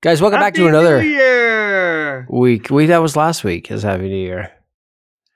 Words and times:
Guys, 0.00 0.22
welcome 0.22 0.38
back 0.38 0.54
to 0.54 0.68
another 0.68 1.02
New 1.02 1.08
Year. 1.08 2.26
week. 2.30 2.70
We 2.70 2.86
that 2.86 2.98
was 3.02 3.16
last 3.16 3.42
week. 3.42 3.68
Is 3.70 3.82
Happy 3.82 4.08
New 4.08 4.14
Year. 4.16 4.52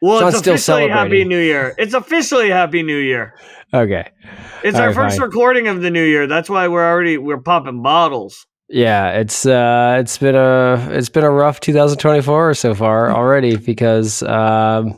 Well, 0.00 0.20
Sean's 0.20 0.34
it's 0.34 0.42
still 0.42 0.54
officially 0.54 0.88
Happy. 0.88 1.24
New 1.24 1.38
Year. 1.40 1.74
It's 1.78 1.94
officially 1.94 2.48
Happy 2.48 2.84
New 2.84 2.98
Year. 2.98 3.34
Okay. 3.74 4.08
It's 4.62 4.76
All 4.76 4.82
our 4.82 4.88
right, 4.88 4.94
first 4.94 5.18
fine. 5.18 5.26
recording 5.26 5.66
of 5.66 5.80
the 5.82 5.90
New 5.90 6.04
Year. 6.04 6.28
That's 6.28 6.48
why 6.48 6.68
we're 6.68 6.88
already 6.88 7.18
we're 7.18 7.40
popping 7.40 7.82
bottles. 7.82 8.46
Yeah, 8.68 9.10
it's 9.18 9.44
uh 9.44 9.96
it's 10.00 10.16
been 10.18 10.36
a 10.36 10.88
it's 10.92 11.08
been 11.08 11.24
a 11.24 11.30
rough 11.30 11.58
2024 11.58 12.54
so 12.54 12.74
far 12.74 13.10
already 13.16 13.56
because 13.56 14.22
um 14.22 14.96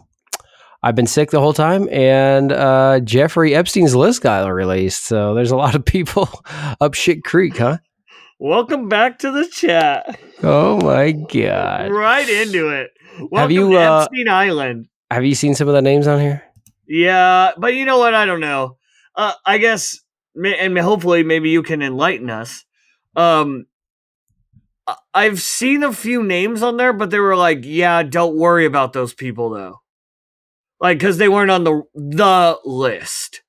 I've 0.83 0.95
been 0.95 1.07
sick 1.07 1.31
the 1.31 1.41
whole 1.41 1.55
time 1.55 1.89
and 1.91 2.53
uh 2.53 3.01
Jeffrey 3.01 3.55
Epstein's 3.55 3.95
list 3.97 4.21
got 4.21 4.47
released. 4.47 5.05
So 5.07 5.35
there's 5.35 5.53
a 5.53 5.57
lot 5.57 5.75
of 5.75 5.87
people 5.87 6.29
up 6.83 6.93
shit 6.93 7.25
creek, 7.25 7.57
huh? 7.57 7.79
Welcome 8.47 8.91
back 8.91 9.21
to 9.21 9.31
the 9.31 9.47
chat. 9.47 10.21
Oh 10.43 10.79
my 10.83 11.13
god. 11.13 11.91
Right 11.91 12.29
into 12.29 12.69
it. 12.69 12.91
Welcome 13.31 13.51
you, 13.51 13.71
to 13.71 13.79
uh, 13.79 14.03
Epstein 14.03 14.29
Island. 14.29 14.89
Have 15.11 15.25
you 15.25 15.35
seen 15.35 15.55
some 15.55 15.67
of 15.67 15.73
the 15.73 15.81
names 15.81 16.07
on 16.07 16.21
here? 16.21 16.43
Yeah, 16.87 17.53
but 17.57 17.73
you 17.75 17.87
know 17.87 17.97
what? 17.97 18.13
I 18.13 18.27
don't 18.27 18.41
know. 18.41 18.77
Uh, 19.17 19.33
I 19.47 19.57
guess, 19.57 19.99
and 20.37 20.79
hopefully, 20.79 21.23
maybe 21.23 21.49
you 21.49 21.63
can 21.63 21.81
enlighten 21.81 22.29
us. 22.29 22.67
Um, 23.17 23.65
I've 25.15 25.41
seen 25.41 25.83
a 25.83 25.91
few 25.91 26.23
names 26.23 26.63
on 26.63 26.77
there, 26.77 26.93
but 26.93 27.09
they 27.09 27.21
were 27.21 27.37
like, 27.37 27.61
"Yeah, 27.63 28.03
don't 28.03 28.37
worry 28.37 28.67
about 28.67 28.93
those 28.93 29.15
people, 29.15 29.49
though." 29.49 29.81
Like, 30.79 30.99
because 30.99 31.17
they 31.17 31.31
weren't 31.31 31.51
on 31.51 31.65
the 31.65 31.83
the 31.95 32.59
list. 32.67 33.43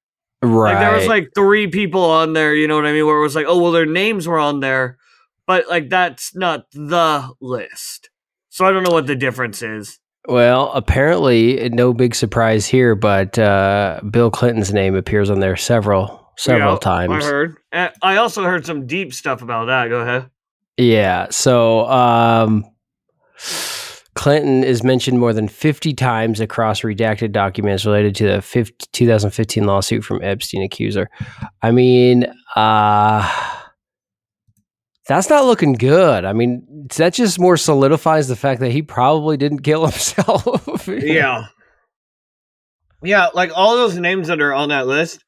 Right. 0.45 0.73
Like, 0.73 0.80
there 0.80 0.95
was 0.95 1.08
like 1.08 1.30
three 1.35 1.67
people 1.67 2.04
on 2.04 2.34
there. 2.34 2.54
You 2.54 2.67
know 2.67 2.76
what 2.76 2.85
I 2.85 2.94
mean? 2.94 3.05
Where 3.05 3.17
it 3.17 3.22
was 3.22 3.35
like, 3.35 3.45
"Oh, 3.48 3.62
well, 3.62 3.72
their 3.72 3.85
names 3.85 4.27
were 4.27 4.40
on 4.40 4.59
there," 4.59 4.98
but 5.45 5.68
like 5.68 5.90
that's 5.90 6.35
not 6.35 6.70
the 6.71 7.34
list. 7.41 8.09
So 8.49 8.66
I 8.66 8.71
don't 8.71 8.84
know 8.84 8.94
what 8.94 9.08
the 9.08 9.15
difference 9.15 9.62
is. 9.62 9.99
Well, 10.27 10.71
apparently, 10.71 11.70
no 11.70 11.93
big 11.93 12.15
surprise 12.15 12.65
here, 12.65 12.96
but 12.96 13.37
uh, 13.37 13.99
Bill 14.10 14.32
Clinton's 14.32 14.74
name 14.74 14.96
appears 14.96 15.29
on 15.29 15.40
there 15.40 15.55
several 15.55 16.34
several 16.37 16.74
Yeah, 16.74 16.80
times. 16.80 17.24
I 17.24 17.27
heard. 17.27 17.57
I 18.02 18.15
also 18.18 18.43
heard 18.43 18.65
some 18.65 18.87
deep 18.87 19.13
stuff 19.13 19.41
about 19.41 19.65
that. 19.65 19.90
Go 19.90 19.99
ahead. 19.99 20.30
Yeah. 20.77 21.27
So 21.30 21.85
um, 21.87 22.65
Clinton 24.16 24.63
is 24.63 24.82
mentioned 24.82 25.20
more 25.20 25.34
than 25.34 25.48
50 25.49 25.94
times 25.94 26.40
across 26.40 26.82
redacted 26.82 27.34
documents 27.34 27.85
related 27.85 28.16
to 28.16 28.27
the 28.27 28.41
50, 28.41 28.88
2015 28.94 29.66
lawsuit 29.66 30.05
from 30.05 30.24
Epstein 30.24 30.63
accuser. 30.63 31.10
I 31.62 31.71
mean, 31.71 32.26
uh, 32.55 33.30
that's 35.08 35.30
not 35.30 35.46
looking 35.46 35.74
good. 35.74 36.24
I 36.24 36.32
mean, 36.32 36.88
that 36.96 37.13
just 37.13 37.40
more 37.40 37.58
solidifies 37.58 38.30
the 38.30 38.38
fact 38.38 38.62
that 38.62 38.71
he 38.71 38.82
probably 38.82 39.36
didn't 39.36 39.60
kill 39.60 39.82
himself. 39.86 40.88
Yeah. 40.88 41.48
Yeah, 43.04 43.27
like 43.34 43.52
all 43.54 43.76
those 43.76 43.98
names 43.98 44.30
that 44.30 44.41
are 44.41 44.54
on 44.54 44.70
that 44.70 44.88
list. 44.88 45.24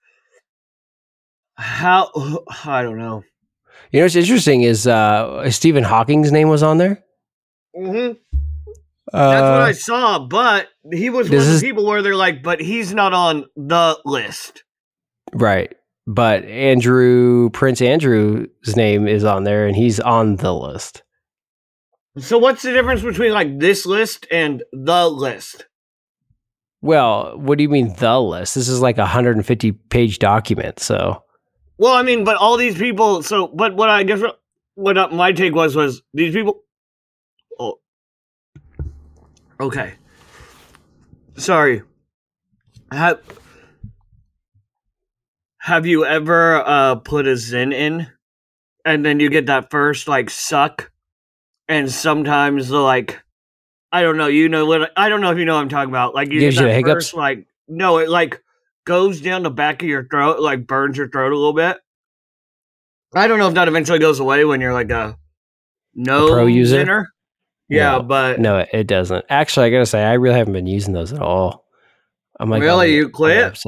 How 1.57 2.09
I 2.65 2.83
don't 2.83 2.97
know. 2.97 3.23
You 3.91 3.99
know 3.99 4.05
what's 4.05 4.15
interesting 4.15 4.63
is 4.63 4.87
uh, 4.87 5.49
Stephen 5.51 5.83
Hawking's 5.83 6.31
name 6.31 6.49
was 6.49 6.63
on 6.63 6.77
there. 6.77 7.03
Uh, 9.13 9.29
That's 9.31 9.41
what 9.43 9.61
I 9.61 9.71
saw, 9.71 10.19
but 10.19 10.67
he 10.91 11.09
was 11.09 11.29
one 11.29 11.37
of 11.39 11.43
is- 11.47 11.61
people 11.61 11.85
where 11.85 12.01
they're 12.01 12.15
like, 12.15 12.43
but 12.43 12.59
he's 12.59 12.93
not 12.93 13.13
on 13.13 13.45
the 13.55 13.97
list. 14.05 14.63
Right. 15.33 15.73
But 16.05 16.45
Andrew, 16.45 17.49
Prince 17.51 17.81
Andrew's 17.81 18.75
name 18.75 19.07
is 19.07 19.23
on 19.23 19.43
there 19.43 19.67
and 19.67 19.75
he's 19.75 19.99
on 19.99 20.37
the 20.37 20.53
list. 20.53 21.03
So 22.17 22.37
what's 22.37 22.61
the 22.63 22.71
difference 22.71 23.01
between 23.01 23.31
like 23.33 23.59
this 23.59 23.85
list 23.85 24.25
and 24.31 24.63
the 24.71 25.07
list? 25.09 25.67
Well, 26.81 27.37
what 27.37 27.57
do 27.57 27.63
you 27.63 27.69
mean 27.69 27.93
the 27.97 28.19
list? 28.21 28.55
This 28.55 28.67
is 28.69 28.81
like 28.81 28.97
a 28.97 29.01
150 29.01 29.71
page 29.71 30.19
document. 30.19 30.79
So, 30.79 31.23
Well, 31.77 31.93
I 31.93 32.03
mean, 32.03 32.23
but 32.23 32.37
all 32.37 32.55
these 32.57 32.77
people. 32.77 33.21
So, 33.23 33.47
but 33.47 33.75
what 33.75 33.89
I 33.89 34.03
guess 34.03 34.21
what- 34.21 34.39
what 34.75 34.95
uh, 34.97 35.07
my 35.09 35.31
take 35.31 35.55
was 35.55 35.75
was 35.75 36.03
these 36.13 36.33
people. 36.35 36.61
Okay. 39.59 39.93
Sorry. 41.35 41.81
Have 42.91 43.21
Have 45.59 45.85
you 45.85 46.05
ever 46.05 46.55
uh 46.57 46.95
put 46.95 47.27
a 47.27 47.31
Zyn 47.31 47.73
in, 47.73 48.07
and 48.85 49.05
then 49.05 49.19
you 49.19 49.29
get 49.29 49.47
that 49.47 49.69
first 49.69 50.07
like 50.07 50.29
suck, 50.29 50.91
and 51.67 51.91
sometimes 51.91 52.69
the 52.69 52.79
like, 52.79 53.21
I 53.91 54.01
don't 54.03 54.17
know. 54.17 54.27
You 54.27 54.47
know 54.47 54.65
what? 54.65 54.91
I 54.95 55.09
don't 55.09 55.21
know 55.21 55.31
if 55.31 55.37
you 55.37 55.45
know 55.45 55.55
what 55.55 55.61
I'm 55.61 55.69
talking 55.69 55.89
about. 55.89 56.15
Like 56.15 56.31
you 56.31 56.39
Gives 56.39 56.55
get 56.55 56.61
you 56.61 56.67
that 56.67 56.71
the 56.71 56.75
hiccups? 56.75 57.05
first, 57.07 57.13
like 57.15 57.47
no, 57.67 57.97
it 57.97 58.09
like 58.09 58.41
goes 58.85 59.19
down 59.19 59.43
the 59.43 59.51
back 59.51 59.81
of 59.81 59.89
your 59.89 60.07
throat, 60.07 60.39
like 60.39 60.65
burns 60.65 60.97
your 60.97 61.09
throat 61.09 61.33
a 61.33 61.35
little 61.35 61.53
bit. 61.53 61.77
I 63.13 63.27
don't 63.27 63.39
know 63.39 63.47
if 63.47 63.55
that 63.55 63.67
eventually 63.67 63.99
goes 63.99 64.19
away 64.19 64.45
when 64.45 64.61
you're 64.61 64.73
like 64.73 64.91
a 64.91 65.17
no 65.95 66.27
pro 66.29 66.45
user? 66.45 67.09
Yeah, 67.69 67.97
No. 67.97 68.03
but 68.03 68.39
no, 68.39 68.59
it, 68.59 68.69
it 68.73 68.87
doesn't. 68.87 69.25
Actually, 69.29 69.67
I 69.67 69.69
got 69.71 69.79
to 69.79 69.85
say, 69.85 70.03
I 70.03 70.13
really 70.13 70.37
haven't 70.37 70.53
been 70.53 70.67
using 70.67 70.93
those 70.93 71.11
at 71.13 71.21
all. 71.21 71.65
I'm 72.39 72.49
like, 72.49 72.61
Really? 72.61 72.93
You 72.93 73.09
quit? 73.09 73.59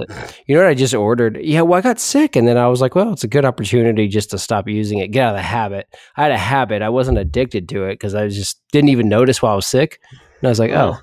You 0.46 0.56
know 0.56 0.62
what 0.62 0.70
I 0.70 0.74
just 0.76 0.94
ordered? 0.94 1.40
Yeah, 1.42 1.62
well, 1.62 1.80
I 1.80 1.82
got 1.82 2.00
sick, 2.00 2.36
and 2.36 2.48
then 2.48 2.56
I 2.58 2.68
was 2.68 2.82
like, 2.82 2.94
well, 2.94 3.12
it's 3.12 3.24
a 3.24 3.28
good 3.28 3.44
opportunity 3.46 4.08
just 4.08 4.30
to 4.32 4.38
stop 4.38 4.68
using 4.68 5.00
it, 5.00 5.08
get 5.12 5.24
out 5.26 5.30
of 5.32 5.38
the 5.38 5.42
habit. 5.42 5.88
I 6.16 6.24
had 6.24 6.32
a 6.32 6.38
habit. 6.38 6.82
I 6.84 6.90
wasn't 6.90 7.18
addicted 7.18 7.68
to 7.70 7.86
it 7.86 7.94
because 7.96 8.14
I 8.16 8.28
just 8.28 8.62
didn't 8.72 8.90
even 8.90 9.10
notice 9.10 9.42
while 9.42 9.54
I 9.54 9.56
was 9.56 9.66
sick. 9.68 10.00
And 10.12 10.48
I 10.48 10.50
was 10.50 10.60
like, 10.60 10.72
oh. 10.72 10.98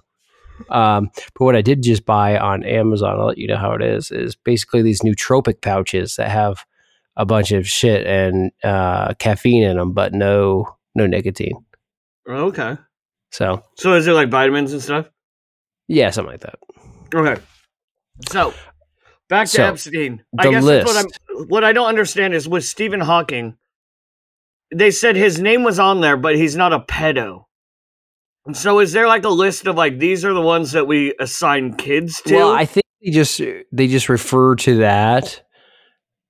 Um, 0.71 1.11
but 1.39 1.45
what 1.45 1.57
I 1.57 1.61
did 1.61 1.83
just 1.83 2.07
buy 2.07 2.39
on 2.39 2.65
Amazon, 2.65 3.19
I'll 3.19 3.27
let 3.27 3.37
you 3.37 3.47
know 3.49 3.59
how 3.59 3.73
it 3.73 3.83
is, 3.83 4.11
is 4.11 4.37
basically 4.37 4.81
these 4.83 5.01
nootropic 5.03 5.61
pouches 5.61 6.17
that 6.17 6.31
have 6.31 6.65
a 7.17 7.27
bunch 7.27 7.51
of 7.53 7.67
shit 7.69 8.07
and 8.07 8.53
uh, 8.65 9.13
caffeine 9.19 9.65
in 9.65 9.77
them, 9.77 9.93
but 9.93 10.15
no 10.15 10.67
no 10.95 11.07
nicotine. 11.07 11.63
okay. 12.29 12.77
So 13.31 13.63
So 13.77 13.95
is 13.95 14.07
it 14.07 14.13
like 14.13 14.31
vitamins 14.31 14.73
and 14.73 14.83
stuff? 14.83 15.09
yeah, 15.89 16.11
something 16.11 16.33
like 16.33 16.41
that. 16.41 16.59
Okay. 17.15 17.41
So 18.29 18.53
back 19.29 19.47
to 19.49 19.53
So, 19.53 19.65
Epstein. 19.65 20.25
I 20.39 20.51
guess 20.51 20.65
that's 20.65 20.85
what 20.87 20.97
list. 20.97 21.19
I'm 21.29 21.49
what 21.49 21.65
I 21.65 21.73
don't 21.73 21.87
understand 21.89 22.35
is 22.35 22.49
with 22.49 22.65
Stephen 22.65 23.01
Hawking, 23.01 23.57
they 24.75 24.91
said 24.91 25.17
his 25.17 25.41
name 25.41 25.63
was 25.63 25.79
on 25.79 26.01
there, 26.01 26.17
but 26.17 26.35
he's 26.37 26.57
not 26.57 26.73
a 26.73 26.81
pedo. 26.81 27.45
And 28.47 28.57
so 28.57 28.79
is 28.79 28.93
there 28.93 29.07
like 29.07 29.25
a 29.25 29.29
list 29.29 29.67
of 29.67 29.77
like 29.77 29.99
these 29.99 30.25
are 30.25 30.33
the 30.33 30.41
ones 30.41 30.73
that 30.73 30.87
we 30.87 31.15
assign 31.21 31.75
kids 31.75 32.21
to? 32.23 32.35
Well, 32.35 32.53
I 32.53 32.65
think 32.65 32.85
they 33.03 33.11
just 33.11 33.41
they 33.73 33.87
just 33.89 34.09
refer 34.09 34.55
to 34.57 34.79
that 34.79 35.43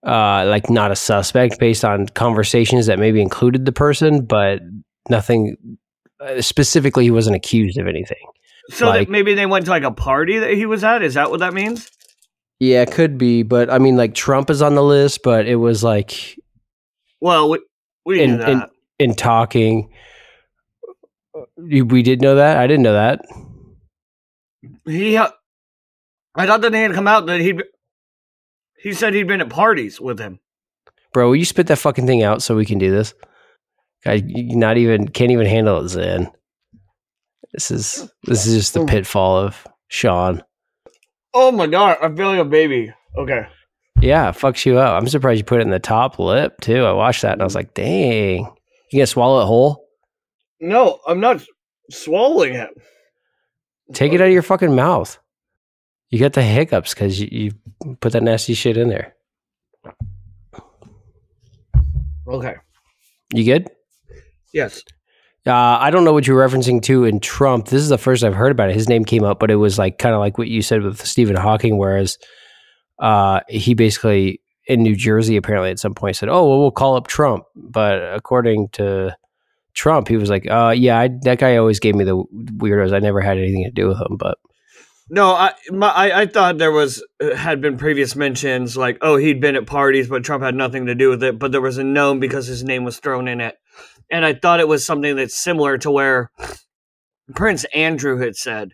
uh 0.07 0.45
like 0.47 0.71
not 0.71 0.91
a 0.91 0.97
suspect 0.97 1.59
based 1.59 1.85
on 1.85 2.07
conversations 2.09 2.87
that 2.87 2.99
maybe 2.99 3.21
included 3.23 3.65
the 3.65 3.73
person, 3.73 4.25
but 4.25 4.61
nothing 5.09 5.57
uh, 6.21 6.41
specifically 6.41 7.05
he 7.05 7.11
wasn't 7.11 7.37
accused 7.37 7.79
of 7.79 7.87
anything. 7.87 8.25
so 8.71 8.87
like- 8.87 9.07
that 9.09 9.13
maybe 9.13 9.35
they 9.35 9.47
went 9.47 9.65
to 9.67 9.71
like 9.71 9.83
a 9.85 9.91
party 9.91 10.39
that 10.39 10.55
he 10.55 10.67
was 10.67 10.83
at? 10.85 11.03
Is 11.03 11.15
that 11.15 11.31
what 11.31 11.41
that 11.41 11.55
means? 11.55 11.91
Yeah, 12.59 12.83
it 12.83 12.91
could 12.93 13.19
be, 13.19 13.43
but 13.43 13.69
I 13.71 13.79
mean 13.79 13.97
like 13.97 14.15
Trump 14.15 14.49
is 14.51 14.63
on 14.63 14.75
the 14.75 14.83
list, 14.83 15.23
but 15.23 15.47
it 15.47 15.57
was 15.57 15.85
like 15.85 16.39
Well, 17.21 17.51
we, 17.51 17.59
we 18.05 18.21
In- 18.23 18.41
in- 18.41 18.63
in 18.99 19.15
talking 19.15 19.91
we 21.57 22.03
did 22.03 22.23
know 22.23 22.37
that. 22.37 22.57
I 22.57 22.67
didn't 22.67 22.83
know 22.83 22.95
that. 22.95 23.21
he, 24.87 25.17
uh, 25.17 25.29
I 26.35 26.47
thought 26.47 26.63
that 26.63 26.73
they 26.73 26.83
had 26.83 26.93
come 26.95 27.07
out 27.07 27.27
that 27.27 27.41
he, 27.41 27.61
he 28.79 28.93
said 28.93 29.15
he'd 29.15 29.29
been 29.29 29.41
at 29.41 29.49
parties 29.51 30.01
with 30.01 30.19
him. 30.19 30.41
Bro, 31.13 31.29
will 31.29 31.37
you 31.37 31.45
spit 31.45 31.67
that 31.69 31.77
fucking 31.79 32.07
thing 32.07 32.23
out 32.23 32.43
so 32.43 32.57
we 32.57 32.65
can 32.67 32.79
do 32.79 32.91
this? 32.91 33.15
I 34.07 34.23
not 34.25 34.77
even 34.77 35.09
can't 35.09 35.31
even 35.31 35.47
handle 35.47 35.79
it, 35.81 35.85
Zyn. 35.85 36.31
This 37.53 37.71
is 37.71 38.11
this 38.25 38.47
is 38.47 38.57
just 38.57 38.75
the 38.75 38.81
oh. 38.81 38.87
pitfall 38.87 39.39
of 39.39 39.67
Sean. 39.89 40.43
Oh 41.35 41.53
my 41.53 41.67
god, 41.67 41.99
I 42.03 42.15
feel 42.15 42.29
like 42.29 42.39
a 42.39 42.45
baby. 42.45 42.93
Okay. 43.17 43.47
Yeah, 44.01 44.31
fucks 44.33 44.67
you 44.67 44.79
up. 44.79 45.01
I'm 45.01 45.09
surprised 45.09 45.39
you 45.39 45.45
put 45.45 45.61
it 45.61 45.63
in 45.63 45.71
the 45.71 45.79
top 45.79 46.19
lip 46.19 46.61
too. 46.61 46.85
I 46.85 46.93
watched 46.93 47.23
that 47.23 47.33
and 47.33 47.43
I 47.43 47.45
was 47.45 47.55
like, 47.55 47.75
dang. 47.75 48.51
You 48.91 48.99
gonna 48.99 49.07
swallow 49.07 49.41
it 49.41 49.47
whole? 49.47 49.89
No, 50.61 51.01
I'm 51.07 51.21
not 51.21 51.43
swallowing 51.91 52.55
it. 52.55 52.71
Take 53.93 54.13
it 54.13 54.21
out 54.21 54.29
of 54.29 54.33
your 54.33 54.43
fucking 54.43 54.75
mouth. 54.75 55.19
You 56.11 56.19
got 56.19 56.35
the 56.35 56.43
hiccups 56.43 56.95
because 56.95 57.21
you, 57.21 57.29
you 57.31 57.97
put 58.01 58.13
that 58.13 58.23
nasty 58.23 58.55
shit 58.55 58.77
in 58.77 58.89
there. 58.89 59.15
Okay. 62.29 62.57
You 63.33 63.45
good? 63.45 63.71
Yes. 64.57 64.83
Uh, 65.47 65.53
I 65.53 65.91
don't 65.91 66.05
know 66.05 66.15
what 66.15 66.27
you're 66.27 66.49
referencing 66.49 66.83
to 66.85 67.05
in 67.05 67.21
Trump. 67.21 67.67
This 67.67 67.83
is 67.83 67.91
the 67.91 67.99
first 67.99 68.25
I've 68.25 68.35
heard 68.35 68.51
about 68.51 68.71
it. 68.71 68.75
His 68.75 68.89
name 68.89 69.05
came 69.05 69.23
up, 69.23 69.39
but 69.39 69.51
it 69.51 69.57
was 69.57 69.79
like 69.79 69.99
kind 69.99 70.15
of 70.15 70.19
like 70.19 70.39
what 70.39 70.49
you 70.49 70.63
said 70.63 70.83
with 70.83 71.05
Stephen 71.07 71.37
Hawking, 71.37 71.77
whereas 71.77 72.17
uh, 72.99 73.41
he 73.49 73.75
basically 73.75 74.41
in 74.67 74.83
New 74.83 74.97
Jersey 74.97 75.37
apparently 75.37 75.71
at 75.71 75.79
some 75.79 75.95
point 75.95 76.17
said, 76.17 76.31
"Oh, 76.31 76.49
well, 76.49 76.59
we'll 76.59 76.71
call 76.71 76.97
up 76.97 77.07
Trump." 77.07 77.45
But 77.55 78.15
according 78.15 78.71
to 78.73 79.15
Trump, 79.75 80.09
he 80.09 80.17
was 80.17 80.31
like, 80.31 80.51
"Uh, 80.51 80.75
yeah, 80.77 80.99
I, 80.99 81.11
that 81.23 81.39
guy 81.39 81.57
always 81.57 81.79
gave 81.79 81.95
me 81.95 82.05
the 82.05 82.17
weirdos. 82.17 82.95
I 82.95 82.99
never 82.99 83.21
had 83.21 83.37
anything 83.37 83.65
to 83.65 83.71
do 83.71 83.87
with 83.87 83.99
him." 83.99 84.17
But 84.17 84.39
No, 85.11 85.33
I, 85.33 85.53
my, 85.71 85.91
I 85.91 86.23
I 86.23 86.27
thought 86.27 86.59
there 86.59 86.73
was 86.73 87.05
uh, 87.23 87.37
had 87.37 87.61
been 87.61 87.77
previous 87.77 88.17
mentions 88.17 88.77
like 88.77 88.99
oh 89.03 89.17
he'd 89.17 89.41
been 89.41 89.55
at 89.55 89.67
parties 89.67 90.09
but 90.09 90.25
Trump 90.25 90.43
had 90.43 90.57
nothing 90.57 90.87
to 90.87 90.95
do 90.97 91.11
with 91.11 91.23
it, 91.23 91.39
but 91.39 91.53
there 91.53 91.61
was 91.61 91.79
a 91.79 91.85
known 91.85 92.19
because 92.19 92.47
his 92.47 92.65
name 92.65 92.83
was 92.83 92.99
thrown 92.99 93.29
in 93.29 93.41
it, 93.41 93.57
and 94.11 94.25
I 94.25 94.35
thought 94.35 94.61
it 94.61 94.69
was 94.69 94.85
something 94.85 95.17
that's 95.17 95.37
similar 95.37 95.79
to 95.79 95.91
where 95.91 96.31
Prince 97.35 97.65
Andrew 97.75 98.19
had 98.19 98.37
said, 98.37 98.73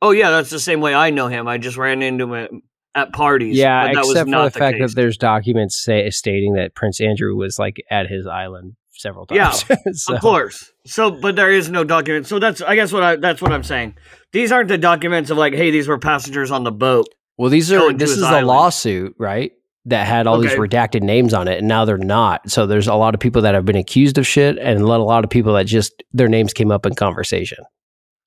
"Oh 0.00 0.10
yeah, 0.10 0.30
that's 0.30 0.50
the 0.50 0.60
same 0.60 0.80
way 0.80 0.94
I 0.94 1.10
know 1.10 1.28
him. 1.28 1.48
I 1.48 1.58
just 1.58 1.76
ran 1.76 2.02
into 2.02 2.32
him 2.34 2.62
at 2.94 3.12
parties." 3.12 3.56
yeah, 3.56 3.86
but 3.86 3.94
that 3.94 4.00
was 4.00 4.10
except 4.10 4.26
for 4.26 4.30
not 4.30 4.52
the 4.52 4.58
fact 4.58 4.78
case. 4.78 4.90
that 4.90 5.00
there's 5.00 5.16
documents 5.16 5.76
say, 5.82 6.08
stating 6.10 6.54
that 6.54 6.74
Prince 6.74 7.00
Andrew 7.00 7.36
was 7.36 7.58
like 7.58 7.82
at 7.90 8.08
his 8.08 8.26
island 8.26 8.76
several 8.90 9.26
Yeah, 9.30 9.50
times. 9.50 9.84
so, 10.02 10.14
Of 10.14 10.20
course. 10.20 10.72
So, 10.86 11.10
but 11.10 11.36
there 11.36 11.50
is 11.50 11.70
no 11.70 11.84
document. 11.84 12.26
So 12.26 12.38
that's, 12.38 12.60
I 12.62 12.74
guess, 12.74 12.92
what 12.92 13.02
I 13.02 13.16
that's 13.16 13.42
what 13.42 13.52
I'm 13.52 13.64
saying. 13.64 13.96
These 14.32 14.52
aren't 14.52 14.68
the 14.68 14.78
documents 14.78 15.30
of 15.30 15.38
like, 15.38 15.54
hey, 15.54 15.70
these 15.70 15.88
were 15.88 15.98
passengers 15.98 16.50
on 16.50 16.64
the 16.64 16.72
boat. 16.72 17.08
Well, 17.36 17.50
these 17.50 17.72
are 17.72 17.92
this 17.92 18.10
his 18.10 18.18
is 18.18 18.24
a 18.24 18.42
lawsuit, 18.42 19.14
right? 19.18 19.52
That 19.86 20.06
had 20.06 20.28
all 20.28 20.38
these 20.38 20.52
redacted 20.52 21.02
names 21.02 21.34
on 21.34 21.48
it, 21.48 21.58
and 21.58 21.66
now 21.66 21.84
they're 21.84 21.98
not. 21.98 22.48
So 22.48 22.66
there's 22.66 22.86
a 22.86 22.94
lot 22.94 23.14
of 23.14 23.20
people 23.20 23.42
that 23.42 23.54
have 23.54 23.64
been 23.64 23.74
accused 23.74 24.16
of 24.16 24.24
shit, 24.24 24.56
and 24.56 24.80
a 24.80 24.86
lot, 24.86 25.00
a 25.00 25.02
lot 25.02 25.24
of 25.24 25.30
people 25.30 25.54
that 25.54 25.66
just 25.66 26.04
their 26.12 26.28
names 26.28 26.52
came 26.52 26.70
up 26.70 26.86
in 26.86 26.94
conversation. 26.94 27.58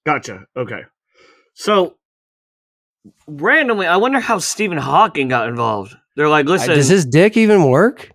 Gotcha. 0.06 0.44
Okay. 0.57 0.81
So 1.54 1.96
randomly, 3.28 3.88
I 3.88 3.96
wonder 3.98 4.19
how 4.19 4.40
Stephen 4.40 4.78
Hawking 4.78 5.30
got 5.30 5.48
involved. 5.48 5.96
They're 6.16 6.30
like, 6.30 6.46
listen, 6.46 6.75
Does 6.75 6.90
his 6.90 7.06
dick 7.06 7.38
even 7.38 7.69
work? 7.69 8.12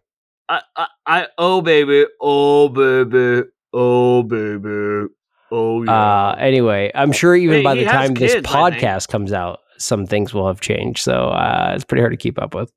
I, 0.48 0.60
I, 0.76 0.86
I, 1.06 1.26
oh 1.38 1.62
baby, 1.62 2.06
oh 2.20 2.68
baby, 2.68 3.48
oh 3.72 4.22
baby, 4.22 5.08
oh 5.50 5.82
yeah. 5.84 5.92
Uh, 5.92 6.36
anyway, 6.38 6.90
I'm 6.94 7.12
sure 7.12 7.36
even 7.36 7.58
Hey, 7.58 7.62
by 7.62 7.74
the 7.76 7.84
time 7.84 8.14
this 8.14 8.34
kids, 8.34 8.46
I 8.52 8.70
think. 8.70 8.82
podcast 8.82 9.08
comes 9.08 9.32
out, 9.32 9.60
some 9.78 10.06
things 10.06 10.34
will 10.34 10.46
have 10.46 10.60
changed. 10.60 11.02
So 11.02 11.12
uh, 11.12 11.72
it's 11.74 11.84
pretty 11.84 12.02
hard 12.02 12.12
to 12.12 12.16
keep 12.16 12.40
up 12.42 12.54
with. 12.54 12.72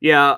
Yeah, 0.00 0.36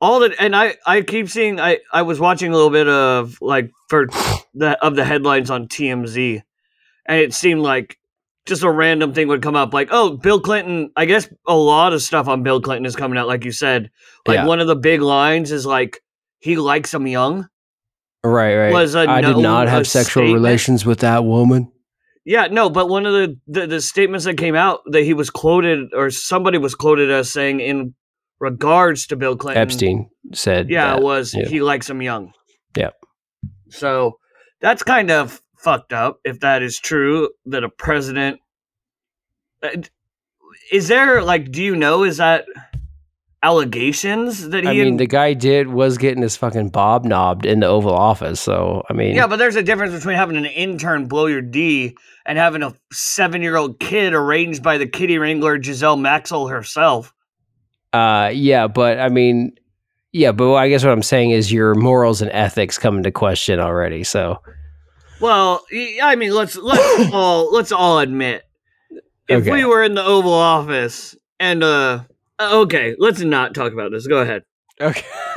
all 0.00 0.20
that, 0.20 0.32
and 0.38 0.54
I 0.56 0.76
I 0.86 1.02
keep 1.02 1.28
seeing. 1.28 1.60
I 1.60 1.78
I 1.92 2.02
was 2.02 2.20
watching 2.20 2.52
a 2.52 2.54
little 2.54 2.70
bit 2.70 2.88
of 2.88 3.38
like 3.40 3.70
for 3.88 4.06
the 4.54 4.76
of 4.84 4.96
the 4.96 5.04
headlines 5.04 5.50
on 5.50 5.68
TMZ, 5.68 6.42
and 7.06 7.18
it 7.18 7.32
seemed 7.34 7.60
like 7.60 7.98
just 8.46 8.62
a 8.62 8.70
random 8.70 9.14
thing 9.14 9.28
would 9.28 9.42
come 9.42 9.56
up, 9.56 9.72
like 9.72 9.88
oh 9.90 10.16
Bill 10.16 10.40
Clinton. 10.40 10.90
I 10.96 11.04
guess 11.06 11.28
a 11.46 11.56
lot 11.56 11.92
of 11.92 12.02
stuff 12.02 12.28
on 12.28 12.42
Bill 12.42 12.60
Clinton 12.60 12.86
is 12.86 12.96
coming 12.96 13.18
out, 13.18 13.26
like 13.28 13.44
you 13.44 13.52
said. 13.52 13.90
Like 14.26 14.36
Yeah. 14.36 14.46
one 14.46 14.60
of 14.60 14.66
the 14.66 14.76
big 14.76 15.00
lines 15.00 15.52
is 15.52 15.64
like 15.64 16.00
he 16.40 16.56
likes 16.56 16.90
them 16.90 17.06
young. 17.06 17.48
Right, 18.22 18.56
right. 18.56 18.72
Was 18.72 18.96
I 18.96 19.20
did 19.20 19.36
not 19.38 19.68
have 19.68 19.86
sexual 19.86 20.22
statement? 20.22 20.34
relations 20.34 20.86
with 20.86 21.00
that 21.00 21.24
woman. 21.24 21.70
Yeah, 22.26 22.46
no, 22.50 22.70
but 22.70 22.88
one 22.88 23.04
of 23.04 23.12
the, 23.12 23.38
the 23.46 23.66
the 23.66 23.80
statements 23.82 24.24
that 24.24 24.38
came 24.38 24.54
out 24.54 24.80
that 24.86 25.02
he 25.02 25.12
was 25.14 25.28
quoted 25.30 25.92
or 25.94 26.10
somebody 26.10 26.56
was 26.56 26.74
quoted 26.74 27.10
as 27.10 27.30
saying 27.30 27.60
in 27.60 27.94
regards 28.44 29.06
to 29.08 29.16
Bill 29.16 29.36
Clinton, 29.36 29.60
Epstein 29.62 30.10
said, 30.32 30.70
Yeah, 30.70 30.90
that. 30.90 30.98
it 30.98 31.02
was 31.02 31.34
yeah. 31.34 31.46
he 31.48 31.60
likes 31.60 31.88
them 31.88 32.00
young. 32.02 32.32
Yeah. 32.76 32.90
So 33.70 34.18
that's 34.60 34.82
kind 34.82 35.10
of 35.10 35.42
fucked 35.58 35.92
up 35.92 36.20
if 36.24 36.40
that 36.40 36.62
is 36.62 36.78
true 36.78 37.30
that 37.46 37.64
a 37.64 37.68
president 37.68 38.38
Uh, 39.62 39.70
is 40.70 40.88
there 40.88 41.22
like 41.22 41.50
do 41.50 41.62
you 41.62 41.74
know 41.74 42.04
is 42.04 42.18
that 42.18 42.44
allegations 43.42 44.48
that 44.48 44.64
he 44.64 44.70
I 44.70 44.72
mean, 44.72 44.96
the 44.96 45.06
guy 45.06 45.34
did 45.34 45.68
was 45.68 45.98
getting 45.98 46.22
his 46.22 46.36
fucking 46.36 46.70
bob 46.70 47.04
knobbed 47.04 47.44
in 47.44 47.60
the 47.60 47.66
Oval 47.66 47.92
Office. 47.94 48.40
So 48.40 48.82
I 48.88 48.92
mean, 48.94 49.14
Yeah, 49.14 49.26
but 49.26 49.36
there's 49.36 49.56
a 49.56 49.62
difference 49.62 49.94
between 49.94 50.16
having 50.16 50.36
an 50.36 50.46
intern 50.46 51.06
blow 51.06 51.26
your 51.26 51.42
D 51.42 51.94
and 52.26 52.38
having 52.38 52.62
a 52.62 52.74
7-year-old 52.92 53.78
kid 53.80 54.14
arranged 54.14 54.62
by 54.62 54.78
the 54.78 54.86
kitty 54.86 55.18
wrangler 55.18 55.58
Ghislaine 55.58 56.00
Maxwell 56.02 56.48
herself. 56.48 57.12
Uh, 57.94 58.30
yeah, 58.34 58.66
but 58.66 58.98
I 58.98 59.08
mean, 59.08 59.52
yeah, 60.12 60.32
but 60.32 60.54
I 60.54 60.68
guess 60.68 60.84
what 60.84 60.92
I'm 60.92 61.02
saying 61.02 61.30
is 61.30 61.52
your 61.52 61.74
morals 61.74 62.20
and 62.22 62.30
ethics 62.32 62.78
come 62.78 62.96
into 62.98 63.10
question 63.10 63.60
already. 63.60 64.04
So 64.04 64.40
Well, 65.20 65.64
I 66.02 66.16
mean, 66.16 66.32
let's 66.32 66.56
let's 66.56 67.10
all 67.12 67.52
let's 67.52 67.72
all 67.72 67.98
admit 68.00 68.42
if 69.28 69.42
Okay. 69.42 69.52
we 69.52 69.64
were 69.64 69.82
in 69.82 69.94
the 69.94 70.04
Oval 70.04 70.32
Office 70.34 71.16
and 71.40 71.62
uh 71.64 72.04
uh, 72.38 72.60
okay, 72.62 72.96
let's 72.98 73.20
not 73.20 73.54
talk 73.54 73.72
about 73.72 73.92
this. 73.92 74.06
Go 74.08 74.18
ahead. 74.18 74.42
Okay. 74.80 75.06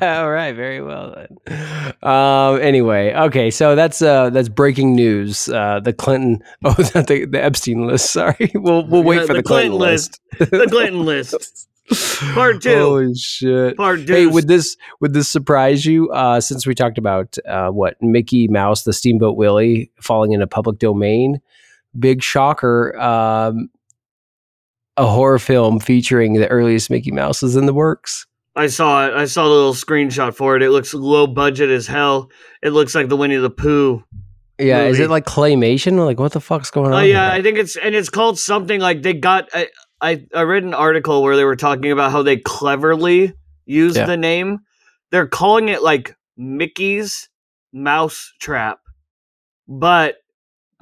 All 0.00 0.30
right. 0.30 0.52
Very 0.56 0.80
well 0.80 1.14
then. 1.14 1.92
Um. 2.02 2.58
Anyway. 2.62 3.12
Okay. 3.12 3.50
So 3.50 3.74
that's 3.76 4.00
uh 4.00 4.30
that's 4.30 4.48
breaking 4.48 4.94
news. 4.96 5.50
Uh, 5.50 5.80
the 5.80 5.92
Clinton. 5.92 6.42
Oh, 6.64 6.72
the, 6.72 7.28
the 7.30 7.44
Epstein 7.44 7.86
list. 7.86 8.10
Sorry. 8.10 8.50
We'll 8.54 8.86
we'll 8.86 9.02
wait 9.02 9.16
Yeah, 9.20 9.26
for 9.26 9.34
the, 9.34 9.42
the 9.42 9.42
Clinton, 9.42 9.72
Clinton 9.72 9.78
list. 9.78 10.20
The 10.38 10.66
Clinton 10.70 11.04
list, 11.04 11.68
Part 12.32 12.62
two. 12.62 12.74
Holy 12.78 13.14
shit. 13.14 13.76
part 13.76 14.06
two. 14.06 14.12
Hey, 14.12 14.26
would 14.26 14.48
this 14.48 14.76
would 15.00 15.12
this 15.12 15.28
surprise 15.28 15.84
you? 15.84 16.10
Uh, 16.10 16.40
since 16.40 16.66
we 16.66 16.74
talked 16.74 16.96
about 16.98 17.36
uh, 17.46 17.68
what 17.70 17.96
Mickey 18.00 18.48
Mouse, 18.48 18.84
the 18.84 18.92
Steamboat 18.92 19.36
Willie, 19.36 19.90
falling 20.00 20.32
into 20.32 20.46
public 20.46 20.78
domain, 20.78 21.40
big 21.98 22.22
shocker. 22.22 22.98
Um, 22.98 23.68
a 24.96 25.06
horror 25.06 25.38
film 25.38 25.80
featuring 25.80 26.34
the 26.34 26.48
earliest 26.48 26.88
Mickey 26.88 27.10
Mouse 27.10 27.42
is 27.42 27.56
in 27.56 27.66
the 27.66 27.74
works. 27.74 28.26
I 28.56 28.68
saw 28.68 29.06
it. 29.08 29.14
I 29.14 29.24
saw 29.24 29.44
the 29.44 29.50
little 29.50 29.74
screenshot 29.74 30.34
for 30.34 30.54
it. 30.56 30.62
It 30.62 30.70
looks 30.70 30.94
low 30.94 31.26
budget 31.26 31.68
as 31.68 31.86
hell. 31.88 32.30
It 32.62 32.70
looks 32.70 32.94
like 32.94 33.08
the 33.08 33.16
Winnie 33.16 33.36
the 33.36 33.50
Pooh. 33.50 34.04
Yeah, 34.58 34.82
is 34.84 35.00
it 35.00 35.10
like 35.10 35.26
claymation? 35.26 36.02
Like 36.04 36.20
what 36.20 36.30
the 36.32 36.40
fuck's 36.40 36.70
going 36.70 36.92
Oh 36.92 36.98
on? 36.98 37.08
yeah? 37.08 37.32
I 37.32 37.42
think 37.42 37.58
it's 37.58 37.74
and 37.76 37.92
it's 37.94 38.08
called 38.08 38.38
something 38.38 38.80
like 38.80 39.02
they 39.02 39.12
got. 39.12 39.48
I 39.52 39.66
I, 40.04 40.26
I 40.34 40.42
read 40.42 40.64
an 40.64 40.74
article 40.74 41.22
where 41.22 41.34
they 41.34 41.44
were 41.44 41.56
talking 41.56 41.90
about 41.90 42.12
how 42.12 42.22
they 42.22 42.36
cleverly 42.36 43.32
used 43.64 43.96
Yeah. 43.96 44.04
the 44.04 44.18
name. 44.18 44.60
They're 45.10 45.26
calling 45.26 45.70
it 45.70 45.82
like 45.82 46.14
Mickey's 46.36 47.30
Mouse 47.72 48.32
Trap, 48.38 48.80
but 49.66 50.16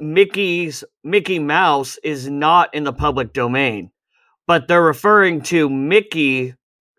Mickey's 0.00 0.82
Mickey 1.04 1.38
Mouse 1.38 1.98
is 2.02 2.28
not 2.28 2.74
in 2.74 2.82
the 2.82 2.92
public 2.92 3.32
domain, 3.32 3.92
but 4.48 4.66
they're 4.66 4.82
referring 4.82 5.42
to 5.42 5.68
Mickey 5.70 6.54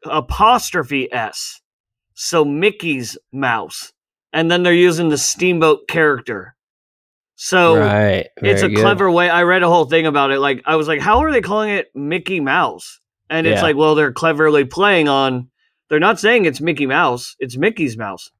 apostrophe 0.05 1.11
s, 1.11 1.61
so 2.13 2.45
Mickey's 2.45 3.17
mouse, 3.33 3.91
and 4.31 4.49
then 4.49 4.63
they're 4.63 4.73
using 4.73 5.09
the 5.09 5.17
steamboat 5.17 5.87
character. 5.89 6.52
So 7.45 7.77
right. 7.77 8.29
it's 8.37 8.61
a 8.61 8.69
good. 8.69 8.77
clever 8.77 9.11
way. 9.11 9.29
I 9.29 9.43
read 9.43 9.63
a 9.63 9.67
whole 9.67 9.83
thing 9.83 10.05
about 10.05 10.31
it. 10.31 10.39
Like 10.39 10.61
I 10.65 10.77
was 10.77 10.87
like, 10.87 11.01
how 11.01 11.19
are 11.23 11.31
they 11.31 11.41
calling 11.41 11.71
it 11.71 11.93
Mickey 11.93 12.39
Mouse? 12.39 13.01
And 13.29 13.45
it's 13.45 13.57
Yeah. 13.57 13.63
like, 13.63 13.75
well, 13.75 13.95
they're 13.95 14.13
cleverly 14.13 14.63
playing 14.63 15.09
on. 15.09 15.49
They're 15.89 15.99
not 15.99 16.21
saying 16.21 16.45
it's 16.45 16.61
Mickey 16.61 16.85
Mouse. 16.85 17.35
It's 17.39 17.57
Mickey's 17.57 17.97
mouse. 17.97 18.31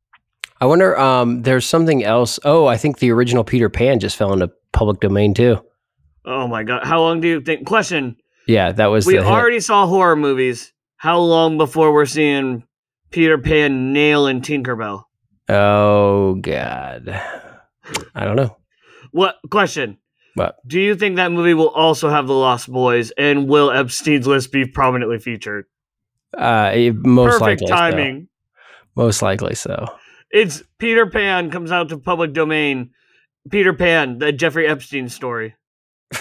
I 0.61 0.67
wonder. 0.67 0.97
Um, 0.97 1.41
there's 1.41 1.65
something 1.65 2.05
else. 2.05 2.39
Oh, 2.45 2.65
I 2.65 2.77
think 2.77 2.99
the 2.99 3.11
original 3.11 3.43
Peter 3.43 3.67
Pan 3.69 3.99
just 3.99 4.15
fell 4.15 4.31
into 4.31 4.49
public 4.71 5.01
domain 5.01 5.33
too. 5.33 5.59
Oh 6.23 6.47
my 6.47 6.63
god! 6.63 6.85
How 6.85 7.01
long 7.01 7.19
do 7.19 7.27
you 7.27 7.41
think? 7.41 7.67
Question: 7.67 8.15
Yeah, 8.47 8.71
that 8.71 8.85
was 8.85 9.05
We 9.05 9.19
already 9.19 9.59
saw 9.59 9.85
horror 9.85 10.15
movies. 10.15 10.71
How 10.95 11.19
long 11.19 11.57
before 11.57 11.91
we're 11.91 12.05
seeing 12.05 12.63
Peter 13.11 13.37
Pan 13.37 13.91
nail 13.91 14.27
and 14.27 14.41
Tinkerbell? 14.41 15.03
Oh 15.49 16.35
God, 16.35 17.09
I 18.15 18.23
don't 18.23 18.37
know. 18.37 18.55
What 19.13 19.37
question? 19.49 19.97
What? 20.35 20.57
Do 20.67 20.79
you 20.81 20.95
think 20.95 21.15
that 21.17 21.31
movie 21.31 21.53
will 21.53 21.69
also 21.69 22.09
have 22.09 22.27
the 22.27 22.33
Lost 22.33 22.67
Boys 22.71 23.11
and 23.11 23.47
will 23.47 23.69
Epstein's 23.71 24.25
list 24.27 24.51
be 24.51 24.65
prominently 24.65 25.19
featured? 25.19 25.65
Uh, 26.35 26.71
it- 26.73 26.95
most 26.95 27.39
Perfect 27.39 27.61
likely, 27.61 27.67
so. 27.67 27.73
timing. 27.75 28.27
Most 28.95 29.21
likely 29.21 29.55
so. 29.55 29.85
It's 30.31 30.63
Peter 30.79 31.05
Pan 31.07 31.51
comes 31.51 31.71
out 31.71 31.89
to 31.89 31.97
public 31.97 32.33
domain. 32.33 32.89
Peter 33.51 33.73
Pan, 33.73 34.17
the 34.19 34.31
Jeffrey 34.31 34.67
Epstein 34.67 35.09
story. 35.09 35.55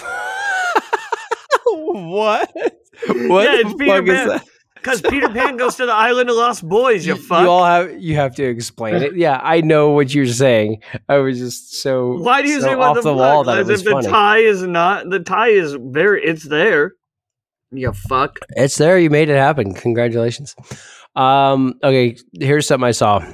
what? 1.65 2.51
What 2.53 3.43
Yeah, 3.43 3.55
it's 3.59 3.71
the 3.71 3.75
Peter 3.77 3.91
fuck 3.97 4.07
is 4.07 4.13
Pan. 4.15 4.27
that? 4.27 4.45
Because 4.83 5.01
Peter 5.01 5.29
Pan 5.29 5.55
goes 5.55 5.75
to 5.75 5.85
the 5.85 5.93
island 5.93 6.29
of 6.29 6.35
Lost 6.35 6.67
Boys, 6.67 7.05
you, 7.05 7.15
You, 7.15 7.21
fuck. 7.21 7.41
you 7.41 7.49
all 7.49 7.63
have 7.63 8.01
you 8.01 8.15
have 8.15 8.35
to 8.35 8.43
explain 8.43 8.95
it. 8.95 9.15
Yeah, 9.15 9.39
I 9.41 9.61
know 9.61 9.91
what 9.91 10.13
you're 10.13 10.25
saying. 10.25 10.81
I 11.07 11.17
was 11.17 11.39
just 11.39 11.75
so 11.81 12.17
Why 12.17 12.41
do 12.41 12.49
you 12.49 12.59
so 12.59 12.67
say 12.67 12.73
off 12.73 12.95
the, 12.95 13.01
the, 13.01 13.13
wall 13.13 13.45
that 13.45 13.59
it 13.59 13.65
was 13.65 13.81
if 13.81 13.85
the 13.85 14.01
tie 14.01 14.39
is 14.39 14.61
not 14.63 15.09
the 15.09 15.19
tie 15.19 15.49
is 15.49 15.77
very 15.79 16.23
it's 16.23 16.43
there. 16.43 16.93
You 17.71 17.93
fuck. 17.93 18.39
It's 18.49 18.77
there. 18.77 18.99
You 18.99 19.09
made 19.09 19.29
it 19.29 19.37
happen. 19.37 19.73
Congratulations. 19.73 20.55
Um, 21.15 21.75
okay, 21.83 22.17
here's 22.33 22.67
something 22.67 22.87
I 22.87 22.91
saw. 22.91 23.25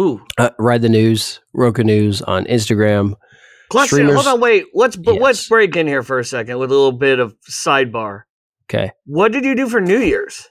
Ooh. 0.00 0.24
Uh, 0.38 0.50
read 0.58 0.82
the 0.82 0.88
news, 0.88 1.40
Roku 1.52 1.84
News 1.84 2.22
on 2.22 2.46
Instagram. 2.46 3.14
Question. 3.70 3.96
Streamers- 3.96 4.14
Hold 4.24 4.34
on, 4.34 4.40
wait. 4.40 4.66
Let's 4.74 4.96
but 4.96 5.16
let's 5.16 5.46
break 5.48 5.76
in 5.76 5.86
here 5.86 6.02
for 6.02 6.18
a 6.18 6.24
second 6.24 6.58
with 6.58 6.70
a 6.70 6.74
little 6.74 6.92
bit 6.92 7.18
of 7.18 7.34
sidebar. 7.48 8.22
Okay. 8.72 8.92
What 9.04 9.32
did 9.32 9.44
you 9.44 9.54
do 9.54 9.68
for 9.68 9.80
New 9.80 9.98
Year's? 9.98 10.48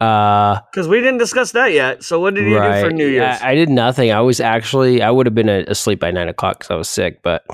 Uh, 0.00 0.60
Because 0.70 0.88
we 0.88 1.00
didn't 1.00 1.18
discuss 1.18 1.52
that 1.52 1.72
yet. 1.72 2.02
So 2.04 2.20
what 2.20 2.34
did 2.34 2.46
you 2.46 2.58
right. 2.58 2.82
do 2.82 2.88
for 2.88 2.92
New 2.92 3.06
Year's? 3.06 3.40
I, 3.40 3.50
I 3.50 3.54
did 3.54 3.70
nothing. 3.70 4.10
I 4.12 4.20
was 4.20 4.40
actually 4.40 5.00
I 5.02 5.10
would 5.10 5.26
have 5.26 5.34
been 5.34 5.48
asleep 5.48 6.00
by 6.00 6.10
nine 6.10 6.28
o'clock 6.28 6.58
because 6.58 6.70
I 6.70 6.74
was 6.74 6.88
sick. 6.88 7.22
But 7.22 7.44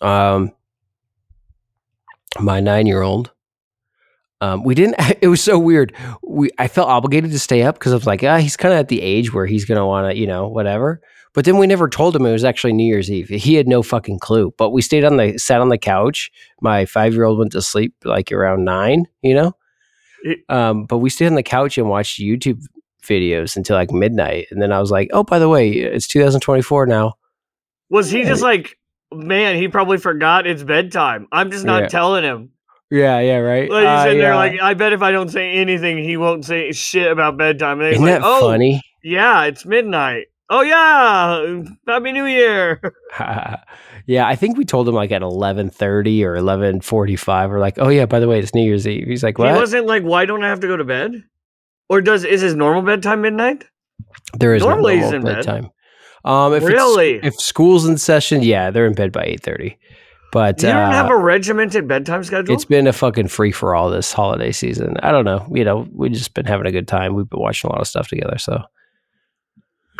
um, 0.00 0.52
my 2.40 2.60
nine 2.60 2.86
year 2.86 3.02
old, 3.02 3.32
um, 4.40 4.64
we 4.64 4.74
didn't. 4.74 4.96
It 5.20 5.28
was 5.28 5.42
so 5.42 5.58
weird. 5.58 5.92
We 6.22 6.50
I 6.58 6.68
felt 6.68 6.88
obligated 6.88 7.32
to 7.32 7.38
stay 7.38 7.62
up 7.62 7.78
because 7.78 7.92
I 7.92 7.96
was 7.96 8.06
like, 8.06 8.22
ah, 8.24 8.38
he's 8.38 8.56
kind 8.56 8.72
of 8.72 8.78
at 8.80 8.88
the 8.88 9.02
age 9.02 9.34
where 9.34 9.46
he's 9.46 9.64
gonna 9.64 9.86
want 9.86 10.10
to, 10.10 10.18
you 10.18 10.26
know, 10.26 10.48
whatever. 10.48 11.02
But 11.34 11.44
then 11.44 11.58
we 11.58 11.66
never 11.66 11.88
told 11.88 12.16
him 12.16 12.24
it 12.26 12.32
was 12.32 12.44
actually 12.44 12.72
New 12.72 12.86
Year's 12.86 13.10
Eve. 13.10 13.28
He 13.28 13.54
had 13.54 13.68
no 13.68 13.82
fucking 13.82 14.18
clue. 14.18 14.52
But 14.58 14.70
we 14.70 14.82
stayed 14.82 15.04
on 15.04 15.16
the 15.18 15.38
sat 15.38 15.60
on 15.60 15.68
the 15.68 15.78
couch. 15.78 16.30
My 16.60 16.84
five 16.86 17.14
year 17.14 17.24
old 17.24 17.38
went 17.38 17.52
to 17.52 17.62
sleep 17.62 17.94
like 18.04 18.32
around 18.32 18.64
nine, 18.64 19.06
you 19.22 19.34
know. 19.34 19.52
It- 20.24 20.40
Um, 20.48 20.84
but 20.84 20.98
we 20.98 21.10
stayed 21.10 21.26
on 21.28 21.34
the 21.34 21.42
couch 21.42 21.78
and 21.78 21.88
watched 21.88 22.18
YouTube 22.18 22.60
videos 23.02 23.56
until 23.56 23.76
like 23.76 23.90
midnight, 23.92 24.46
and 24.50 24.60
then 24.60 24.72
I 24.72 24.80
was 24.80 24.90
like, 24.90 25.08
oh, 25.12 25.22
by 25.22 25.38
the 25.38 25.48
way, 25.48 25.70
it's 25.70 26.06
2024 26.08 26.86
now. 26.86 27.14
Was 27.90 28.10
he 28.10 28.24
just 28.24 28.42
like, 28.42 28.76
man, 29.12 29.56
he 29.56 29.68
probably 29.68 29.96
forgot 29.98 30.46
it's 30.46 30.62
bedtime. 30.62 31.26
I'm 31.32 31.50
just 31.50 31.64
not 31.64 31.82
Yeah. 31.82 31.88
telling 31.88 32.24
him. 32.24 32.50
Yeah, 32.90 33.20
yeah, 33.20 33.36
right. 33.36 33.70
Like 33.70 33.80
he's 33.82 33.88
Uh, 33.88 34.02
sitting 34.04 34.18
there 34.18 34.34
like, 34.34 34.60
I 34.60 34.74
bet 34.74 34.92
if 34.94 35.02
I 35.02 35.10
don't 35.12 35.28
say 35.30 35.52
anything, 35.52 35.98
he 35.98 36.16
won't 36.16 36.44
say 36.46 36.72
shit 36.72 37.10
about 37.12 37.36
bedtime. 37.36 37.80
And 37.80 37.92
Isn't 37.92 38.02
like, 38.04 38.14
that 38.20 38.22
oh, 38.24 38.40
funny? 38.50 38.82
yeah, 39.04 39.44
it's 39.44 39.64
midnight. 39.66 40.26
Oh 40.50 40.62
yeah, 40.62 41.62
Happy 41.86 42.12
New 42.12 42.24
Year. 42.26 42.80
yeah, 44.06 44.26
I 44.26 44.34
think 44.34 44.56
we 44.56 44.64
told 44.64 44.88
him 44.88 44.94
like 44.94 45.12
at 45.12 45.22
11:30 45.22 46.22
or 46.24 46.34
11:45. 46.36 47.50
We're 47.50 47.60
like, 47.60 47.78
oh 47.78 47.88
yeah, 47.88 48.06
by 48.06 48.18
the 48.20 48.28
way, 48.28 48.38
it's 48.38 48.54
New 48.54 48.64
Year's 48.64 48.86
Eve. 48.86 49.06
He's 49.06 49.22
like, 49.22 49.36
He 49.36 49.42
wasn't 49.44 49.86
like, 49.86 50.02
why 50.04 50.24
don't 50.24 50.42
I 50.42 50.48
have 50.48 50.60
to 50.60 50.66
go 50.66 50.76
to 50.76 50.84
bed? 50.84 51.22
Or 51.90 52.00
does 52.00 52.24
is 52.24 52.40
his 52.40 52.54
normal 52.54 52.82
bedtime 52.82 53.20
midnight? 53.22 53.64
there 54.38 54.54
is 54.54 54.62
normally 54.62 54.96
no 54.96 55.10
normal 55.10 55.16
in 55.16 55.24
bed. 55.24 55.34
bedtime. 55.46 55.70
Um, 56.24 56.52
if 56.54 56.62
Really? 56.64 57.14
it's, 57.16 57.26
if 57.26 57.34
school's 57.34 57.86
in 57.86 57.96
session, 57.98 58.42
yeah, 58.42 58.70
they're 58.70 58.86
in 58.86 58.94
bed 58.94 59.12
by 59.12 59.24
8:30. 59.24 59.76
But 60.32 60.62
You 60.62 60.68
don't 60.68 60.76
uh, 60.76 60.92
have 60.92 61.10
a 61.10 61.16
regimented 61.16 61.88
bedtime 61.88 62.22
schedule? 62.24 62.54
it's 62.54 62.64
been 62.64 62.86
a 62.86 62.92
fucking 62.92 63.28
free 63.28 63.50
for 63.52 63.74
all 63.74 63.88
this 63.90 64.12
holiday 64.12 64.52
season. 64.52 64.96
I 65.02 65.10
don't 65.10 65.24
know. 65.24 65.46
You 65.54 65.64
know, 65.64 65.86
we've 65.90 66.12
just 66.12 66.34
been 66.34 66.44
having 66.46 66.66
a 66.66 66.72
good 66.72 66.86
time. 66.88 67.14
We've 67.14 67.28
been 67.28 67.40
watching 67.40 67.68
a 67.68 67.72
lot 67.72 67.80
of 67.80 67.86
stuff 67.88 68.08
together. 68.08 68.36
So 68.38 68.62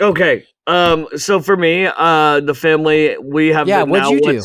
Okay. 0.01 0.45
Um. 0.67 1.09
So 1.17 1.41
for 1.41 1.57
me, 1.57 1.87
uh, 1.87 2.41
the 2.41 2.55
family 2.55 3.17
we 3.23 3.49
have. 3.49 3.69
yeah, 3.69 3.83
what'd 3.83 4.05
now 4.05 4.11
you 4.11 4.21
do? 4.21 4.43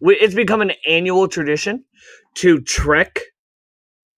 We, 0.00 0.16
it's 0.16 0.34
become 0.34 0.62
an 0.62 0.72
annual 0.86 1.28
tradition 1.28 1.84
to 2.36 2.60
trek 2.60 3.20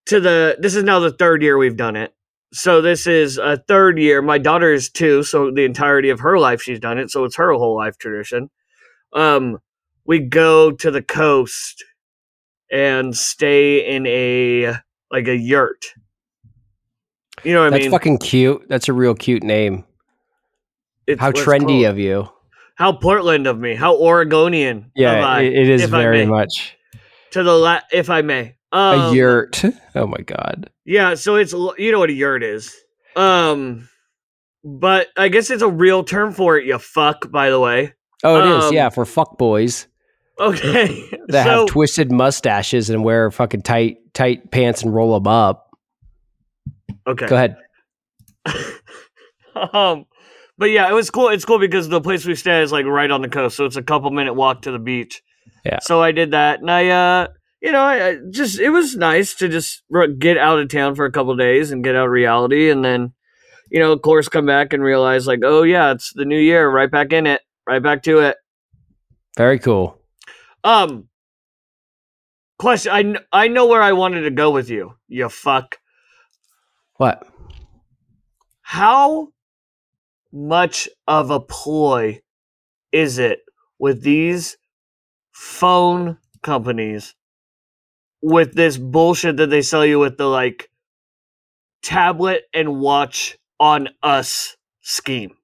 to 0.07 0.19
the. 0.19 0.57
This 0.59 0.75
is 0.75 0.83
now 0.83 0.99
the 0.99 1.11
third 1.11 1.41
year 1.43 1.57
we've 1.57 1.77
done 1.77 1.95
it. 1.95 2.13
So 2.53 2.81
this 2.81 3.07
is 3.07 3.37
a 3.37 3.57
third 3.67 3.97
year. 3.97 4.21
My 4.21 4.37
daughter 4.37 4.71
is 4.71 4.89
two, 4.89 5.23
so 5.23 5.51
the 5.51 5.65
entirety 5.65 6.09
of 6.09 6.19
her 6.19 6.37
life 6.37 6.61
she's 6.61 6.79
done 6.79 6.99
it. 6.99 7.09
So 7.09 7.23
it's 7.23 7.35
her 7.35 7.51
whole 7.53 7.75
life 7.75 7.97
tradition. 7.97 8.49
Um, 9.11 9.57
we 10.05 10.19
go 10.19 10.71
to 10.71 10.91
the 10.91 11.01
coast 11.01 11.83
and 12.71 13.15
stay 13.15 13.95
in 13.95 14.05
a 14.07 14.75
like 15.11 15.27
a 15.27 15.35
yurt. 15.35 15.85
You 17.43 17.53
know 17.53 17.61
what 17.61 17.67
I 17.67 17.69
That's 17.71 17.83
mean? 17.83 17.91
fucking 17.91 18.17
cute. 18.19 18.65
That's 18.69 18.87
a 18.87 18.93
real 18.93 19.15
cute 19.15 19.43
name. 19.43 19.83
It's 21.07 21.19
How 21.21 21.31
trendy 21.31 21.89
of 21.89 21.99
you. 21.99 22.27
How 22.75 22.91
Portland 22.93 23.47
of 23.47 23.59
me. 23.59 23.75
How 23.75 23.95
Oregonian. 23.95 24.91
Yeah, 24.95 25.25
I, 25.25 25.41
it, 25.41 25.69
is 25.69 25.85
very 25.85 26.25
much 26.25 26.75
To 27.31 27.43
the 27.43 27.53
la- 27.53 27.81
if 27.91 28.09
I 28.09 28.21
may. 28.21 28.55
a 28.71 28.77
Um, 28.77 29.15
yurt. 29.15 29.61
Oh 29.95 30.07
my 30.07 30.17
god. 30.25 30.69
Yeah, 30.85 31.13
so 31.15 31.35
it's 31.35 31.53
you 31.53 31.91
know 31.91 31.99
what 31.99 32.09
a 32.09 32.13
yurt 32.13 32.41
is. 32.43 32.75
Um, 33.15 33.87
but 34.63 35.07
I 35.17 35.27
guess 35.27 35.51
it's 35.51 35.61
a 35.61 35.69
real 35.69 36.03
term 36.03 36.33
for 36.33 36.57
it. 36.57 36.65
You 36.65 36.79
fuck, 36.79 37.29
by 37.31 37.49
the 37.51 37.59
way. 37.59 37.93
Oh, 38.23 38.39
it 38.39 38.57
is. 38.57 38.63
Um, 38.65 38.73
Yeah, 38.73 38.89
for 38.89 39.05
fuck 39.05 39.37
boys 39.37 39.87
Okay, 40.39 41.09
that 41.27 41.45
so 41.45 41.59
have 41.59 41.67
twisted 41.67 42.11
mustaches 42.11 42.89
and 42.89 43.03
wear 43.03 43.29
fucking 43.29 43.61
tight 43.61 43.97
tight 44.13 44.49
pants 44.51 44.81
and 44.83 44.93
roll 44.93 45.13
them 45.19 45.27
up. 45.27 45.77
okay. 47.05 47.27
Go 47.27 47.35
ahead. 47.35 47.57
um, 49.73 50.05
but 50.57 50.69
yeah, 50.69 50.89
it 50.89 50.93
was 50.93 51.09
cool. 51.09 51.29
It's 51.29 51.45
cool 51.45 51.59
because 51.59 51.89
the 51.89 52.01
place 52.01 52.25
we 52.25 52.35
stay 52.35 52.61
is 52.61 52.71
like 52.71 52.85
right 52.85 53.09
on 53.09 53.21
the 53.21 53.29
coast, 53.29 53.57
so 53.57 53.65
it's 53.65 53.75
a 53.75 53.83
couple 53.83 54.11
minute 54.11 54.33
walk 54.33 54.63
to 54.63 54.71
the 54.71 54.79
beach. 54.79 55.21
Yeah. 55.65 55.79
So 55.81 56.01
I 56.01 56.11
did 56.11 56.31
that, 56.31 56.59
and 56.59 56.69
I, 56.69 56.89
uh, 56.89 57.27
you 57.61 57.71
know, 57.71 57.81
I, 57.81 58.07
I 58.07 58.17
just 58.29 58.59
it 58.59 58.69
was 58.69 58.95
nice 58.95 59.33
to 59.35 59.49
just 59.49 59.83
get 60.19 60.37
out 60.37 60.59
of 60.59 60.69
town 60.69 60.95
for 60.95 61.05
a 61.05 61.11
couple 61.11 61.35
days 61.35 61.71
and 61.71 61.83
get 61.83 61.95
out 61.95 62.05
of 62.05 62.11
reality, 62.11 62.69
and 62.69 62.83
then, 62.83 63.13
you 63.71 63.79
know, 63.79 63.91
of 63.91 64.01
course, 64.01 64.29
come 64.29 64.45
back 64.45 64.73
and 64.73 64.83
realize 64.83 65.27
like, 65.27 65.39
oh 65.43 65.63
yeah, 65.63 65.91
it's 65.91 66.13
the 66.13 66.25
new 66.25 66.39
year, 66.39 66.69
right 66.69 66.91
back 66.91 67.13
in 67.13 67.25
it, 67.25 67.41
right 67.67 67.81
back 67.81 68.03
to 68.03 68.19
it. 68.19 68.37
Very 69.37 69.59
cool. 69.59 69.97
Um, 70.63 71.09
question: 72.59 72.91
I 72.91 73.03
kn- 73.03 73.25
I 73.31 73.47
know 73.47 73.67
where 73.67 73.81
I 73.81 73.93
wanted 73.93 74.21
to 74.21 74.31
go 74.31 74.51
with 74.51 74.69
you. 74.69 74.93
You 75.07 75.29
fuck. 75.29 75.77
What? 76.97 77.27
how 78.73 79.27
much 80.33 80.89
of 81.07 81.29
a 81.29 81.39
ploy 81.39 82.19
is 82.91 83.19
it 83.19 83.41
with 83.77 84.01
these 84.01 84.57
phone 85.31 86.17
companies 86.41 87.15
with 88.21 88.55
this 88.55 88.77
bullshit 88.77 89.37
that 89.37 89.51
they 89.51 89.61
sell 89.61 89.85
you 89.85 89.99
with 89.99 90.17
the 90.17 90.25
like 90.25 90.69
tablet 91.83 92.43
and 92.53 92.79
watch 92.79 93.37
on 93.59 93.89
us 94.01 94.57
scheme? 94.81 95.35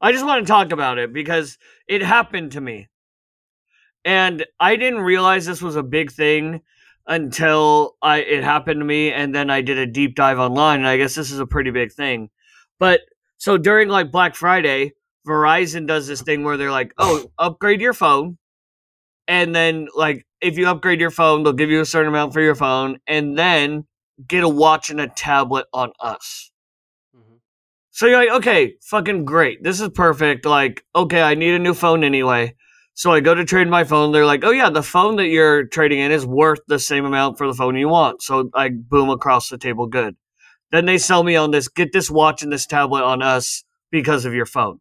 I 0.00 0.10
just 0.10 0.26
want 0.26 0.44
to 0.44 0.50
talk 0.50 0.72
about 0.72 0.98
it 0.98 1.12
because 1.12 1.56
it 1.86 2.02
happened 2.02 2.52
to 2.52 2.60
me. 2.60 2.88
And 4.04 4.44
I 4.58 4.74
didn't 4.74 5.02
realize 5.02 5.46
this 5.46 5.62
was 5.62 5.76
a 5.76 5.82
big 5.84 6.10
thing 6.10 6.62
until 7.06 7.96
I 8.02 8.18
it 8.18 8.42
happened 8.42 8.80
to 8.80 8.84
me 8.84 9.12
and 9.12 9.32
then 9.32 9.48
I 9.48 9.60
did 9.60 9.78
a 9.78 9.86
deep 9.86 10.16
dive 10.16 10.40
online 10.40 10.80
and 10.80 10.88
I 10.88 10.96
guess 10.96 11.14
this 11.14 11.30
is 11.30 11.38
a 11.38 11.46
pretty 11.46 11.70
big 11.70 11.92
thing. 11.92 12.30
But 12.80 13.02
so 13.42 13.58
during 13.58 13.88
like 13.88 14.12
Black 14.12 14.36
Friday, 14.36 14.92
Verizon 15.26 15.88
does 15.88 16.06
this 16.06 16.22
thing 16.22 16.44
where 16.44 16.56
they're 16.56 16.70
like, 16.70 16.94
"Oh, 16.96 17.24
upgrade 17.40 17.80
your 17.80 17.92
phone." 17.92 18.38
And 19.26 19.52
then 19.52 19.88
like 19.96 20.24
if 20.40 20.56
you 20.56 20.68
upgrade 20.68 21.00
your 21.00 21.10
phone, 21.10 21.42
they'll 21.42 21.52
give 21.52 21.68
you 21.68 21.80
a 21.80 21.84
certain 21.84 22.06
amount 22.06 22.34
for 22.34 22.40
your 22.40 22.54
phone 22.54 23.00
and 23.08 23.36
then 23.36 23.84
get 24.28 24.44
a 24.44 24.48
watch 24.48 24.90
and 24.90 25.00
a 25.00 25.08
tablet 25.08 25.66
on 25.72 25.90
us. 25.98 26.52
Mm-hmm. 27.16 27.34
So 27.90 28.06
you're 28.06 28.24
like, 28.24 28.38
okay, 28.38 28.76
fucking 28.80 29.24
great. 29.24 29.60
This 29.64 29.80
is 29.80 29.88
perfect. 29.88 30.46
Like, 30.46 30.84
okay, 30.94 31.20
I 31.20 31.34
need 31.34 31.54
a 31.54 31.58
new 31.58 31.74
phone 31.74 32.04
anyway. 32.04 32.54
So 32.94 33.10
I 33.10 33.18
go 33.18 33.34
to 33.34 33.44
trade 33.44 33.66
my 33.66 33.82
phone. 33.82 34.12
They're 34.12 34.24
like, 34.24 34.44
oh 34.44 34.52
yeah, 34.52 34.70
the 34.70 34.84
phone 34.84 35.16
that 35.16 35.26
you're 35.26 35.64
trading 35.66 35.98
in 35.98 36.12
is 36.12 36.24
worth 36.24 36.60
the 36.68 36.78
same 36.78 37.04
amount 37.06 37.38
for 37.38 37.48
the 37.48 37.54
phone 37.54 37.74
you 37.74 37.88
want. 37.88 38.22
So 38.22 38.50
I 38.54 38.68
boom 38.68 39.10
across 39.10 39.48
the 39.48 39.58
table 39.58 39.88
good. 39.88 40.14
Then 40.72 40.86
they 40.86 40.98
sell 40.98 41.22
me 41.22 41.36
on 41.36 41.50
this, 41.52 41.68
get 41.68 41.92
this 41.92 42.10
watch 42.10 42.42
and 42.42 42.50
this 42.52 42.66
tablet 42.66 43.04
on 43.04 43.22
us 43.22 43.62
because 43.90 44.24
of 44.24 44.34
your 44.34 44.46
phone. 44.46 44.80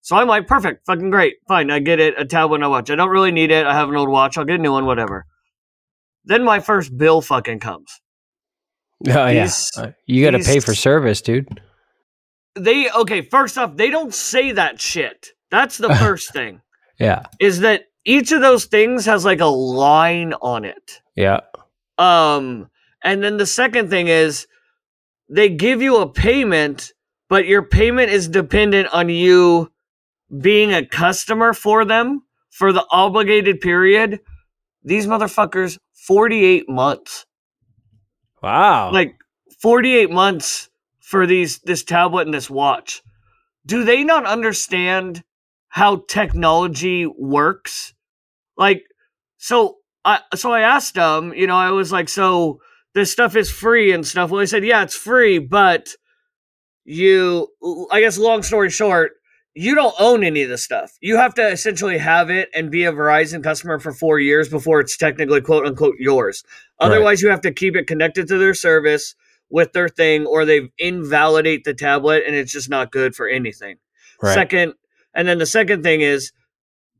So 0.00 0.16
I'm 0.16 0.28
like, 0.28 0.46
perfect, 0.46 0.86
fucking 0.86 1.10
great, 1.10 1.34
fine, 1.46 1.70
I 1.70 1.78
get 1.80 2.00
it, 2.00 2.14
a 2.18 2.24
tablet 2.24 2.56
and 2.56 2.64
a 2.64 2.70
watch. 2.70 2.90
I 2.90 2.94
don't 2.96 3.10
really 3.10 3.32
need 3.32 3.50
it. 3.50 3.66
I 3.66 3.74
have 3.74 3.88
an 3.88 3.96
old 3.96 4.08
watch. 4.08 4.38
I'll 4.38 4.44
get 4.44 4.58
a 4.58 4.62
new 4.62 4.72
one, 4.72 4.86
whatever. 4.86 5.26
Then 6.24 6.42
my 6.44 6.60
first 6.60 6.96
bill 6.96 7.20
fucking 7.20 7.60
comes. 7.60 7.88
Oh 9.08 9.26
yeah. 9.26 9.42
These- 9.44 9.72
Uh, 9.76 9.90
you 10.06 10.24
got 10.24 10.38
to 10.38 10.42
pay 10.42 10.58
for 10.58 10.74
service, 10.74 11.20
dude. 11.20 11.60
They 12.54 12.90
okay, 12.90 13.20
first 13.20 13.58
off, 13.58 13.76
they 13.76 13.90
don't 13.90 14.14
say 14.14 14.52
that 14.52 14.80
shit. 14.80 15.26
That's 15.50 15.76
the 15.76 15.94
first 15.96 16.32
thing. 16.32 16.62
Yeah. 16.98 17.26
is 17.38 17.60
that 17.60 17.82
each 18.06 18.32
of 18.32 18.40
those 18.40 18.64
things 18.64 19.04
has 19.04 19.22
like 19.22 19.40
a 19.40 19.44
line 19.46 20.32
on 20.40 20.64
it. 20.64 21.02
Yeah. 21.14 21.40
Um, 21.98 22.70
and 23.04 23.22
then 23.22 23.36
the 23.36 23.44
second 23.44 23.90
thing 23.90 24.08
is 24.08 24.46
they 25.28 25.48
give 25.48 25.82
you 25.82 25.98
a 25.98 26.08
payment, 26.08 26.92
but 27.28 27.46
your 27.46 27.62
payment 27.62 28.10
is 28.10 28.28
dependent 28.28 28.88
on 28.92 29.08
you 29.08 29.72
being 30.40 30.72
a 30.72 30.86
customer 30.86 31.52
for 31.52 31.84
them 31.84 32.22
for 32.50 32.72
the 32.72 32.86
obligated 32.90 33.60
period. 33.60 34.20
These 34.82 35.06
motherfuckers, 35.06 35.78
48 35.94 36.68
months. 36.68 37.26
Wow. 38.42 38.92
Like 38.92 39.16
48 39.60 40.10
months 40.10 40.68
for 41.00 41.26
these 41.26 41.58
this 41.60 41.82
tablet 41.82 42.26
and 42.26 42.34
this 42.34 42.50
watch. 42.50 43.02
Do 43.64 43.84
they 43.84 44.04
not 44.04 44.26
understand 44.26 45.24
how 45.68 46.04
technology 46.08 47.06
works? 47.06 47.94
Like 48.56 48.84
so 49.38 49.78
I 50.04 50.20
so 50.34 50.52
I 50.52 50.60
asked 50.60 50.94
them, 50.94 51.32
you 51.34 51.46
know, 51.46 51.56
I 51.56 51.70
was 51.72 51.90
like, 51.90 52.08
so 52.08 52.60
this 52.96 53.12
stuff 53.12 53.36
is 53.36 53.50
free 53.50 53.92
and 53.92 54.06
stuff. 54.06 54.30
Well, 54.30 54.38
they 54.38 54.46
said, 54.46 54.64
yeah, 54.64 54.82
it's 54.82 54.96
free, 54.96 55.38
but 55.38 55.90
you 56.86 57.48
I 57.90 58.00
guess 58.00 58.16
long 58.16 58.42
story 58.42 58.70
short, 58.70 59.12
you 59.54 59.74
don't 59.74 59.94
own 60.00 60.24
any 60.24 60.42
of 60.42 60.48
the 60.48 60.56
stuff. 60.56 60.96
You 61.02 61.16
have 61.16 61.34
to 61.34 61.46
essentially 61.46 61.98
have 61.98 62.30
it 62.30 62.48
and 62.54 62.70
be 62.70 62.84
a 62.84 62.92
Verizon 62.92 63.44
customer 63.44 63.78
for 63.78 63.92
four 63.92 64.18
years 64.18 64.48
before 64.48 64.80
it's 64.80 64.96
technically 64.96 65.42
quote 65.42 65.66
unquote 65.66 65.96
yours. 65.98 66.42
Right. 66.80 66.86
Otherwise, 66.86 67.20
you 67.20 67.28
have 67.28 67.42
to 67.42 67.52
keep 67.52 67.76
it 67.76 67.86
connected 67.86 68.28
to 68.28 68.38
their 68.38 68.54
service 68.54 69.14
with 69.50 69.74
their 69.74 69.90
thing 69.90 70.24
or 70.24 70.46
they 70.46 70.70
invalidate 70.78 71.64
the 71.64 71.74
tablet 71.74 72.24
and 72.26 72.34
it's 72.34 72.50
just 72.50 72.70
not 72.70 72.92
good 72.92 73.14
for 73.14 73.28
anything. 73.28 73.76
Right. 74.22 74.32
Second, 74.32 74.72
and 75.12 75.28
then 75.28 75.36
the 75.36 75.44
second 75.44 75.82
thing 75.82 76.00
is 76.00 76.32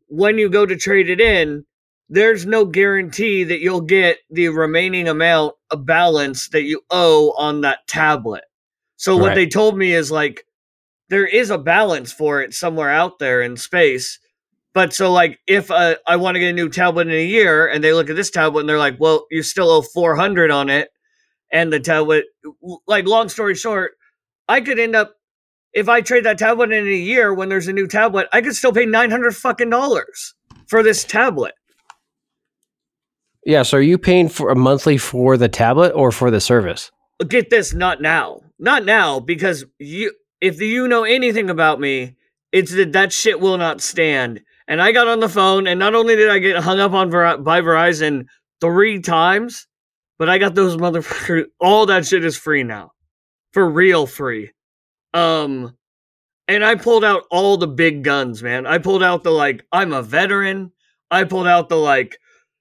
when 0.08 0.36
you 0.36 0.50
go 0.50 0.66
to 0.66 0.76
trade 0.76 1.08
it 1.08 1.22
in, 1.22 1.64
there's 2.08 2.46
no 2.46 2.64
guarantee 2.64 3.44
that 3.44 3.60
you'll 3.60 3.80
get 3.80 4.18
the 4.30 4.48
remaining 4.48 5.08
amount 5.08 5.54
of 5.70 5.84
balance 5.86 6.48
that 6.50 6.62
you 6.62 6.80
owe 6.90 7.32
on 7.36 7.62
that 7.62 7.86
tablet. 7.88 8.44
So 8.96 9.16
what 9.16 9.28
Right. 9.28 9.34
they 9.34 9.46
told 9.46 9.76
me 9.76 9.92
is 9.92 10.10
like 10.10 10.44
there 11.08 11.26
is 11.26 11.50
a 11.50 11.58
balance 11.58 12.12
for 12.12 12.40
it 12.42 12.54
somewhere 12.54 12.90
out 12.90 13.18
there 13.18 13.42
in 13.42 13.56
space. 13.56 14.18
But 14.74 14.92
so 14.92 15.10
like 15.12 15.40
if 15.46 15.70
uh, 15.70 15.96
I 16.06 16.16
want 16.16 16.34
to 16.36 16.40
get 16.40 16.50
a 16.50 16.52
new 16.52 16.68
tablet 16.68 17.08
in 17.08 17.14
a 17.14 17.24
year 17.24 17.66
and 17.66 17.82
they 17.82 17.92
look 17.92 18.10
at 18.10 18.16
this 18.16 18.30
tablet 18.30 18.60
and 18.60 18.68
they're 18.68 18.78
like, 18.78 19.00
"Well, 19.00 19.26
you 19.30 19.42
still 19.42 19.70
owe 19.70 19.82
400 19.82 20.50
on 20.50 20.68
it." 20.70 20.90
And 21.50 21.72
the 21.72 21.80
tablet 21.80 22.24
like 22.86 23.06
long 23.06 23.28
story 23.28 23.54
short, 23.54 23.92
I 24.48 24.60
could 24.60 24.78
end 24.78 24.94
up 24.96 25.14
if 25.72 25.88
I 25.88 26.00
trade 26.02 26.24
that 26.24 26.38
tablet 26.38 26.72
in 26.72 26.86
a 26.86 26.90
year 26.90 27.34
when 27.34 27.48
there's 27.48 27.68
a 27.68 27.72
new 27.72 27.86
tablet, 27.86 28.28
I 28.32 28.40
could 28.42 28.54
still 28.56 28.72
pay 28.72 28.86
900 28.86 29.34
fucking 29.36 29.70
dollars 29.70 30.34
for 30.68 30.82
this 30.82 31.04
tablet. 31.04 31.54
Yeah. 33.46 33.62
So 33.62 33.78
are 33.78 33.82
you 33.82 33.96
paying 33.96 34.28
for 34.28 34.50
a 34.50 34.56
monthly 34.56 34.98
for 34.98 35.36
the 35.38 35.48
tablet 35.48 35.92
or 35.92 36.10
for 36.10 36.30
the 36.30 36.40
service? 36.40 36.90
get 37.24 37.48
this 37.48 37.72
not 37.72 38.02
now. 38.02 38.40
Not 38.58 38.84
now 38.84 39.20
because 39.20 39.64
you 39.78 40.12
if 40.40 40.60
you 40.60 40.86
know 40.88 41.04
anything 41.04 41.48
about 41.48 41.80
me 41.80 42.16
it's 42.52 42.72
that 42.72 42.92
that 42.92 43.12
shit 43.12 43.40
will 43.40 43.56
not 43.56 43.80
stand. 43.80 44.42
And 44.68 44.82
i 44.82 44.92
got 44.92 45.08
on 45.08 45.20
the 45.20 45.28
phone 45.28 45.66
and 45.66 45.78
not 45.78 45.94
only 45.94 46.16
did 46.16 46.28
i 46.28 46.38
get 46.38 46.62
hung 46.62 46.80
up 46.80 46.92
on 46.92 47.10
Ver- 47.10 47.38
by 47.38 47.60
verizon 47.60 48.26
three 48.60 49.00
times 49.00 49.66
but 50.18 50.28
i 50.28 50.38
got 50.38 50.54
those 50.54 50.76
motherfuckers 50.76 51.44
all 51.60 51.86
that 51.86 52.06
shit 52.06 52.24
is 52.24 52.36
free 52.36 52.64
now. 52.64 52.92
For 53.52 53.68
real 53.68 54.06
free. 54.06 54.50
Um 55.14 55.76
and 56.48 56.64
i 56.64 56.74
pulled 56.74 57.04
out 57.04 57.24
all 57.30 57.56
the 57.56 57.68
big 57.68 58.02
guns 58.02 58.42
man. 58.42 58.66
I 58.66 58.78
pulled 58.78 59.02
out 59.02 59.22
the 59.22 59.30
like 59.30 59.64
i'm 59.72 59.92
a 59.92 60.02
veteran. 60.02 60.72
I 61.10 61.24
pulled 61.24 61.46
out 61.46 61.68
the 61.68 61.76
like 61.76 62.18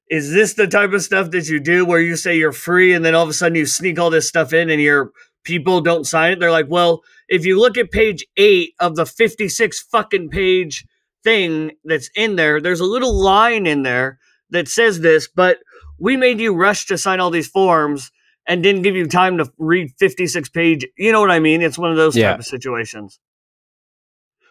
is 0.09 0.31
this 0.31 0.53
the 0.53 0.67
type 0.67 0.93
of 0.93 1.01
stuff 1.01 1.31
that 1.31 1.47
you 1.47 1.59
do 1.59 1.85
where 1.85 1.99
you 1.99 2.15
say 2.15 2.37
you're 2.37 2.51
free 2.51 2.93
and 2.93 3.03
then 3.03 3.15
all 3.15 3.23
of 3.23 3.29
a 3.29 3.33
sudden 3.33 3.55
you 3.55 3.65
sneak 3.65 3.97
all 3.99 4.09
this 4.09 4.27
stuff 4.27 4.53
in 4.53 4.69
and 4.69 4.81
your 4.81 5.11
people 5.43 5.81
don't 5.81 6.05
sign 6.05 6.33
it? 6.33 6.39
They're 6.39 6.51
like, 6.51 6.67
well, 6.69 7.01
if 7.27 7.45
you 7.45 7.59
look 7.59 7.77
at 7.77 7.91
page 7.91 8.25
eight 8.37 8.73
of 8.79 8.95
the 8.95 9.05
56 9.05 9.81
fucking 9.91 10.29
page 10.29 10.85
thing 11.23 11.71
that's 11.83 12.09
in 12.15 12.35
there, 12.35 12.61
there's 12.61 12.79
a 12.79 12.85
little 12.85 13.13
line 13.19 13.65
in 13.65 13.83
there 13.83 14.19
that 14.51 14.67
says 14.67 14.99
this, 14.99 15.27
but 15.27 15.57
we 15.97 16.17
made 16.17 16.39
you 16.39 16.53
rush 16.53 16.85
to 16.87 16.97
sign 16.97 17.19
all 17.19 17.31
these 17.31 17.47
forms 17.47 18.11
and 18.47 18.61
didn't 18.61 18.83
give 18.83 18.95
you 18.95 19.07
time 19.07 19.37
to 19.39 19.51
read 19.57 19.89
56 19.97 20.49
page. 20.49 20.85
You 20.97 21.11
know 21.11 21.19
what 21.19 21.31
I 21.31 21.39
mean? 21.39 21.63
It's 21.63 21.79
one 21.79 21.89
of 21.89 21.97
those 21.97 22.15
Yeah. 22.15 22.31
type 22.31 22.39
of 22.39 22.45
situations. 22.45 23.19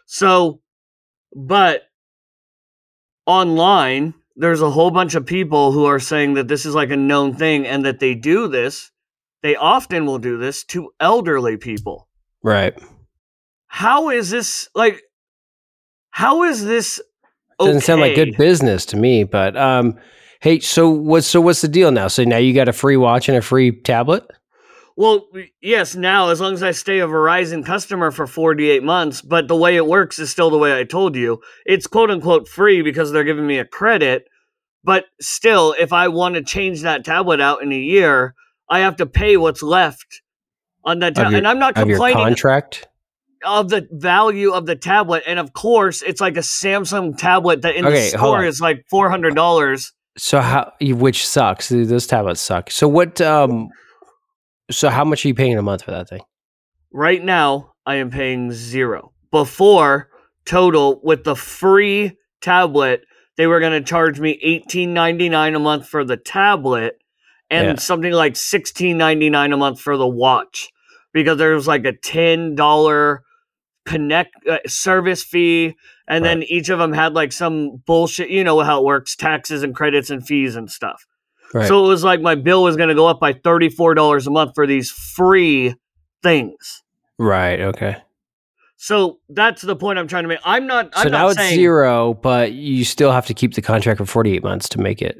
So, 0.05 0.59
but 1.33 1.83
online, 3.25 4.13
there's 4.35 4.61
a 4.61 4.69
whole 4.69 4.91
bunch 4.91 5.15
of 5.15 5.25
people 5.25 5.71
who 5.71 5.85
are 5.85 5.99
saying 5.99 6.33
that 6.35 6.47
this 6.47 6.65
is 6.65 6.75
like 6.75 6.91
a 6.91 6.97
known 6.97 7.35
thing 7.35 7.65
and 7.65 7.85
that 7.85 7.99
they 7.99 8.15
do 8.15 8.47
this. 8.47 8.91
They 9.43 9.55
often 9.55 10.05
will 10.05 10.17
do 10.17 10.37
this 10.37 10.63
to 10.65 10.91
elderly 10.99 11.57
people. 11.57 12.07
Right. 12.43 12.77
How 13.67 14.09
is 14.09 14.29
this 14.29 14.69
like? 14.75 15.01
How 16.09 16.43
is 16.43 16.63
this? 16.63 17.01
Doesn't 17.59 17.81
sound 17.81 18.01
like 18.01 18.15
good 18.15 18.37
business 18.37 18.85
to 18.87 18.97
me, 18.97 19.23
but 19.23 19.55
um, 19.55 19.97
hey, 20.41 20.59
so 20.59 20.89
what's 20.89 21.27
so 21.27 21.41
what's 21.41 21.61
the 21.61 21.67
deal 21.67 21.91
now? 21.91 22.07
So 22.07 22.23
now 22.23 22.37
you 22.37 22.53
got 22.53 22.67
a 22.67 22.73
free 22.73 22.97
watch 22.97 23.29
and 23.29 23.37
a 23.37 23.41
free 23.41 23.71
tablet? 23.71 24.23
Well, 24.97 25.27
yes, 25.61 25.93
now 25.95 26.29
as 26.29 26.39
long 26.39 26.53
as 26.53 26.63
I 26.63 26.71
stay 26.71 26.99
a 26.99 27.07
Verizon 27.07 27.65
customer 27.65 28.11
for 28.11 28.25
48 28.27 28.81
months, 28.81 29.21
but 29.21 29.47
the 29.49 29.55
way 29.55 29.75
it 29.75 29.85
works 29.85 30.19
is 30.19 30.29
still 30.29 30.49
the 30.49 30.57
way 30.57 30.77
I 30.79 30.85
told 30.85 31.15
you. 31.17 31.41
It's 31.65 31.85
quote 31.87 32.09
unquote 32.09 32.47
free 32.47 32.81
because 32.81 33.11
they're 33.11 33.25
giving 33.25 33.45
me 33.45 33.57
a 33.57 33.65
credit, 33.65 34.25
but 34.85 35.05
still, 35.19 35.75
if 35.77 35.91
I 35.91 36.07
want 36.07 36.35
to 36.35 36.41
change 36.43 36.81
that 36.81 37.03
tablet 37.03 37.41
out 37.41 37.61
in 37.61 37.73
a 37.73 37.77
year, 37.77 38.35
I 38.69 38.79
have 38.79 38.95
to 38.97 39.05
pay 39.05 39.35
what's 39.35 39.61
left 39.61 40.21
on 40.85 40.99
that 40.99 41.09
Of 41.09 41.15
tablet. 41.15 41.31
your- 41.31 41.37
And 41.39 41.47
I'm 41.47 41.59
not 41.59 41.75
complaining 41.75 42.23
contract? 42.23 42.87
of 43.43 43.69
the 43.69 43.87
value 43.91 44.51
of 44.53 44.65
the 44.65 44.75
tablet. 44.77 45.23
And 45.27 45.39
of 45.39 45.51
course, 45.53 46.01
it's 46.03 46.21
like 46.21 46.37
a 46.37 46.41
Samsung 46.41 47.17
tablet 47.17 47.61
that 47.63 47.75
in 47.75 47.85
Okay, 47.85 48.11
the 48.11 48.17
store 48.17 48.43
is 48.45 48.61
like 48.61 48.85
$400. 48.91 49.91
So 50.17 50.39
how 50.39 50.71
which 50.81 51.27
sucks. 51.27 51.67
Those 51.69 52.07
tablets 52.07 52.39
suck. 52.39 52.71
So 52.71 52.87
what 52.87 53.19
um 53.19 53.67
so 54.71 54.89
how 54.89 55.05
much 55.05 55.25
are 55.25 55.27
you 55.27 55.35
paying 55.35 55.57
a 55.57 55.61
month 55.61 55.83
for 55.83 55.91
that 55.91 56.09
thing? 56.09 56.21
Right 56.91 57.23
now, 57.23 57.73
I 57.85 57.95
am 57.95 58.09
paying 58.09 58.51
zero. 58.51 59.11
Before 59.31 60.09
total 60.45 61.01
with 61.03 61.23
the 61.23 61.35
free 61.35 62.17
tablet, 62.41 63.01
they 63.37 63.47
were 63.47 63.59
going 63.59 63.73
to 63.73 63.87
charge 63.87 64.19
me 64.19 64.39
eighteen 64.41 64.93
ninety 64.93 65.29
nine 65.29 65.55
a 65.55 65.59
month 65.59 65.87
for 65.87 66.05
the 66.05 66.17
tablet, 66.17 66.97
and 67.49 67.67
Yeah. 67.67 67.75
something 67.75 68.13
like 68.13 68.35
sixteen 68.35 68.97
ninety 68.97 69.29
nine 69.29 69.51
a 69.51 69.57
month 69.57 69.81
for 69.81 69.97
the 69.97 70.07
watch, 70.07 70.69
because 71.13 71.37
there 71.37 71.53
was 71.53 71.67
like 71.67 71.85
a 71.85 71.93
ten 71.93 72.55
dollar 72.55 73.23
connect 73.85 74.47
uh, 74.47 74.59
service 74.65 75.23
fee, 75.23 75.75
and 76.07 76.23
then 76.23 76.43
each 76.43 76.69
of 76.69 76.79
them 76.79 76.93
had 76.93 77.13
like 77.13 77.31
some 77.31 77.83
bullshit. 77.85 78.29
You 78.29 78.43
know 78.43 78.59
how 78.61 78.79
it 78.79 78.85
works: 78.85 79.15
taxes 79.15 79.63
and 79.63 79.75
credits 79.75 80.09
and 80.09 80.25
fees 80.25 80.55
and 80.55 80.71
stuff. 80.71 81.05
Right. 81.53 81.67
So 81.67 81.85
it 81.85 81.87
was 81.87 82.03
like 82.03 82.21
my 82.21 82.35
bill 82.35 82.63
was 82.63 82.75
going 82.75 82.89
to 82.89 82.95
go 82.95 83.07
up 83.07 83.19
by 83.19 83.33
thirty 83.33 83.69
four 83.69 83.93
dollars 83.93 84.27
a 84.27 84.31
month 84.31 84.51
for 84.55 84.67
these 84.67 84.89
free 84.91 85.75
things. 86.23 86.83
right, 87.17 87.59
okay. 87.61 87.97
So 88.77 89.19
that's 89.29 89.61
the 89.61 89.75
point 89.75 89.97
I'm 89.99 90.07
trying 90.07 90.23
to 90.23 90.27
make. 90.27 90.39
I'm 90.43 90.67
not. 90.67 90.89
I'm 90.93 91.03
so 91.03 91.09
not 91.09 91.17
now 91.17 91.27
it's 91.29 91.37
saying, 91.37 91.55
zero, 91.55 92.13
but 92.13 92.51
you 92.51 92.83
still 92.83 93.11
have 93.11 93.25
to 93.27 93.33
keep 93.33 93.53
the 93.53 93.61
contract 93.61 93.97
for 93.99 94.05
48 94.05 94.43
months 94.43 94.67
to 94.69 94.79
make 94.81 95.01
it. 95.01 95.17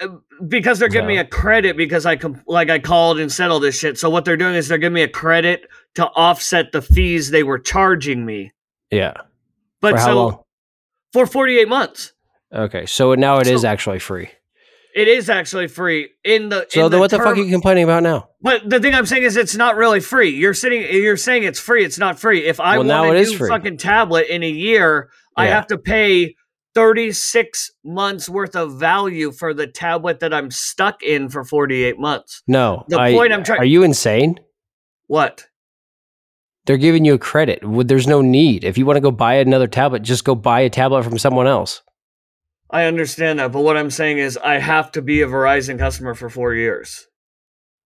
uh, 0.00 0.08
because 0.48 0.78
they're 0.78 0.88
giving 0.88 1.06
me 1.06 1.18
a 1.18 1.24
credit 1.24 1.76
because 1.76 2.06
I 2.06 2.16
com- 2.16 2.42
like 2.46 2.70
I 2.70 2.78
called 2.78 3.18
and 3.20 3.30
said 3.30 3.50
all 3.50 3.60
this 3.60 3.78
shit. 3.78 3.98
So 3.98 4.08
what 4.10 4.24
they're 4.24 4.36
doing 4.38 4.54
is 4.54 4.68
they're 4.68 4.78
giving 4.78 4.94
me 4.94 5.02
a 5.02 5.08
credit 5.08 5.66
to 5.96 6.06
offset 6.08 6.72
the 6.72 6.82
fees 6.82 7.30
they 7.30 7.42
were 7.42 7.58
charging 7.58 8.24
me. 8.24 8.52
Yeah. 8.90 9.14
But 9.80 9.92
for 9.92 9.98
how 9.98 10.06
so 10.06 10.14
long? 10.16 10.42
for 11.12 11.26
48 11.26 11.68
months, 11.68 12.12
Okay. 12.52 12.86
So 12.86 13.14
now 13.14 13.38
it 13.38 13.46
is 13.46 13.62
So- 13.62 13.68
actually 13.68 13.98
free. 13.98 14.30
It 14.96 15.08
is 15.08 15.28
actually 15.30 15.68
free 15.68 16.08
in 16.24 16.48
the. 16.48 16.66
So 16.70 16.86
in 16.86 16.90
then 16.90 17.00
what 17.00 17.10
the 17.10 17.18
fuck 17.18 17.36
are 17.36 17.36
you 17.36 17.50
complaining 17.52 17.84
about 17.84 18.02
now? 18.02 18.30
But 18.40 18.68
the 18.68 18.80
thing 18.80 18.94
I'm 18.94 19.06
saying 19.06 19.24
is, 19.24 19.36
it's 19.36 19.54
not 19.54 19.76
really 19.76 20.00
free. 20.00 20.30
You're 20.30 20.54
sitting, 20.54 20.82
you're 20.90 21.16
saying 21.18 21.42
it's 21.44 21.60
free. 21.60 21.84
It's 21.84 21.98
not 21.98 22.18
free. 22.18 22.44
If 22.46 22.58
I 22.58 22.78
Well, 22.78 22.86
want 22.88 23.16
a 23.16 23.20
new 23.22 23.36
free. 23.36 23.48
fucking 23.48 23.76
tablet 23.76 24.26
in 24.28 24.42
a 24.42 24.48
year, 24.48 25.10
I 25.36 25.46
have 25.46 25.66
to 25.68 25.78
pay 25.78 26.34
36 26.74 27.70
months 27.84 28.28
worth 28.28 28.56
of 28.56 28.78
value 28.80 29.32
for 29.32 29.52
the 29.54 29.66
tablet 29.66 30.20
that 30.20 30.32
I'm 30.32 30.50
stuck 30.50 31.02
in 31.02 31.28
for 31.28 31.44
48 31.44 31.98
months. 31.98 32.42
No. 32.46 32.84
The 32.88 32.98
I- 32.98 33.12
point 33.12 33.32
I'm 33.32 33.44
trying- 33.44 33.60
Are 33.60 33.64
you 33.64 33.82
insane? 33.82 34.40
What? 35.06 35.46
They're 36.66 36.76
giving 36.76 37.04
you 37.04 37.14
a 37.14 37.18
credit. 37.18 37.60
There's 37.62 38.06
no 38.06 38.22
need. 38.22 38.64
If 38.64 38.76
you 38.76 38.86
want 38.86 38.96
to 38.96 39.00
go 39.00 39.10
buy 39.10 39.34
another 39.34 39.68
tablet, 39.68 40.02
just 40.02 40.24
go 40.24 40.34
buy 40.34 40.60
a 40.60 40.70
tablet 40.70 41.04
from 41.04 41.18
someone 41.18 41.46
else. 41.46 41.82
I 42.70 42.84
understand 42.84 43.38
that, 43.38 43.52
but 43.52 43.60
what 43.62 43.76
I'm 43.76 43.90
saying 43.90 44.18
is 44.18 44.36
I 44.36 44.58
have 44.58 44.90
to 44.92 45.02
be 45.02 45.22
a 45.22 45.26
Verizon 45.26 45.78
customer 45.78 46.14
for 46.14 46.28
four 46.28 46.54
years. 46.54 47.06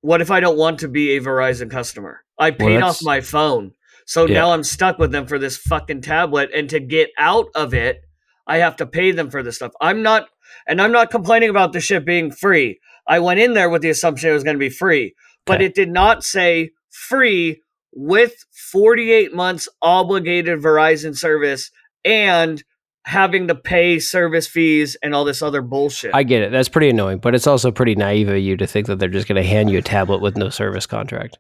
What 0.01 0.21
if 0.23 0.31
I 0.31 0.41
don't 0.41 0.57
want 0.57 0.79
to 0.81 0.89
be 0.89 1.17
a 1.17 1.21
Verizon 1.21 1.71
customer? 1.71 2.21
I 2.39 2.51
paid 2.53 2.81
off 2.81 3.03
my 3.03 3.21
phone. 3.21 3.73
So 4.07 4.25
Yeah. 4.25 4.35
now 4.35 4.53
I'm 4.53 4.65
stuck 4.65 4.99
with 4.99 5.13
them 5.13 5.27
for 5.27 5.39
this 5.39 5.59
fucking 5.59 6.01
tablet. 6.01 6.51
And 6.55 6.71
to 6.71 6.81
get 6.81 7.11
out 7.19 7.47
of 7.55 7.75
it, 7.75 8.01
I 8.47 8.59
have 8.59 8.77
to 8.77 8.87
pay 8.87 9.13
them 9.13 9.31
for 9.31 9.43
this 9.43 9.57
stuff. 9.57 9.73
I'm 9.81 10.03
not, 10.03 10.29
and 10.67 10.81
I'm 10.81 10.93
not 10.93 11.11
complaining 11.11 11.51
about 11.51 11.73
the 11.75 11.81
shit 11.81 12.07
being 12.07 12.31
free. 12.33 12.81
I 13.07 13.19
went 13.19 13.41
in 13.41 13.53
there 13.53 13.69
with 13.69 13.83
the 13.83 13.91
assumption 13.91 14.31
it 14.31 14.35
was 14.35 14.45
going 14.45 14.57
to 14.57 14.59
be 14.59 14.71
free, 14.71 15.15
but 15.45 15.57
Okay. 15.57 15.67
it 15.67 15.75
did 15.75 15.91
not 15.91 16.25
say 16.25 16.71
free 16.89 17.61
with 17.93 18.33
48 18.73 19.35
months 19.35 19.69
obligated 19.83 20.61
Verizon 20.61 21.15
service 21.17 21.71
and 22.05 22.65
having 23.05 23.49
to 23.49 23.55
pay 23.55 23.99
service 23.99 24.47
fees 24.47 24.97
and 25.03 25.15
all 25.15 25.25
this 25.25 25.43
other 25.43 25.63
bullshit. 25.63 26.15
I 26.15 26.23
get 26.23 26.43
it. 26.43 26.53
That's 26.53 26.69
pretty 26.69 26.91
annoying, 26.91 27.19
but 27.19 27.35
it's 27.35 27.47
also 27.47 27.71
pretty 27.71 27.95
naive 27.95 28.29
of 28.29 28.39
you 28.39 28.57
to 28.57 28.67
think 28.67 28.87
that 28.89 28.99
they're 28.99 29.09
just 29.09 29.27
going 29.27 29.43
to 29.43 29.49
hand 29.49 29.71
you 29.71 29.79
a 29.79 29.83
tablet 29.83 30.21
with 30.21 30.37
no 30.37 30.51
service 30.51 30.87
contract. 30.87 31.39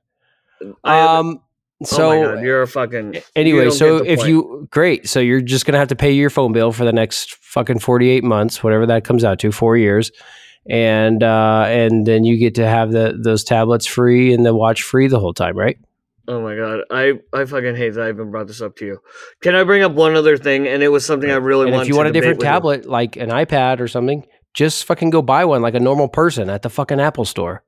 Um. 0.84 1.40
oh 1.40 1.84
So 1.84 2.08
my 2.08 2.34
God, 2.34 2.44
you're 2.44 2.62
a 2.62 2.66
fucking 2.66 3.22
anyway, 3.36 3.70
so 3.70 3.98
if 3.98 4.20
point. 4.20 4.28
you 4.28 4.68
great, 4.70 5.08
so 5.08 5.20
you're 5.20 5.40
just 5.40 5.64
going 5.64 5.72
to 5.72 5.78
have 5.78 5.88
to 5.88 5.96
pay 5.96 6.12
your 6.12 6.30
phone 6.30 6.52
bill 6.52 6.72
for 6.72 6.84
the 6.84 6.92
next 6.92 7.36
fucking 7.36 7.78
48 7.78 8.24
months, 8.24 8.62
whatever 8.62 8.86
that 8.86 9.04
comes 9.04 9.24
out 9.24 9.38
to, 9.40 9.52
4 9.52 9.76
years. 9.76 10.10
And 10.68 11.22
uh 11.22 11.64
and 11.68 12.06
then 12.06 12.24
you 12.24 12.36
get 12.38 12.54
to 12.56 12.66
have 12.68 12.92
the 12.92 13.18
those 13.18 13.42
tablets 13.44 13.86
free 13.86 14.34
and 14.34 14.44
the 14.44 14.54
watch 14.54 14.82
free 14.82 15.08
the 15.08 15.18
whole 15.18 15.32
time, 15.32 15.56
right? 15.56 15.78
Oh 16.32 16.40
my 16.40 16.54
god, 16.54 16.82
I 16.92 17.14
I 17.32 17.44
fucking 17.44 17.74
hate 17.74 17.94
that 17.94 18.02
I 18.06 18.08
even 18.10 18.30
brought 18.30 18.46
this 18.46 18.60
up 18.62 18.76
to 18.76 18.86
you. 18.86 18.98
Can 19.42 19.56
I 19.56 19.64
bring 19.64 19.82
up 19.82 19.92
one 19.92 20.14
other 20.14 20.36
thing? 20.36 20.68
And 20.68 20.80
it 20.80 20.88
was 20.88 21.04
something 21.04 21.28
I 21.28 21.34
really 21.34 21.64
and 21.64 21.72
wanted. 21.72 21.82
if 21.82 21.88
you 21.88 21.96
want 21.96 22.08
a 22.08 22.12
different 22.12 22.38
with 22.38 22.44
you. 22.46 22.50
tablet 22.52 22.86
like 22.86 23.16
an 23.16 23.30
iPad 23.30 23.80
or 23.80 23.88
something, 23.88 24.24
just 24.54 24.84
fucking 24.84 25.10
go 25.10 25.22
buy 25.22 25.44
one 25.44 25.60
like 25.60 25.74
a 25.74 25.80
normal 25.80 26.06
person 26.08 26.48
at 26.48 26.62
the 26.62 26.70
fucking 26.70 27.00
Apple 27.00 27.24
store. 27.24 27.64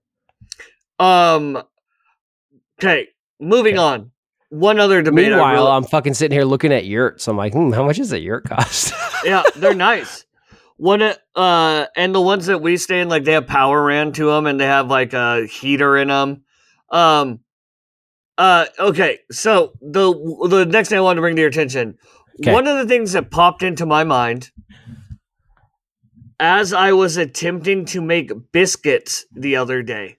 um, 1.01 1.61
Okay, 2.81 3.09
moving 3.41 3.79
on. 3.79 4.11
One 4.51 4.79
other 4.79 5.03
debate. 5.03 5.29
Meanwhile, 5.31 5.53
really- 5.55 5.71
I'm 5.71 5.85
fucking 5.85 6.15
sitting 6.15 6.37
here 6.37 6.45
looking 6.45 6.73
at 6.73 6.85
yurts. 6.85 7.27
I'm 7.27 7.37
like, 7.37 7.53
hmm, 7.55 7.73
how 7.73 7.85
much 7.85 7.97
does 7.97 8.13
a 8.13 8.21
yurt 8.21 8.45
cost? 8.45 8.93
yeah, 9.25 9.43
they're 9.57 9.75
nice. 9.91 10.25
One 10.77 11.01
uh, 11.01 11.15
uh, 11.35 11.87
and 11.97 12.15
the 12.15 12.21
ones 12.21 12.47
that 12.47 12.61
we 12.61 12.77
stay 12.77 13.01
in, 13.01 13.09
like 13.09 13.25
they 13.25 13.33
have 13.33 13.47
power 13.47 13.83
ran 13.83 14.13
to 14.13 14.27
them, 14.27 14.47
and 14.47 14.61
they 14.61 14.67
have 14.67 14.89
like 14.89 15.13
a 15.15 15.47
heater 15.47 15.97
in 15.97 16.09
them. 16.09 16.43
Um, 16.91 17.41
uh, 18.39 18.67
okay. 18.79 19.19
So 19.31 19.73
the 19.81 20.13
the 20.49 20.65
next 20.67 20.89
thing 20.89 20.99
I 20.99 21.03
wanted 21.03 21.17
to 21.17 21.21
bring 21.23 21.37
to 21.37 21.41
your 21.43 21.51
attention, 21.51 21.99
Okay. 22.41 22.53
one 22.53 22.67
of 22.67 22.77
the 22.79 22.87
things 22.87 23.13
that 23.13 23.31
popped 23.31 23.63
into 23.63 23.85
my 23.87 24.05
mind 24.05 24.51
as 26.41 26.73
I 26.73 26.93
was 26.93 27.17
attempting 27.17 27.85
to 27.87 28.01
make 28.01 28.33
biscuits 28.53 29.27
the 29.33 29.57
other 29.57 29.83
day. 29.83 30.17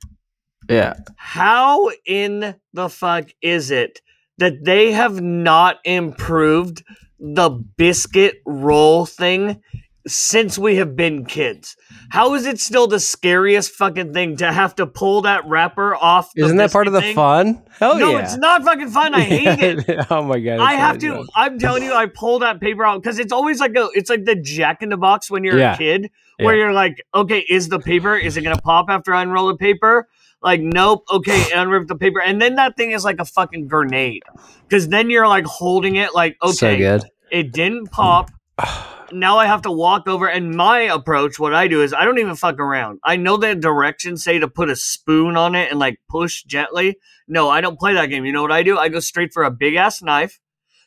yeah. 0.70 0.94
How 1.18 1.90
in 2.06 2.56
the 2.74 2.90
fuck 2.90 3.30
is 3.42 3.72
it 3.72 4.00
that 4.38 4.64
they 4.64 4.92
have 4.94 5.22
not 5.22 5.80
improved 5.84 6.84
the 7.20 7.50
biscuit 7.50 8.42
roll 8.46 9.06
thing 9.06 9.62
since 10.06 10.58
we 10.58 10.76
have 10.78 10.96
been 10.96 11.26
kids? 11.26 11.76
How 12.10 12.34
is 12.34 12.46
it 12.46 12.60
still 12.60 12.88
the 12.88 13.00
scariest 13.00 13.72
fucking 13.72 14.14
thing 14.14 14.38
to 14.38 14.52
have 14.52 14.76
to 14.76 14.86
pull 14.86 15.22
that 15.22 15.46
wrapper 15.48 15.96
off? 15.96 16.32
Isn't 16.36 16.58
that 16.58 16.72
part 16.72 16.88
of 16.88 16.94
the 16.94 17.02
thing? 17.02 17.16
fun? 17.16 17.62
Hell 17.80 17.98
no, 17.98 18.12
yeah. 18.12 18.24
it's 18.24 18.38
not 18.38 18.64
fucking 18.64 18.90
fun. 18.90 19.14
I 19.14 19.22
hate 19.22 19.60
it. 19.88 20.08
oh 20.12 20.24
my 20.24 20.40
god. 20.40 20.60
I 20.60 20.74
have 20.74 20.98
to. 21.00 21.26
I'm 21.36 21.58
telling 21.60 21.84
you, 21.84 21.94
I 21.94 22.06
pull 22.08 22.40
that 22.40 22.60
paper 22.60 22.84
out 22.86 23.02
because 23.02 23.20
it's 23.20 23.32
always 23.34 23.60
like 23.60 23.76
a. 23.76 23.90
It's 23.94 24.10
like 24.10 24.26
the 24.26 24.36
Jack 24.36 24.82
in 24.82 24.90
the 24.90 24.98
Box 24.98 25.32
when 25.32 25.44
you're 25.44 25.58
Yeah. 25.58 25.76
a 25.76 25.78
kid, 25.78 26.10
where 26.40 26.56
Yeah. 26.56 26.64
you're 26.66 26.74
like, 26.74 27.04
okay, 27.16 27.40
is 27.40 27.70
the 27.70 27.80
paper? 27.80 28.16
Is 28.16 28.38
it 28.38 28.42
gonna 28.42 28.58
pop 28.62 28.88
after 28.90 29.14
I 29.14 29.22
unroll 29.24 29.48
the 29.48 29.58
paper? 29.58 30.08
Like, 30.42 30.60
nope. 30.62 31.06
Okay, 31.10 31.40
unrip 31.54 31.88
the 31.88 31.96
paper, 31.96 32.20
and 32.22 32.42
then 32.42 32.56
that 32.56 32.76
thing 32.76 32.92
is 32.92 33.06
like 33.06 33.20
a 33.20 33.26
fucking 33.26 33.68
grenade, 33.68 34.24
because 34.68 34.90
then 34.90 35.10
you're 35.10 35.28
like 35.28 35.46
holding 35.46 35.96
it, 35.96 36.14
like, 36.14 36.36
okay, 36.44 36.52
So 36.54 36.78
good. 36.78 37.04
it 37.32 37.54
didn't 37.54 37.88
pop. 37.92 38.30
Now 39.14 39.38
I 39.38 39.46
have 39.46 39.62
to 39.64 39.72
walk 39.72 40.08
over, 40.08 40.28
and 40.28 40.56
my 40.56 40.82
approach, 40.82 41.40
what 41.40 41.54
I 41.54 41.68
do 41.68 41.82
is 41.82 41.94
I 41.94 42.06
don't 42.06 42.20
even 42.20 42.36
fuck 42.36 42.60
around. 42.60 43.00
I 43.04 43.16
know 43.16 43.38
the 43.38 43.56
directions 43.56 44.24
say 44.24 44.40
to 44.40 44.48
put 44.48 44.70
a 44.70 44.76
spoon 44.76 45.38
on 45.38 45.56
it 45.56 45.72
and 45.72 45.80
like 45.80 46.00
push 46.10 46.44
gently. 46.44 46.98
No, 47.28 47.50
I 47.50 47.62
don't 47.62 47.80
play 47.80 47.94
that 47.94 48.08
game. 48.08 48.26
You 48.26 48.32
know 48.32 48.42
what 48.42 48.52
I 48.52 48.64
do? 48.64 48.78
I 48.78 48.90
go 48.90 49.00
straight 49.00 49.34
for 49.34 49.44
a 49.44 49.52
big 49.52 49.76
ass 49.76 50.02
knife 50.02 50.40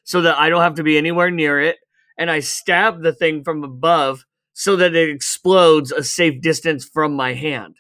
so 0.05 0.21
that 0.23 0.39
I 0.39 0.49
don't 0.49 0.63
have 0.63 0.75
to 0.75 0.83
be 0.83 0.99
anywhere 0.99 1.31
near 1.31 1.61
it, 1.61 1.77
and 2.19 2.31
I 2.31 2.41
stab 2.41 3.03
the 3.03 3.13
thing 3.13 3.45
from 3.45 3.65
above 3.65 4.25
so 4.53 4.77
that 4.77 4.95
it 4.95 5.11
explodes 5.11 5.93
a 5.93 6.03
safe 6.03 6.41
distance 6.41 6.85
from 6.85 7.15
my 7.15 7.35
hand. 7.35 7.77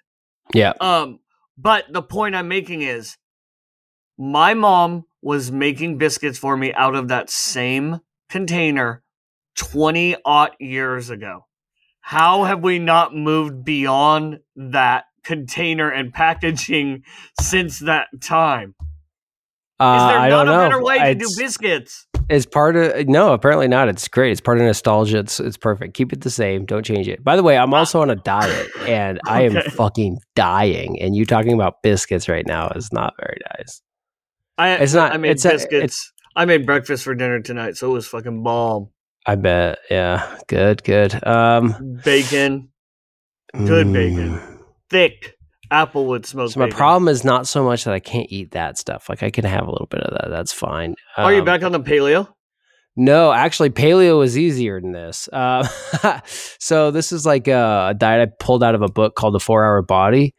Yeah. 0.53 0.75
Um, 0.81 1.21
but 1.57 1.87
the 1.91 2.03
point 2.03 2.35
I'm 2.35 2.49
making 2.49 2.83
is 2.83 3.17
my 4.19 4.55
mom 4.55 5.05
was 5.23 5.51
making 5.51 5.99
biscuits 5.99 6.39
for 6.39 6.57
me 6.57 6.73
out 6.75 6.95
of 6.95 7.09
that 7.09 7.31
same 7.31 8.01
container 8.29 9.03
20 9.57 10.17
odd 10.25 10.53
years 10.61 11.11
ago. 11.11 11.47
How 12.01 12.45
have 12.45 12.63
we 12.63 12.79
not 12.79 13.15
moved 13.15 13.65
beyond 13.65 14.39
that 14.55 15.05
container 15.25 15.91
and 15.91 16.13
packaging 16.13 17.03
since 17.41 17.81
that 17.81 18.09
time? 18.23 18.75
Is 18.79 18.85
Uh, 19.81 20.09
there 20.09 20.19
I 20.19 20.29
not 20.31 20.49
a 20.49 20.51
know. 20.53 20.59
better 20.59 20.83
way 20.83 20.99
to 20.99 21.15
do 21.15 21.29
biscuits? 21.37 22.07
It's 22.29 22.47
part 22.47 22.77
of 22.77 23.07
no, 23.09 23.33
apparently 23.35 23.69
not. 23.69 23.89
It's 23.89 24.09
great. 24.09 24.33
It's 24.33 24.41
part 24.41 24.59
of 24.59 24.65
nostalgia. 24.65 25.19
It's 25.19 25.39
it's 25.39 25.57
perfect. 25.57 25.95
Keep 25.95 26.13
it 26.13 26.23
the 26.23 26.31
same. 26.31 26.65
Don't 26.65 26.85
change 26.85 27.07
it. 27.09 27.23
By 27.23 27.37
the 27.37 27.43
way, 27.43 27.57
I'm 27.59 27.73
also 27.75 28.01
on 28.01 28.11
a 28.11 28.17
diet 28.17 28.69
and 28.89 29.21
I 29.27 29.43
am 29.43 29.61
fucking 29.73 30.19
dying. 30.35 31.01
And 31.01 31.15
you 31.15 31.25
talking 31.27 31.53
about 31.53 31.83
biscuits 31.83 32.29
right 32.29 32.45
now 32.47 32.69
is 32.75 32.91
not 32.93 33.15
very 33.21 33.39
nice. 33.59 33.81
I, 34.59 34.71
It's 34.77 34.95
not- 34.95 35.13
I 35.13 35.19
made 35.19 35.33
it's 35.33 35.45
a- 35.45 35.51
biscuits. 35.51 35.75
it's- 35.75 36.13
I 36.35 36.47
made 36.47 36.67
breakfast 36.67 37.05
for 37.05 37.15
dinner 37.15 37.41
tonight, 37.41 37.77
so 37.77 37.91
it 37.91 37.93
was 37.95 38.07
fucking 38.09 38.43
bomb. 38.43 38.89
I 39.27 39.35
bet. 39.35 39.79
Yeah. 39.91 40.39
Good, 40.49 40.85
good. 40.85 41.27
Um 41.27 42.01
Bacon, 42.05 42.69
Good 43.53 43.93
bacon. 43.93 44.39
mm. 44.39 44.59
thick 44.91 45.35
applewood 45.73 46.25
smoked 46.27 46.53
So 46.53 46.61
my 46.61 46.67
bacon. 46.67 46.77
problem 46.77 47.09
is 47.09 47.25
not 47.25 47.47
so 47.49 47.65
much 47.65 47.85
that 47.85 47.95
I 47.95 47.99
can't 48.01 48.27
eat 48.31 48.53
that 48.53 48.79
stuff. 48.79 49.09
Like 49.09 49.23
I 49.23 49.31
can 49.31 49.45
have 49.45 49.67
a 49.67 49.71
little 49.71 49.89
bit 49.89 50.01
of 50.01 50.13
that. 50.19 50.31
That's 50.31 50.53
fine. 50.53 50.95
Are 51.17 51.33
you 51.33 51.41
Um, 51.41 51.45
back 51.45 51.63
on 51.65 51.73
the 51.73 51.81
paleo? 51.81 52.29
No, 52.99 53.31
actually, 53.33 53.71
paleo 53.71 54.19
was 54.19 54.39
easier 54.39 54.81
than 54.81 54.93
this. 54.93 55.29
Uh, 55.31 55.67
so 56.59 56.91
this 56.91 57.13
is 57.13 57.27
like 57.27 57.47
a, 57.47 57.89
a 57.91 57.95
diet 57.95 58.27
I 58.29 58.33
pulled 58.43 58.63
out 58.63 58.75
of 58.75 58.81
a 58.81 58.89
book 58.89 59.17
called 59.17 59.35
The 59.35 59.41
Four 59.41 59.67
Hour 59.67 59.83
Body, 59.83 60.35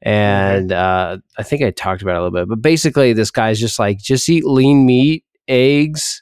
and 0.00 0.72
uh, 0.72 1.18
I 1.38 1.42
think 1.44 1.62
I 1.62 1.70
talked 1.70 2.02
about 2.02 2.16
it 2.16 2.18
a 2.18 2.22
little 2.24 2.40
bit. 2.40 2.48
But 2.48 2.60
basically, 2.60 3.12
this 3.12 3.30
guy's 3.30 3.60
just 3.60 3.78
like 3.78 3.98
just 3.98 4.28
eat 4.28 4.44
lean 4.44 4.84
meat, 4.84 5.22
eggs, 5.46 6.21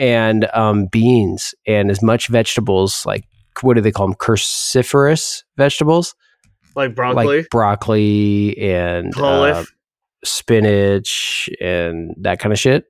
and 0.00 0.48
um, 0.54 0.86
beans, 0.86 1.54
and 1.66 1.90
as 1.90 2.02
much 2.02 2.26
vegetables. 2.26 3.04
Like 3.06 3.24
what 3.62 3.74
do 3.74 3.80
they 3.80 3.92
call 3.92 4.06
them? 4.08 4.16
Cruciferous 4.16 5.42
vegetables, 5.56 6.14
Like 6.74 6.94
broccoli, 6.94 7.38
like 7.38 7.50
broccoli 7.50 8.58
and 8.58 9.12
uh, 9.16 9.64
spinach 10.24 11.48
and 11.60 12.14
that 12.20 12.38
kind 12.40 12.52
of 12.52 12.58
shit. 12.58 12.86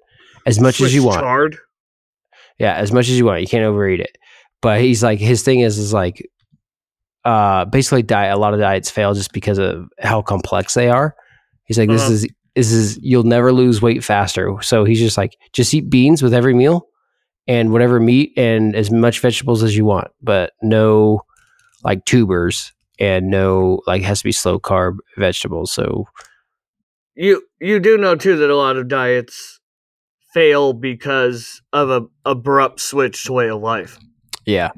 As 0.47 0.61
much 0.61 0.81
as 0.81 0.95
you 0.95 1.05
want. 1.05 1.21
chard. 1.21 1.59
Yeah, 2.59 2.75
as 2.75 2.93
much 2.93 3.09
as 3.09 3.19
you 3.19 3.25
want. 3.25 3.41
You 3.41 3.47
can't 3.47 3.65
overeat 3.65 4.01
it. 4.01 4.17
But 4.63 4.81
he's 4.81 5.03
like 5.03 5.19
his 5.19 5.43
thing 5.43 5.61
is 5.61 5.79
is 5.79 5.93
like 5.93 6.27
uh 7.25 7.65
basically 7.67 8.03
diet 8.03 8.35
a 8.35 8.39
lot 8.39 8.55
of 8.55 8.61
diets 8.61 8.91
fail 8.91 9.13
just 9.15 9.33
because 9.33 9.59
of 9.59 9.89
how 9.99 10.23
complex 10.23 10.75
they 10.75 10.89
are. 10.89 11.15
He's 11.65 11.79
like 11.79 11.89
this 11.89 12.03
Uh-huh. 12.03 12.13
is 12.13 12.29
this 12.55 12.73
is 12.73 12.99
you'll 13.03 13.23
never 13.25 13.53
lose 13.53 13.81
weight 13.83 14.03
faster. 14.05 14.57
So 14.63 14.85
he's 14.85 14.99
just 15.01 15.17
like 15.17 15.37
just 15.53 15.73
eat 15.75 15.89
beans 15.91 16.23
with 16.23 16.35
every 16.35 16.55
meal 16.55 16.87
and 17.47 17.73
whatever 17.73 18.01
meat 18.01 18.33
and 18.37 18.75
as 18.77 18.91
much 18.91 19.21
vegetables 19.21 19.63
as 19.63 19.77
you 19.77 19.85
want, 19.85 20.09
but 20.23 20.53
no 20.63 21.23
like 21.85 22.05
tubers 22.05 22.73
and 22.99 23.31
no 23.31 23.81
like 23.87 24.03
has 24.03 24.19
to 24.19 24.25
be 24.25 24.33
slow 24.33 24.59
carb 24.59 24.97
vegetables. 25.17 25.73
So 25.73 26.07
You 27.15 27.43
you 27.61 27.81
do 27.81 27.97
know 27.97 28.15
too 28.15 28.37
that 28.37 28.51
a 28.51 28.57
lot 28.57 28.77
of 28.77 28.89
diets 28.89 29.61
fail 30.33 30.73
because 30.73 31.61
of 31.73 31.91
a 31.91 32.03
abrupt 32.25 32.81
switch 32.81 33.25
to 33.25 33.33
way 33.33 33.49
of 33.49 33.61
life. 33.61 33.99
Yeah. 34.47 34.71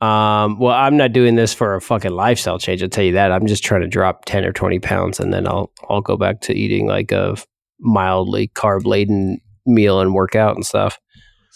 Um, 0.00 0.58
well, 0.58 0.74
I'm 0.74 0.96
not 0.96 1.12
doing 1.12 1.34
this 1.34 1.54
for 1.54 1.74
a 1.74 1.80
fucking 1.80 2.12
lifestyle 2.12 2.58
change. 2.58 2.82
I'll 2.82 2.88
tell 2.88 3.04
you 3.04 3.12
that. 3.12 3.32
I'm 3.32 3.46
just 3.46 3.64
trying 3.64 3.80
to 3.80 3.86
drop 3.88 4.24
10 4.26 4.44
or 4.44 4.52
20 4.52 4.78
pounds 4.80 5.18
and 5.18 5.32
then 5.32 5.48
I'll, 5.48 5.72
I'll 5.88 6.02
go 6.02 6.16
back 6.16 6.42
to 6.42 6.54
eating 6.54 6.86
like 6.86 7.10
a 7.10 7.36
mildly 7.80 8.48
carb 8.48 8.84
laden 8.84 9.40
meal 9.66 10.00
and 10.00 10.12
workout 10.12 10.56
and 10.56 10.66
stuff. 10.66 10.98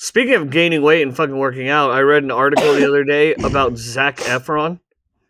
Speaking 0.00 0.34
of 0.34 0.50
gaining 0.50 0.82
weight 0.82 1.02
and 1.02 1.14
fucking 1.16 1.36
working 1.36 1.68
out, 1.68 1.90
I 1.90 2.00
read 2.02 2.22
an 2.22 2.30
article 2.30 2.72
the 2.72 2.86
other 2.86 3.02
day 3.02 3.34
about 3.44 3.76
Zac 3.76 4.18
Efron. 4.18 4.78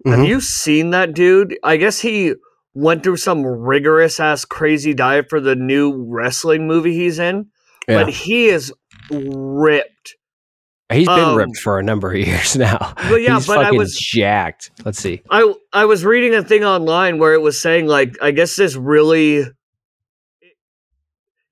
Have 0.04 0.18
Mhm. 0.18 0.28
you 0.28 0.40
seen 0.42 0.90
that 0.90 1.14
dude? 1.14 1.57
I 1.64 1.78
guess 1.78 2.00
he 2.00 2.35
went 2.74 3.02
through 3.02 3.16
some 3.16 3.46
rigorous 3.46 4.20
ass 4.20 4.44
crazy 4.44 4.92
diet 4.92 5.26
for 5.31 5.40
the 5.40 5.57
new 5.57 6.04
wrestling 6.07 6.66
movie 6.66 6.92
he's 6.92 7.18
in, 7.18 7.46
Yeah. 7.88 8.04
but 8.04 8.12
he 8.12 8.48
is 8.48 8.70
ripped. 9.11 10.16
He's 10.92 11.09
been 11.09 11.18
um, 11.18 11.37
ripped 11.37 11.57
for 11.57 11.78
a 11.78 11.83
number 11.83 12.11
of 12.12 12.16
years 12.26 12.54
now. 12.54 12.92
But 13.09 13.22
yeah, 13.22 13.37
He's 13.37 13.46
but 13.46 13.64
I 13.64 13.70
was- 13.72 13.96
jacked. 13.96 14.70
Let's 14.85 14.98
see. 15.00 15.22
I 15.31 15.50
I 15.72 15.87
was 15.87 16.04
reading 16.04 16.35
a 16.35 16.42
thing 16.42 16.62
online 16.64 17.18
where 17.18 17.33
it 17.33 17.40
was 17.40 17.59
saying 17.59 17.87
like 17.87 18.16
I 18.20 18.33
guess 18.33 18.54
this 18.57 18.76
really 18.76 19.44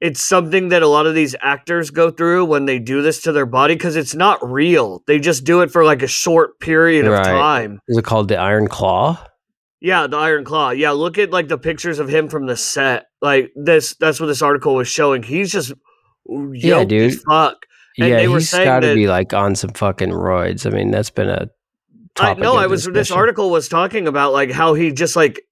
it's 0.00 0.22
something 0.22 0.68
that 0.68 0.82
a 0.82 0.88
lot 0.88 1.06
of 1.06 1.14
these 1.14 1.34
actors 1.40 1.90
go 1.90 2.10
through 2.10 2.44
when 2.44 2.66
they 2.66 2.78
do 2.78 3.00
this 3.02 3.22
to 3.22 3.32
their 3.32 3.46
body 3.46 3.74
because 3.74 3.96
it's 3.96 4.14
not 4.14 4.38
real. 4.46 5.02
They 5.06 5.18
just 5.18 5.44
do 5.44 5.62
it 5.62 5.70
for 5.70 5.84
like 5.84 6.02
a 6.02 6.06
short 6.06 6.60
period 6.60 7.06
of 7.06 7.22
time. 7.24 7.80
Is 7.88 7.96
it 7.96 8.04
called 8.04 8.28
the 8.28 8.36
Iron 8.36 8.68
Claw? 8.68 9.24
Yeah, 9.80 10.06
the 10.06 10.16
Iron 10.16 10.44
Claw. 10.44 10.70
Yeah, 10.70 10.90
look 10.90 11.16
at 11.18 11.30
like 11.30 11.48
the 11.48 11.58
pictures 11.58 11.98
of 11.98 12.08
him 12.08 12.28
from 12.28 12.46
the 12.46 12.56
set. 12.56 13.06
Like 13.22 13.52
this 13.54 13.94
that's 13.98 14.20
what 14.20 14.26
this 14.26 14.42
article 14.42 14.74
was 14.74 14.88
showing. 14.88 15.22
He's 15.22 15.52
just 15.52 15.72
Yeah, 16.28 16.84
dude. 16.84 17.20
fuck. 17.28 17.56
And 17.98 18.08
yeah, 18.10 18.16
they 18.16 18.28
were 18.28 18.38
he's 18.38 18.52
got 18.52 18.80
to 18.80 18.94
be 18.94 19.06
like 19.08 19.32
on 19.32 19.54
some 19.54 19.70
fucking 19.70 20.10
roids. 20.10 20.66
I 20.66 20.70
mean, 20.70 20.90
that's 20.90 21.10
been 21.10 21.30
a 21.30 21.48
I 22.18 22.34
know 22.34 22.56
I 22.56 22.66
was 22.66 22.84
this 22.84 23.10
article 23.10 23.50
was 23.50 23.68
talking 23.68 24.08
about 24.08 24.32
like 24.32 24.50
how 24.50 24.74
he 24.74 24.92
just 24.92 25.16
like 25.16 25.42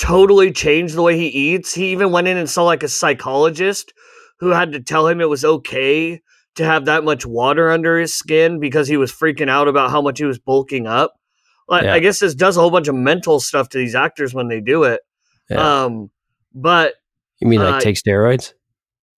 totally 0.00 0.52
changed 0.52 0.94
the 0.94 1.02
way 1.02 1.16
he 1.16 1.26
eats. 1.26 1.74
He 1.74 1.92
even 1.92 2.10
went 2.10 2.28
in 2.28 2.36
and 2.36 2.48
saw 2.48 2.64
like 2.64 2.82
a 2.82 2.88
psychologist 2.88 3.92
who 4.38 4.48
had 4.48 4.72
to 4.72 4.80
tell 4.80 5.06
him 5.06 5.20
it 5.20 5.28
was 5.28 5.44
okay 5.44 6.22
to 6.56 6.64
have 6.64 6.86
that 6.86 7.04
much 7.04 7.26
water 7.26 7.70
under 7.70 7.98
his 7.98 8.14
skin 8.14 8.60
because 8.60 8.88
he 8.88 8.96
was 8.96 9.12
freaking 9.12 9.50
out 9.50 9.68
about 9.68 9.90
how 9.90 10.00
much 10.00 10.18
he 10.18 10.24
was 10.24 10.38
bulking 10.38 10.86
up. 10.86 11.14
Like 11.68 11.84
Yeah. 11.84 11.94
I 11.94 11.98
guess 11.98 12.20
this 12.20 12.34
does 12.34 12.56
a 12.56 12.60
whole 12.60 12.70
bunch 12.70 12.88
of 12.88 12.94
mental 12.94 13.40
stuff 13.40 13.68
to 13.70 13.78
these 13.78 13.94
actors 13.94 14.32
when 14.32 14.48
they 14.48 14.60
do 14.60 14.84
it. 14.84 15.00
Yeah. 15.50 15.84
Um 15.84 16.10
but 16.54 16.94
You 17.40 17.48
mean 17.48 17.60
like 17.60 17.74
uh, 17.74 17.80
take 17.80 17.96
steroids? 17.96 18.54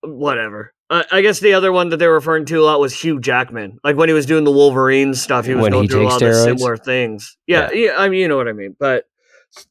whatever. 0.03 0.75
Uh, 0.91 1.03
I 1.13 1.21
guess 1.21 1.41
the 1.41 1.53
other 1.53 1.71
one 1.71 1.91
that 1.91 1.99
they're 1.99 2.13
referring 2.13 2.47
to 2.47 2.57
a 2.57 2.65
lot 2.65 2.81
was 2.81 2.99
Hugh 2.99 3.21
Jackman. 3.21 3.79
Like 3.85 3.97
when 3.97 4.09
he 4.09 4.15
was 4.15 4.25
doing 4.27 4.45
the 4.45 4.51
Wolverine 4.53 5.13
stuff, 5.15 5.45
he 5.45 5.55
was 5.55 5.63
When 5.63 5.73
going 5.73 5.83
he 5.85 5.89
through 5.89 6.03
a 6.03 6.09
lot 6.09 6.23
of 6.23 6.35
similar 6.35 6.77
things. 6.79 7.37
Yeah, 7.47 7.71
yeah, 7.73 7.95
I 7.99 8.09
mean, 8.09 8.21
you 8.21 8.29
know 8.29 8.37
what 8.39 8.49
I 8.49 8.53
mean. 8.53 8.75
But 8.79 9.05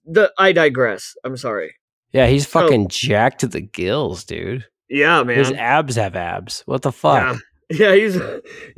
the 0.06 0.32
I 0.38 0.52
digress. 0.52 1.16
I'm 1.24 1.36
sorry. 1.38 1.76
Yeah, 2.14 2.28
he's 2.28 2.48
So- 2.48 2.62
fucking 2.62 2.90
jacked 2.90 3.40
to 3.42 3.48
the 3.48 3.62
gills, 3.62 4.24
dude. 4.24 4.66
Yeah, 4.90 5.24
man. 5.24 5.38
His 5.38 5.52
abs 5.52 5.96
have 5.96 6.16
abs. 6.16 6.62
What 6.66 6.82
the 6.84 6.92
fuck? 6.92 7.22
Yeah. 7.22 7.38
Yeah, 7.70 7.96
he's 7.96 8.18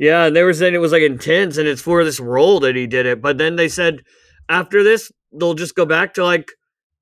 yeah, 0.00 0.24
and 0.24 0.34
they 0.34 0.42
were 0.42 0.52
saying 0.52 0.74
it 0.74 0.78
was 0.78 0.90
like 0.90 1.02
intense 1.02 1.58
and 1.58 1.68
it's 1.68 1.80
for 1.80 2.02
this 2.02 2.18
role 2.18 2.58
that 2.58 2.74
he 2.74 2.88
did 2.88 3.06
it. 3.06 3.22
But 3.22 3.38
then 3.38 3.54
they 3.54 3.68
said 3.68 4.00
after 4.48 4.82
this, 4.82 5.12
they'll 5.32 5.54
just 5.54 5.76
go 5.76 5.86
back 5.86 6.14
to 6.14 6.24
like 6.24 6.50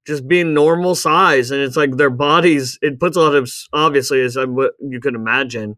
just 0.08 0.26
being 0.26 0.54
normal 0.54 0.94
size. 0.94 1.50
And 1.50 1.60
it's 1.60 1.76
like 1.76 1.96
their 1.96 2.10
bodies 2.10 2.78
it 2.82 2.98
puts 2.98 3.16
a 3.16 3.20
lot 3.20 3.34
of 3.36 3.48
obviously 3.72 4.22
as 4.22 4.36
I'm 4.36 4.56
what 4.56 4.72
you 4.80 5.00
can 5.00 5.14
imagine, 5.14 5.76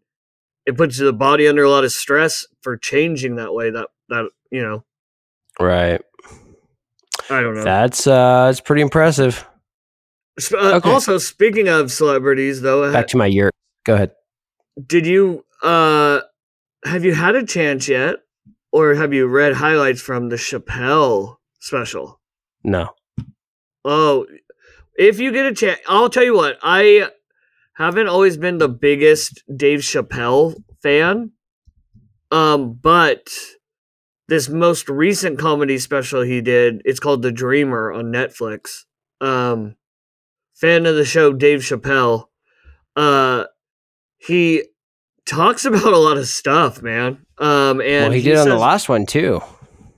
it 0.64 0.76
puts 0.76 0.98
the 0.98 1.12
body 1.12 1.48
under 1.48 1.64
a 1.64 1.68
lot 1.70 1.84
of 1.84 1.90
stress 1.92 2.46
for 2.62 2.76
changing 2.76 3.34
that 3.36 3.52
way. 3.52 3.70
That 3.70 3.88
that 4.08 4.30
you 4.50 4.62
know, 4.62 4.84
Right. 5.58 6.00
I 7.28 7.40
don't 7.42 7.54
know. 7.54 7.64
That's 7.64 8.06
uh 8.06 8.46
that's 8.46 8.60
pretty 8.60 8.82
impressive. 8.82 9.46
Uh, 10.52 10.76
okay. 10.76 10.90
Also, 10.90 11.18
speaking 11.18 11.68
of 11.68 11.92
celebrities, 11.92 12.62
though, 12.62 12.90
Back 12.92 13.08
to 13.08 13.16
my 13.18 13.26
year 13.26 13.50
Go 13.84 13.94
ahead. 13.94 14.12
did 14.86 15.06
you 15.06 15.44
uh 15.62 16.20
have 16.84 17.04
you 17.04 17.14
had 17.14 17.34
a 17.34 17.44
chance 17.44 17.88
yet 17.88 18.16
or 18.72 18.94
have 18.94 19.12
you 19.12 19.26
read 19.26 19.54
highlights 19.54 20.00
from 20.00 20.28
the 20.28 20.36
chappelle 20.36 21.36
special 21.58 22.20
No. 22.64 22.90
Oh 23.84 24.26
if 24.96 25.18
you 25.18 25.32
get 25.32 25.46
a 25.46 25.54
chance 25.54 25.80
i'll 25.88 26.10
tell 26.10 26.24
you 26.24 26.34
what 26.34 26.58
i 26.62 27.08
haven't 27.74 28.08
always 28.08 28.36
been 28.36 28.58
the 28.58 28.68
biggest 28.68 29.42
dave 29.54 29.80
chappelle 29.80 30.54
fan 30.82 31.30
um 32.30 32.72
but 32.72 33.28
this 34.28 34.48
most 34.48 34.88
recent 34.88 35.38
comedy 35.38 35.78
special 35.78 36.22
he 36.22 36.40
did 36.40 36.82
it's 36.84 37.00
called 37.00 37.22
the 37.22 37.32
dreamer 37.32 37.92
on 37.92 38.06
netflix 38.06 38.84
um 39.20 39.76
fan 40.54 40.86
of 40.86 40.94
the 40.94 41.04
show 41.04 41.32
dave 41.32 41.60
chappelle 41.60 42.26
uh 42.96 43.44
he 44.18 44.64
talks 45.26 45.64
about 45.64 45.92
a 45.92 45.98
lot 45.98 46.16
of 46.18 46.26
stuff 46.26 46.82
man 46.82 47.24
um 47.38 47.80
and 47.80 48.04
well, 48.04 48.10
he, 48.10 48.22
did 48.22 48.36
on 48.36 48.48
the 48.48 48.56
last 48.56 48.88
one 48.88 49.06
too. 49.06 49.40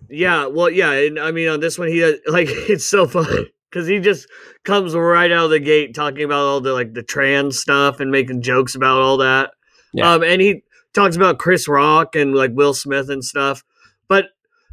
yeah, 0.09 0.47
well, 0.47 0.71
yeah, 0.71 0.92
and 0.92 1.18
I 1.18 1.33
mean 1.33 1.49
on 1.49 1.59
this 1.59 1.77
one, 1.77 1.88
he 1.88 1.99
does, 1.99 2.21
like 2.27 2.47
it's 2.49 2.85
so 2.85 3.07
funny 3.09 3.49
because 3.72 3.88
he 3.88 3.98
just 4.00 4.28
comes 4.64 4.94
right 4.94 5.32
out 5.32 5.46
of 5.46 5.50
the 5.50 5.58
gate 5.58 5.94
talking 5.94 6.24
about 6.24 6.44
all 6.44 6.61
the 6.61 6.72
like 6.74 6.92
the 6.92 7.02
trans 7.02 7.58
stuff 7.58 8.00
and 8.00 8.11
making 8.11 8.42
jokes 8.42 8.74
about 8.74 9.00
all 9.00 9.16
that. 9.16 9.52
Yeah. 9.94 10.12
Um, 10.12 10.22
and 10.22 10.42
he 10.42 10.62
talks 10.92 11.16
about 11.16 11.38
Chris 11.38 11.66
Rock 11.66 12.14
and 12.14 12.35
like 12.35 12.50
Will 12.52 12.74
Smith 12.74 13.08
and 13.08 13.24
stuff. 13.24 13.64
But 14.08 14.26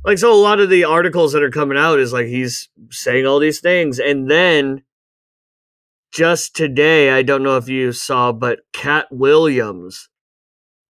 like, 0.03 0.17
so 0.17 0.33
a 0.33 0.35
lot 0.35 0.59
of 0.59 0.69
the 0.69 0.83
articles 0.83 1.31
that 1.33 1.43
are 1.43 1.49
coming 1.49 1.77
out 1.77 1.99
is 1.99 2.11
like 2.11 2.27
he's 2.27 2.67
saying 2.91 3.25
all 3.25 3.39
these 3.39 3.61
things, 3.61 3.99
and 3.99 4.29
then 4.29 4.83
just 6.11 6.55
today, 6.55 7.11
I 7.11 7.21
don't 7.21 7.43
know 7.43 7.57
if 7.57 7.67
you 7.69 7.91
saw, 7.91 8.31
but 8.31 8.59
Katt 8.73 9.07
Williams, 9.11 10.09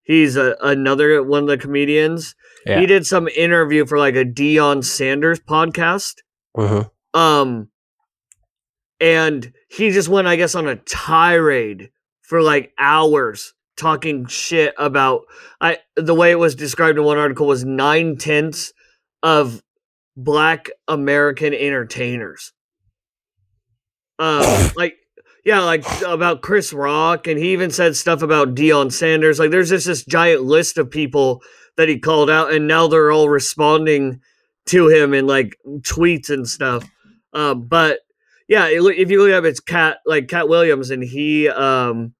he's 0.02 0.36
a, 0.36 0.56
another 0.62 1.22
one 1.22 1.42
of 1.42 1.48
the 1.48 1.58
comedians 1.58 2.34
Yeah. 2.66 2.80
he 2.80 2.86
did 2.86 3.04
some 3.06 3.28
interview 3.28 3.84
for 3.84 3.98
like 3.98 4.16
a 4.16 4.24
Deion 4.24 4.82
Sanders 4.84 5.38
podcast. 5.40 6.14
hmm 6.56 6.82
Um 7.12 7.68
and 9.00 9.52
he 9.68 9.90
just 9.90 10.08
went, 10.08 10.28
I 10.28 10.36
guess, 10.36 10.54
on 10.54 10.68
a 10.68 10.76
tirade 10.76 11.90
for 12.22 12.42
like 12.42 12.72
hours 12.78 13.54
talking 13.76 14.26
shit 14.26 14.74
about 14.78 15.22
I 15.60 15.78
the 15.96 16.14
way 16.14 16.30
it 16.30 16.38
was 16.38 16.54
described 16.54 16.98
in 16.98 17.04
one 17.04 17.16
article 17.16 17.46
was 17.46 17.64
nine 17.64 18.18
tenths 18.18 18.72
of 19.22 19.62
black 20.16 20.68
American 20.86 21.54
entertainers. 21.54 22.52
Um 24.18 24.70
like 24.76 24.96
yeah, 25.44 25.60
like 25.60 25.84
about 26.02 26.42
Chris 26.42 26.72
Rock, 26.72 27.26
and 27.26 27.38
he 27.38 27.52
even 27.52 27.70
said 27.70 27.96
stuff 27.96 28.20
about 28.22 28.54
Deion 28.54 28.92
Sanders. 28.92 29.38
Like, 29.38 29.50
there's 29.50 29.70
just 29.70 29.86
this 29.86 30.04
giant 30.04 30.42
list 30.42 30.76
of 30.76 30.90
people 30.90 31.42
that 31.76 31.88
he 31.88 31.98
called 31.98 32.28
out, 32.28 32.52
and 32.52 32.68
now 32.68 32.88
they're 32.88 33.10
all 33.10 33.28
responding 33.28 34.20
to 34.66 34.88
him 34.88 35.14
in 35.14 35.26
like 35.26 35.56
tweets 35.80 36.28
and 36.28 36.46
stuff. 36.46 36.88
Um, 37.32 37.66
but 37.66 38.00
yeah, 38.50 38.66
if 38.66 39.10
you 39.10 39.22
look 39.22 39.32
up, 39.32 39.44
it's 39.44 39.60
Katt 39.60 39.98
like 40.04 40.26
Katt 40.26 40.48
Williams, 40.48 40.90
and 40.90 41.04
he 41.04 41.48
um, 41.48 42.14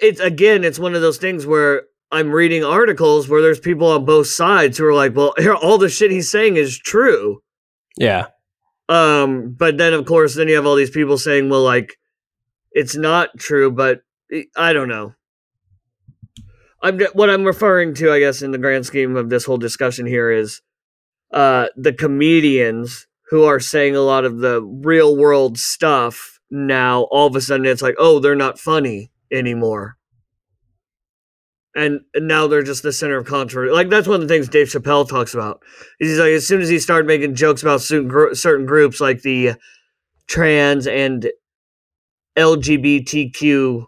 it's 0.00 0.20
again, 0.20 0.64
it's 0.64 0.78
one 0.78 0.94
of 0.94 1.02
those 1.02 1.18
things 1.18 1.46
where 1.46 1.82
I'm 2.10 2.30
reading 2.30 2.64
articles 2.64 3.28
where 3.28 3.42
there's 3.42 3.60
people 3.60 3.88
on 3.88 4.06
both 4.06 4.26
sides 4.28 4.78
who 4.78 4.86
are 4.86 4.94
like, 4.94 5.14
well, 5.14 5.34
here, 5.36 5.54
all 5.54 5.76
the 5.76 5.90
shit 5.90 6.10
he's 6.10 6.30
saying 6.30 6.56
is 6.56 6.78
true. 6.78 7.42
Yeah. 7.98 8.28
Um, 8.88 9.52
but 9.52 9.76
then 9.76 9.92
of 9.92 10.06
course, 10.06 10.34
then 10.34 10.48
you 10.48 10.54
have 10.56 10.64
all 10.66 10.76
these 10.76 10.90
people 10.90 11.18
saying, 11.18 11.50
well, 11.50 11.62
like 11.62 11.96
it's 12.72 12.96
not 12.96 13.38
true, 13.38 13.70
but 13.70 14.00
I- 14.32 14.46
I 14.56 14.72
don't 14.72 14.88
know. 14.88 15.14
I'm 16.82 16.98
what 17.12 17.28
I'm 17.28 17.44
referring 17.44 17.92
to, 17.96 18.10
I 18.10 18.18
guess, 18.18 18.40
in 18.40 18.50
the 18.50 18.58
grand 18.58 18.86
scheme 18.86 19.14
of 19.16 19.28
this 19.28 19.44
whole 19.44 19.58
discussion 19.58 20.06
here 20.06 20.30
is 20.30 20.62
uh 21.34 21.66
the 21.76 21.92
comedians 21.92 23.06
who 23.32 23.44
are 23.44 23.58
saying 23.58 23.96
a 23.96 24.00
lot 24.02 24.26
of 24.26 24.40
the 24.40 24.60
real 24.60 25.16
world 25.16 25.56
stuff 25.56 26.38
now 26.50 27.04
all 27.04 27.26
of 27.26 27.34
a 27.34 27.40
sudden 27.40 27.64
it's 27.64 27.80
like, 27.80 27.94
oh, 27.98 28.18
they're 28.18 28.34
not 28.34 28.58
funny 28.58 29.10
anymore. 29.32 29.96
And, 31.74 32.00
now 32.14 32.46
they're 32.46 32.62
just 32.62 32.82
the 32.82 32.92
center 32.92 33.16
of 33.16 33.24
controversy. 33.24 33.72
Like 33.72 33.88
that's 33.88 34.06
one 34.06 34.16
of 34.16 34.28
the 34.28 34.34
things 34.34 34.50
Dave 34.50 34.66
Chappelle 34.66 35.08
talks 35.08 35.32
about. 35.32 35.62
He's 35.98 36.18
like, 36.18 36.32
as 36.32 36.46
soon 36.46 36.60
as 36.60 36.68
he 36.68 36.78
started 36.78 37.06
making 37.06 37.34
jokes 37.34 37.62
about 37.62 37.80
certain 37.80 38.06
gr- 38.06 38.34
certain 38.34 38.66
groups, 38.66 39.00
like 39.00 39.22
the 39.22 39.52
trans 40.26 40.86
and 40.86 41.30
LGBTQ, 42.36 43.86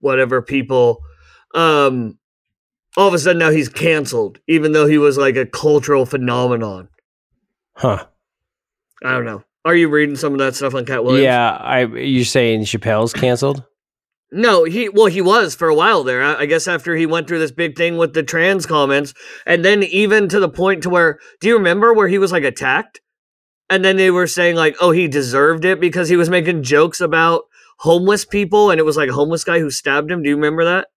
whatever 0.00 0.42
people, 0.42 1.00
um, 1.54 2.18
all 2.98 3.08
of 3.08 3.14
a 3.14 3.18
sudden 3.18 3.38
now 3.38 3.50
he's 3.50 3.70
canceled, 3.70 4.38
even 4.46 4.72
though 4.72 4.86
he 4.86 4.98
was 4.98 5.16
like 5.16 5.36
a 5.36 5.46
cultural 5.46 6.04
phenomenon. 6.04 6.90
Huh. 7.72 8.04
I 9.04 9.12
don't 9.12 9.24
know. 9.24 9.44
Are 9.64 9.74
you 9.74 9.88
reading 9.88 10.16
some 10.16 10.32
of 10.32 10.38
that 10.38 10.54
stuff 10.54 10.74
on 10.74 10.86
Katt 10.86 11.04
Williams? 11.04 11.24
Yeah. 11.24 11.50
I 11.50 11.84
you're 11.84 12.24
saying 12.24 12.62
Chappelle's 12.62 13.12
canceled? 13.12 13.64
No, 14.30 14.64
he 14.64 14.88
well 14.88 15.06
he 15.06 15.22
was 15.22 15.54
for 15.54 15.68
a 15.68 15.74
while 15.74 16.04
there. 16.04 16.22
I, 16.22 16.42
I 16.42 16.46
guess 16.46 16.68
after 16.68 16.96
he 16.96 17.06
went 17.06 17.28
through 17.28 17.38
this 17.38 17.52
big 17.52 17.76
thing 17.76 17.96
with 17.96 18.14
the 18.14 18.22
trans 18.22 18.66
comments, 18.66 19.14
and 19.46 19.64
then 19.64 19.82
even 19.82 20.28
to 20.28 20.40
the 20.40 20.48
point 20.48 20.82
to 20.82 20.90
where 20.90 21.18
do 21.40 21.48
you 21.48 21.56
remember 21.56 21.94
where 21.94 22.08
he 22.08 22.18
was 22.18 22.32
like 22.32 22.44
attacked, 22.44 23.00
and 23.70 23.84
then 23.84 23.96
they 23.96 24.10
were 24.10 24.26
saying 24.26 24.56
like, 24.56 24.76
oh, 24.80 24.90
he 24.90 25.08
deserved 25.08 25.64
it 25.64 25.80
because 25.80 26.08
he 26.08 26.16
was 26.16 26.28
making 26.28 26.62
jokes 26.62 27.00
about 27.00 27.44
homeless 27.78 28.24
people, 28.24 28.70
and 28.70 28.78
it 28.78 28.84
was 28.84 28.96
like 28.96 29.08
a 29.08 29.14
homeless 29.14 29.44
guy 29.44 29.60
who 29.60 29.70
stabbed 29.70 30.10
him. 30.10 30.22
Do 30.22 30.28
you 30.28 30.36
remember 30.36 30.64
that? 30.64 30.88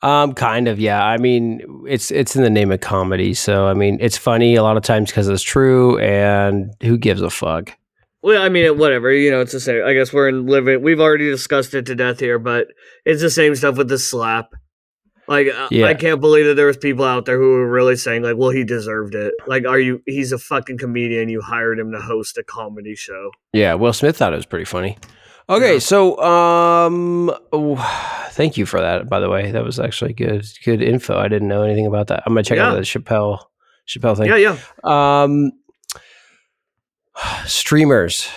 Um, 0.00 0.32
kind 0.32 0.68
of, 0.68 0.78
yeah. 0.78 1.04
I 1.04 1.16
mean, 1.16 1.84
it's 1.88 2.10
it's 2.12 2.36
in 2.36 2.42
the 2.42 2.50
name 2.50 2.70
of 2.70 2.80
comedy, 2.80 3.34
so 3.34 3.66
I 3.66 3.74
mean, 3.74 3.98
it's 4.00 4.16
funny 4.16 4.54
a 4.54 4.62
lot 4.62 4.76
of 4.76 4.84
times 4.84 5.10
because 5.10 5.28
it's 5.28 5.42
true, 5.42 5.98
and 5.98 6.72
who 6.82 6.96
gives 6.96 7.20
a 7.20 7.30
fuck? 7.30 7.72
Well, 8.22 8.40
I 8.42 8.48
mean, 8.48 8.78
whatever. 8.78 9.12
You 9.12 9.30
know, 9.30 9.40
it's 9.40 9.52
the 9.52 9.60
same. 9.60 9.84
I 9.84 9.94
guess 9.94 10.12
we're 10.12 10.28
in 10.28 10.46
living. 10.46 10.82
We've 10.82 11.00
already 11.00 11.28
discussed 11.30 11.74
it 11.74 11.86
to 11.86 11.94
death 11.96 12.20
here, 12.20 12.38
but 12.38 12.68
it's 13.04 13.22
the 13.22 13.30
same 13.30 13.54
stuff 13.56 13.76
with 13.76 13.88
the 13.88 13.98
slap. 13.98 14.50
Like, 15.28 15.48
I- 15.54 15.68
Yeah. 15.70 15.86
I 15.86 15.94
can't 15.94 16.20
believe 16.20 16.46
that 16.46 16.54
there 16.54 16.66
was 16.66 16.76
people 16.78 17.04
out 17.04 17.26
there 17.26 17.36
who 17.36 17.50
were 17.50 17.68
really 17.70 17.96
saying, 17.96 18.22
like, 18.22 18.36
"Well, 18.36 18.50
he 18.50 18.64
deserved 18.64 19.14
it." 19.14 19.34
Like, 19.46 19.66
are 19.66 19.78
you? 19.78 20.00
He's 20.06 20.32
a 20.32 20.38
fucking 20.38 20.78
comedian. 20.78 21.28
You 21.28 21.40
hired 21.42 21.78
him 21.78 21.92
to 21.92 21.98
host 22.00 22.38
a 22.38 22.42
comedy 22.44 22.94
show. 22.94 23.30
Yeah, 23.52 23.74
Will 23.74 23.92
Smith 23.92 24.16
thought 24.16 24.32
it 24.32 24.36
was 24.36 24.46
pretty 24.46 24.64
funny. 24.64 24.96
Okay, 25.50 25.74
Yeah. 25.74 25.78
so 25.78 26.20
um, 26.22 27.30
oh, 27.52 28.28
thank 28.32 28.56
you 28.56 28.66
for 28.66 28.80
that. 28.80 29.08
By 29.08 29.20
the 29.20 29.30
way, 29.30 29.50
that 29.50 29.64
was 29.64 29.80
actually 29.80 30.12
good, 30.12 30.44
good 30.64 30.82
info. 30.82 31.16
I 31.18 31.28
didn't 31.28 31.48
know 31.48 31.62
anything 31.62 31.86
about 31.86 32.08
that. 32.08 32.22
I'm 32.26 32.32
gonna 32.34 32.42
check 32.42 32.58
out 32.58 32.74
the 32.74 32.80
Chappelle 32.82 33.38
Chappelle 33.88 34.16
thing. 34.16 34.26
Yeah, 34.28 34.36
yeah. 34.36 34.56
Um, 34.84 35.52
streamers. 37.46 38.28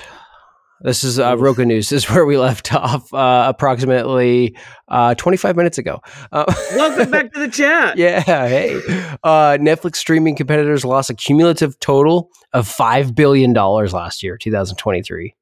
This 0.83 1.03
is 1.03 1.19
uh. 1.19 1.37
Roku 1.37 1.63
News. 1.65 1.89
This 1.91 2.05
is 2.05 2.09
where 2.09 2.25
we 2.25 2.37
left 2.37 2.73
off 2.73 3.13
uh, 3.13 3.43
approximately 3.47 4.57
uh, 4.87 5.13
25 5.15 5.55
minutes 5.55 5.77
ago. 5.77 5.99
Uh, 6.31 6.45
Welcome 6.75 7.11
back 7.11 7.31
to 7.33 7.39
the 7.39 7.49
chat. 7.49 7.97
yeah, 7.97 8.21
hey. 8.21 8.77
Uh, 9.23 9.57
Netflix 9.59 9.97
streaming 9.97 10.35
competitors 10.35 10.83
lost 10.83 11.09
a 11.11 11.13
cumulative 11.13 11.77
total 11.79 12.29
of 12.53 12.67
$5 12.67 13.13
billion 13.13 13.53
last 13.53 14.23
year, 14.23 14.37
2023. 14.37 15.35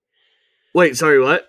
Wait, 0.73 0.97
sorry, 0.97 1.21
what? 1.21 1.48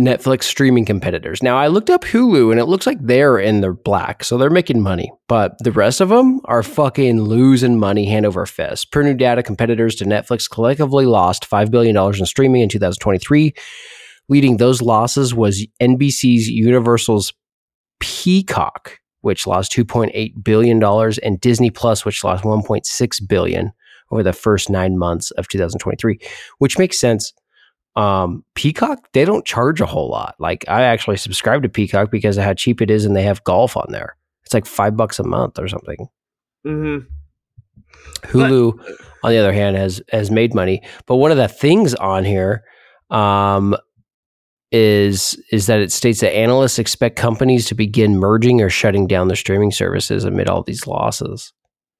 Netflix 0.00 0.44
streaming 0.44 0.84
competitors. 0.84 1.42
Now, 1.42 1.56
I 1.56 1.66
looked 1.66 1.90
up 1.90 2.04
Hulu 2.04 2.52
and 2.52 2.60
it 2.60 2.66
looks 2.66 2.86
like 2.86 2.98
they're 3.00 3.38
in 3.38 3.62
the 3.62 3.72
black, 3.72 4.22
so 4.22 4.38
they're 4.38 4.48
making 4.48 4.80
money. 4.80 5.12
But 5.26 5.56
the 5.58 5.72
rest 5.72 6.00
of 6.00 6.08
them 6.08 6.40
are 6.44 6.62
fucking 6.62 7.22
losing 7.22 7.80
money 7.80 8.06
hand 8.06 8.24
over 8.24 8.46
fist. 8.46 8.92
Per 8.92 9.02
new 9.02 9.14
data, 9.14 9.42
competitors 9.42 9.96
to 9.96 10.04
Netflix 10.04 10.48
collectively 10.48 11.04
lost 11.04 11.50
$5 11.50 11.72
billion 11.72 11.96
in 11.96 12.26
streaming 12.26 12.62
in 12.62 12.68
2023. 12.68 13.52
Leading 14.28 14.58
those 14.58 14.80
losses 14.80 15.34
was 15.34 15.66
NBC's 15.82 16.48
Universal's 16.48 17.32
Peacock, 17.98 19.00
which 19.22 19.48
lost 19.48 19.72
$2.8 19.72 20.44
billion, 20.44 20.80
and 21.24 21.40
Disney 21.40 21.70
Plus, 21.70 22.04
which 22.04 22.22
lost 22.22 22.44
1.6 22.44 23.28
billion 23.28 23.72
over 24.12 24.22
the 24.22 24.32
first 24.32 24.70
nine 24.70 24.96
months 24.96 25.32
of 25.32 25.48
2023, 25.48 26.20
which 26.58 26.78
makes 26.78 27.00
sense 27.00 27.32
Um, 27.98 28.44
Peacock, 28.54 29.10
they 29.12 29.24
don't 29.24 29.44
charge 29.44 29.80
a 29.80 29.86
whole 29.86 30.08
lot. 30.08 30.36
Like 30.38 30.64
I 30.68 30.82
actually 30.82 31.16
subscribe 31.16 31.62
to 31.64 31.68
Peacock 31.68 32.12
because 32.12 32.38
of 32.38 32.44
how 32.44 32.54
cheap 32.54 32.80
it 32.80 32.92
is, 32.92 33.04
and 33.04 33.16
they 33.16 33.24
have 33.24 33.42
golf 33.42 33.76
on 33.76 33.86
there. 33.90 34.16
It's 34.44 34.54
like 34.54 34.66
five 34.66 34.96
bucks 34.96 35.18
a 35.18 35.24
month 35.24 35.58
or 35.58 35.66
something. 35.66 36.08
Mm-hmm. 36.64 37.06
Hulu, 38.28 38.78
on 39.24 39.30
the 39.32 39.38
other 39.38 39.52
hand, 39.52 39.76
has 39.76 40.00
has 40.10 40.30
made 40.30 40.54
money. 40.54 40.80
But 41.06 41.16
one 41.16 41.32
of 41.32 41.38
the 41.38 41.48
things 41.48 41.92
on 41.96 42.24
here 42.24 42.62
um, 43.10 43.76
is 44.70 45.36
is 45.50 45.66
that 45.66 45.80
it 45.80 45.90
states 45.90 46.20
that 46.20 46.36
analysts 46.36 46.78
expect 46.78 47.16
companies 47.16 47.66
to 47.66 47.74
begin 47.74 48.16
merging 48.16 48.60
or 48.60 48.70
shutting 48.70 49.08
down 49.08 49.26
their 49.26 49.36
streaming 49.36 49.72
services 49.72 50.22
amid 50.22 50.48
all 50.48 50.62
these 50.62 50.86
losses. 50.86 51.52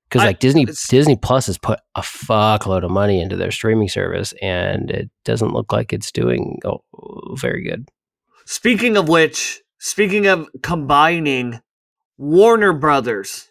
Because 0.08 0.24
like 0.24 0.38
Disney 0.38 0.64
Disney 0.64 1.16
Plus 1.16 1.46
has 1.46 1.58
put 1.58 1.80
a 1.94 2.00
fuckload 2.00 2.82
of 2.82 2.90
money 2.90 3.20
into 3.20 3.36
their 3.36 3.50
streaming 3.50 3.88
service, 3.88 4.32
and 4.40 4.90
it 4.90 5.10
doesn't 5.24 5.52
look 5.52 5.70
like 5.72 5.92
it's 5.92 6.10
doing 6.10 6.58
oh, 6.64 6.82
very 7.34 7.62
good. 7.62 7.88
Speaking 8.46 8.96
of 8.96 9.08
which, 9.08 9.60
speaking 9.78 10.26
of 10.26 10.48
combining, 10.62 11.60
Warner 12.16 12.72
Brothers 12.72 13.50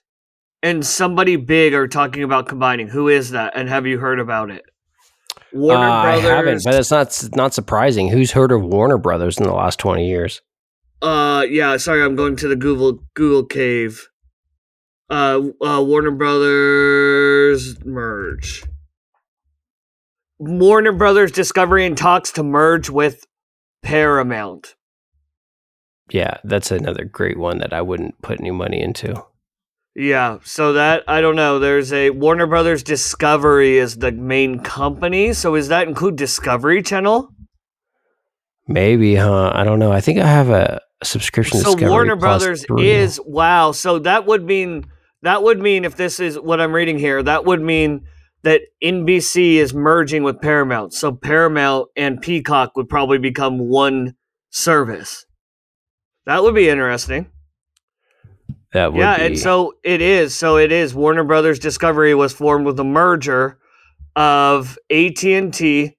and 0.63 0.85
somebody 0.85 1.35
big 1.35 1.73
are 1.73 1.87
talking 1.87 2.23
about 2.23 2.47
combining. 2.47 2.87
Who 2.87 3.07
is 3.07 3.31
that? 3.31 3.53
And 3.55 3.69
have 3.69 3.85
you 3.85 3.99
heard 3.99 4.19
about 4.19 4.49
it? 4.49 4.63
Warner 5.53 5.87
Uh, 5.87 6.01
Brothers. 6.03 6.25
I 6.25 6.35
haven't, 6.35 6.63
but 6.63 6.73
it's 6.73 6.91
not 6.91 7.29
not 7.35 7.53
surprising. 7.53 8.09
Who's 8.09 8.31
heard 8.31 8.51
of 8.51 8.63
Warner 8.63 8.97
Brothers 8.97 9.37
in 9.37 9.43
the 9.43 9.53
last 9.53 9.79
twenty 9.79 10.07
years? 10.07 10.41
Uh, 11.01 11.45
yeah. 11.47 11.77
Sorry, 11.77 12.03
I'm 12.03 12.15
going 12.15 12.35
to 12.37 12.47
the 12.47 12.55
Google 12.55 12.99
Google 13.13 13.45
Cave. 13.45 14.09
Uh, 15.09 15.41
uh 15.63 15.81
Warner 15.81 16.11
Brothers 16.11 17.83
merge. 17.85 18.63
Warner 20.39 20.91
Brothers 20.91 21.31
Discovery 21.31 21.85
in 21.85 21.95
talks 21.95 22.31
to 22.33 22.43
merge 22.43 22.89
with 22.89 23.25
Paramount. 23.81 24.75
Yeah, 26.11 26.37
that's 26.43 26.71
another 26.71 27.05
great 27.05 27.37
one 27.37 27.59
that 27.59 27.73
I 27.73 27.81
wouldn't 27.81 28.21
put 28.21 28.39
any 28.39 28.51
money 28.51 28.81
into. 28.81 29.25
Yeah, 29.95 30.37
so 30.43 30.73
that 30.73 31.03
I 31.07 31.21
don't 31.21 31.35
know. 31.35 31.57
There's 31.57 31.91
a 31.91 32.11
Warner 32.11 32.45
Brothers 32.45 32.83
Discovery 32.83 33.77
is 33.77 33.97
the 33.97 34.11
main 34.11 34.59
company. 34.59 35.33
So 35.33 35.55
does 35.55 35.69
that 35.69 35.87
include 35.87 36.17
Discovery 36.17 36.83
Channel? 36.83 37.33
Maybe, 38.67 39.15
huh? 39.15 39.51
I 39.55 39.63
don't 39.63 39.79
know. 39.79 39.91
I 39.91 40.01
think 40.01 40.19
I 40.19 40.27
have 40.27 40.49
a 40.49 40.81
subscription. 41.03 41.57
to 41.57 41.63
so 41.63 41.71
Discovery 41.71 41.89
Warner 41.89 42.15
Plus 42.15 42.43
Brothers 42.43 42.65
three. 42.65 42.89
is 42.89 43.19
wow. 43.25 43.71
So 43.71 43.99
that 43.99 44.27
would 44.27 44.43
mean 44.43 44.85
that 45.23 45.43
would 45.43 45.59
mean 45.59 45.85
if 45.85 45.95
this 45.95 46.19
is 46.19 46.39
what 46.39 46.61
I'm 46.61 46.73
reading 46.73 46.99
here, 46.99 47.21
that 47.23 47.45
would 47.45 47.61
mean 47.61 48.05
that 48.43 48.61
NBC 48.83 49.55
is 49.55 49.73
merging 49.73 50.23
with 50.23 50.41
Paramount. 50.41 50.93
So 50.93 51.11
Paramount 51.11 51.89
and 51.95 52.21
Peacock 52.21 52.75
would 52.75 52.87
probably 52.87 53.17
become 53.17 53.57
one 53.59 54.15
service. 54.49 55.25
That 56.25 56.43
would 56.43 56.55
be 56.55 56.69
interesting. 56.69 57.31
that 58.73 58.93
would 58.93 58.99
yeah, 58.99 59.17
be. 59.17 59.25
and 59.25 59.39
so 59.39 59.73
it 59.83 60.01
is. 60.01 60.35
So 60.35 60.57
it 60.57 60.71
is. 60.71 60.93
Warner 60.93 61.23
Brothers 61.23 61.59
Discovery 61.59 62.13
was 62.13 62.33
formed 62.33 62.65
with 62.65 62.79
a 62.79 62.83
merger 62.83 63.59
of 64.15 64.77
AT 64.89 65.23
and 65.23 65.53
T, 65.53 65.97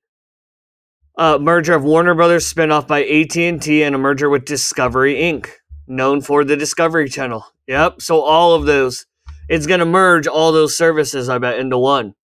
a 1.16 1.38
merger 1.38 1.74
of 1.74 1.84
Warner 1.84 2.14
Brothers 2.14 2.52
spinoff 2.52 2.86
by 2.86 3.04
AT 3.04 3.36
and 3.36 3.60
T, 3.60 3.82
and 3.82 3.94
a 3.94 3.98
merger 3.98 4.28
with 4.28 4.44
Discovery 4.44 5.14
Inc., 5.16 5.48
known 5.86 6.20
for 6.20 6.44
the 6.44 6.56
Discovery 6.56 7.08
Channel. 7.08 7.44
Yep. 7.68 8.00
So 8.00 8.20
all 8.22 8.54
of 8.54 8.64
those, 8.64 9.06
it's 9.48 9.66
going 9.66 9.80
to 9.80 9.86
merge 9.86 10.26
all 10.26 10.50
those 10.52 10.76
services, 10.76 11.28
I 11.28 11.38
bet, 11.38 11.58
into 11.58 11.78
one. 11.78 12.14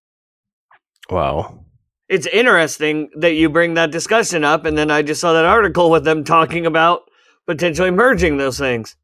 wow. 1.11 1.61
It's 2.07 2.27
interesting 2.27 3.09
that 3.17 3.33
you 3.33 3.49
bring 3.49 3.75
that 3.75 3.91
discussion 3.91 4.45
up, 4.45 4.67
and 4.67 4.77
then 4.77 4.91
I 4.91 5.01
just 5.01 5.23
saw 5.23 5.33
that 5.33 5.47
article 5.47 5.91
with 5.91 6.05
them 6.05 6.23
talking 6.23 6.67
about 6.67 7.03
potentially 7.47 7.91
merging 7.91 8.37
those 8.37 8.59
things. 8.59 8.95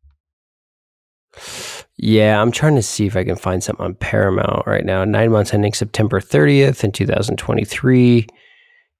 Yeah, 1.96 2.40
I'm 2.40 2.52
trying 2.52 2.74
to 2.76 2.82
see 2.82 3.06
if 3.06 3.16
I 3.16 3.24
can 3.24 3.36
find 3.36 3.64
something 3.64 3.84
on 3.84 3.94
Paramount 3.94 4.66
right 4.66 4.84
now. 4.84 5.04
Nine 5.04 5.30
months 5.30 5.54
ending 5.54 5.72
September 5.72 6.20
30th 6.20 6.84
in 6.84 6.92
2023. 6.92 8.26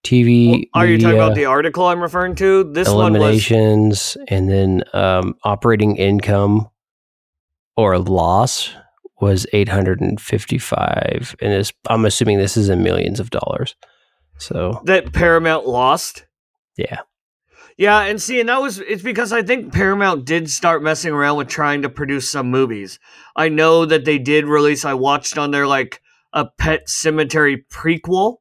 TV. 0.02 0.50
Well, 0.50 0.60
are 0.82 0.86
you 0.86 0.98
talking 0.98 1.18
about 1.18 1.34
the 1.34 1.44
article 1.44 1.86
I'm 1.86 2.00
referring 2.00 2.34
to? 2.36 2.64
This 2.72 2.88
one 2.88 3.12
was 3.12 3.20
eliminations 3.20 4.16
and 4.28 4.48
then 4.48 4.82
um, 4.94 5.36
operating 5.44 5.96
income 5.96 6.70
or 7.80 7.98
loss 7.98 8.70
was 9.20 9.46
855 9.52 11.36
and 11.40 11.52
this 11.52 11.72
i'm 11.88 12.04
assuming 12.04 12.38
this 12.38 12.56
is 12.56 12.68
in 12.68 12.82
millions 12.82 13.20
of 13.20 13.30
dollars 13.30 13.74
so 14.38 14.80
that 14.84 15.12
Paramount 15.12 15.66
lost. 15.66 16.26
yeah 16.76 17.00
Yeah, 17.76 18.00
and 18.02 18.20
see, 18.20 18.40
and 18.40 18.48
that 18.48 18.60
was 18.60 18.78
it's 18.78 19.02
because 19.02 19.32
I 19.32 19.42
think 19.42 19.72
Paramount 19.72 20.24
did 20.26 20.50
start 20.50 20.82
messing 20.82 21.12
around 21.12 21.36
with 21.38 21.48
trying 21.48 21.82
to 21.82 21.88
produce 21.90 22.30
some 22.30 22.50
movies. 22.50 22.98
I 23.36 23.48
know 23.48 23.84
that 23.86 24.04
they 24.04 24.18
did 24.18 24.44
release. 24.46 24.84
I 24.84 24.94
watched 24.94 25.36
on 25.38 25.50
their 25.50 25.66
like 25.66 26.00
a 26.32 26.46
Pet 26.58 26.86
Sematary 26.88 27.64
prequel 27.70 28.36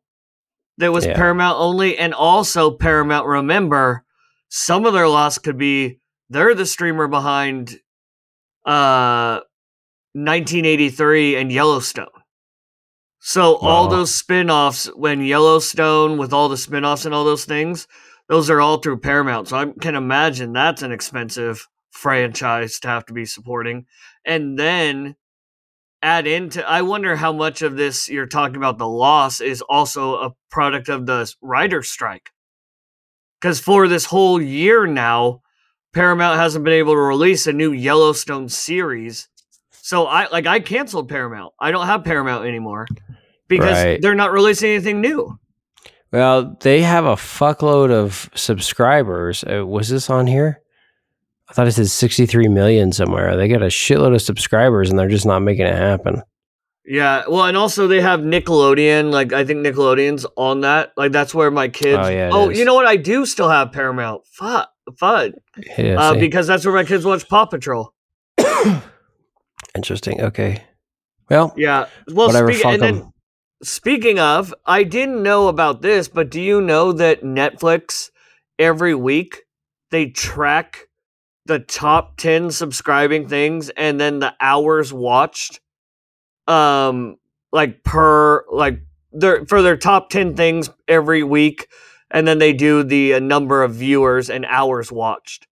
that 0.77 0.91
was 0.93 1.05
Yeah. 1.05 1.15
Paramount 1.15 1.57
only, 1.59 1.97
and 1.97 2.13
also 2.13 2.71
Paramount. 2.71 3.27
Remember, 3.27 4.03
some 4.49 4.85
of 4.85 4.93
their 4.93 5.07
loss 5.07 5.37
could 5.37 5.57
be 5.57 5.99
they're 6.29 6.55
the 6.55 6.65
streamer 6.65 7.07
behind 7.07 7.79
uh 8.69 9.41
1983 10.13 11.35
and 11.35 11.51
Yellowstone. 11.51 12.07
So 13.19 13.57
all 13.57 13.87
those 13.87 14.13
spin-offs 14.13 14.87
when 14.95 15.21
Yellowstone 15.21 16.17
with 16.17 16.33
all 16.33 16.49
the 16.49 16.57
spin-offs 16.57 17.05
and 17.05 17.13
all 17.13 17.25
those 17.25 17.45
things, 17.45 17.87
those 18.27 18.49
are 18.49 18.61
all 18.61 18.77
through 18.77 18.99
Paramount. 18.99 19.49
So 19.49 19.57
I 19.57 19.65
can 19.81 19.95
imagine 19.95 20.53
that's 20.53 20.81
an 20.81 20.91
expensive 20.91 21.67
franchise 21.91 22.79
to 22.79 22.87
have 22.87 23.05
to 23.07 23.13
be 23.13 23.25
supporting. 23.25 23.85
And 24.25 24.57
then 24.57 25.15
add 26.01 26.27
into 26.27 26.67
I 26.67 26.81
wonder 26.81 27.15
how 27.15 27.33
much 27.33 27.61
of 27.61 27.75
this 27.75 28.07
you're 28.07 28.25
talking 28.25 28.55
about 28.55 28.77
the 28.77 28.87
loss 28.87 29.41
is 29.41 29.61
also 29.61 30.15
a 30.15 30.33
product 30.49 30.89
of 30.89 31.05
the 31.05 31.31
writer's 31.41 31.89
strike. 31.89 32.29
Cuz 33.41 33.59
for 33.59 33.87
this 33.87 34.05
whole 34.05 34.41
year 34.41 34.87
now, 34.87 35.41
Paramount 35.93 36.39
hasn't 36.39 36.63
been 36.63 36.73
able 36.73 36.93
to 36.93 36.99
release 36.99 37.47
a 37.47 37.53
new 37.53 37.71
Yellowstone 37.71 38.49
series. 38.49 39.27
So 39.71 40.05
I 40.05 40.27
like 40.29 40.45
I 40.45 40.59
canceled 40.59 41.09
Paramount. 41.09 41.53
I 41.59 41.71
don't 41.71 41.87
have 41.87 42.03
Paramount 42.03 42.45
anymore 42.45 42.87
because 43.47 43.83
Right. 43.83 44.01
they're 44.01 44.15
not 44.15 44.31
releasing 44.31 44.69
anything 44.71 45.01
new. 45.01 45.39
well 46.11 46.55
they 46.61 46.81
have 46.81 47.05
a 47.05 47.15
fuckload 47.15 47.91
of 47.91 48.29
subscribers 48.35 49.43
uh, 49.43 49.65
was 49.65 49.89
this 49.89 50.09
on 50.09 50.25
here 50.27 50.59
i 51.49 51.53
thought 51.53 51.67
it 51.67 51.71
said 51.71 51.87
63 51.87 52.47
million 52.47 52.91
somewhere 52.91 53.35
they 53.37 53.47
got 53.47 53.61
a 53.61 53.67
shitload 53.67 54.13
of 54.15 54.21
subscribers 54.21 54.89
and 54.89 54.97
they're 54.99 55.07
just 55.07 55.25
not 55.25 55.39
making 55.41 55.65
it 55.67 55.75
happen 55.75 56.21
Yeah, 56.85 57.23
well, 57.29 57.45
and 57.45 57.55
also 57.57 57.87
they 57.87 58.01
have 58.01 58.21
Nickelodeon. 58.21 59.11
Like 59.11 59.31
I 59.33 59.45
think 59.45 59.59
Nickelodeon's 59.65 60.25
on 60.35 60.61
that. 60.61 60.91
Like 60.97 61.11
that's 61.11 61.35
where 61.35 61.51
my 61.51 61.67
kids. 61.67 61.99
Oh, 62.01 62.09
yeah, 62.09 62.29
Oh, 62.33 62.49
you 62.49 62.65
know 62.65 62.73
what? 62.73 62.87
I 62.87 62.95
do 62.97 63.27
still 63.27 63.49
have 63.49 63.71
Paramount. 63.71 64.25
Fuck, 64.25 64.69
fud. 64.91 65.33
yeah, 65.77 65.95
Uh, 65.97 66.13
because 66.15 66.47
that's 66.47 66.65
where 66.65 66.75
my 66.75 66.83
kids 66.83 67.05
watch 67.05 67.27
Paw 67.27 67.45
Patrol. 67.45 67.93
interesting 69.75 70.21
okay 70.21 70.63
well 71.29 71.53
Yeah. 71.55 71.87
Well, 72.07 72.27
whatever 72.27 72.51
speak, 72.51 72.65
and 72.65 72.81
then 72.81 73.11
speaking 73.61 74.19
of, 74.19 74.53
I 74.65 74.83
didn't 74.83 75.21
know 75.21 75.47
about 75.47 75.81
this, 75.81 76.07
but 76.07 76.29
do 76.29 76.41
you 76.41 76.61
know 76.61 76.91
that 76.93 77.21
Netflix 77.23 78.09
every 78.57 78.95
week 78.95 79.43
they 79.91 80.07
track 80.07 80.87
the 81.45 81.59
top 81.59 82.17
10 82.17 82.51
subscribing 82.51 83.27
things 83.27 83.69
and 83.69 83.99
then 83.99 84.19
the 84.19 84.35
hours 84.39 84.93
watched 84.93 85.59
um 86.47 87.15
like 87.51 87.83
per 87.83 88.45
like 88.51 88.81
their 89.11 89.45
for 89.45 89.61
their 89.63 89.77
top 89.77 90.09
10 90.09 90.35
things 90.35 90.69
every 90.87 91.23
week 91.23 91.67
and 92.11 92.27
then 92.27 92.39
they 92.39 92.53
do 92.53 92.83
the 92.83 93.15
uh, 93.15 93.19
number 93.19 93.63
of 93.63 93.75
viewers 93.75 94.29
and 94.29 94.45
hours 94.45 94.91
watched 94.91 95.47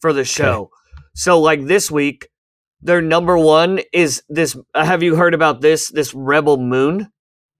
for 0.00 0.12
the 0.12 0.24
show. 0.24 0.70
So 1.14 1.40
like 1.40 1.66
this 1.66 1.90
week 1.90 2.28
their 2.82 3.02
number 3.02 3.36
one 3.36 3.80
is 3.92 4.22
this 4.28 4.56
uh, 4.74 4.84
have 4.84 5.02
you 5.02 5.14
heard 5.16 5.34
about 5.34 5.60
this 5.60 5.88
this 5.88 6.14
rebel 6.14 6.56
moon 6.56 7.10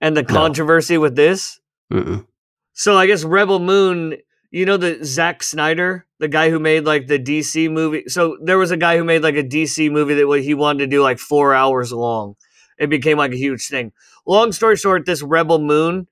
and 0.01 0.16
the 0.16 0.22
No. 0.22 0.29
controversy 0.29 0.97
with 0.97 1.14
this 1.14 1.61
Mm-mm. 1.93 2.27
so 2.72 2.97
i 2.97 3.07
guess 3.07 3.22
rebel 3.22 3.59
moon 3.59 4.16
you 4.51 4.64
know 4.66 4.77
the 4.77 4.99
Zack 5.05 5.43
Snyder, 5.45 6.07
the 6.18 6.27
guy 6.27 6.51
who 6.51 6.59
made 6.59 6.85
like 6.85 7.07
the 7.07 7.20
DC 7.20 7.70
movie. 7.70 8.03
So 8.09 8.37
there 8.43 8.59
was 8.59 8.72
a 8.72 8.77
guy 8.77 8.97
who 8.97 9.05
made 9.05 9.22
like 9.22 9.37
a 9.37 9.45
DC 9.45 9.93
movie 9.93 10.14
that 10.14 10.27
what 10.27 10.43
he 10.43 10.55
wanted 10.55 10.79
to 10.81 10.87
do 10.89 11.03
like 11.03 11.20
four 11.20 11.55
hours 11.55 11.93
long. 11.93 12.35
It 12.77 12.91
became 12.91 13.16
like 13.16 13.31
a 13.33 13.37
huge 13.37 13.68
thing. 13.68 13.93
Long 14.27 14.51
story 14.51 14.74
short, 14.77 15.07
this 15.07 15.22
Rebel 15.22 15.61
Moon, 15.61 16.09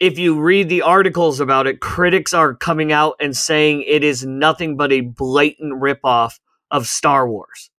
if 0.00 0.18
you 0.18 0.40
read 0.40 0.68
the 0.68 0.82
articles 0.82 1.40
about 1.40 1.66
it, 1.66 1.80
critics 1.80 2.34
are 2.34 2.54
coming 2.54 2.92
out 2.92 3.14
and 3.20 3.36
saying 3.36 3.84
it 3.86 4.02
is 4.04 4.24
nothing 4.24 4.76
but 4.76 4.92
a 4.92 5.00
blatant 5.00 5.80
ripoff 5.80 6.34
of 6.70 6.86
Star 6.86 7.28
Wars. 7.28 7.70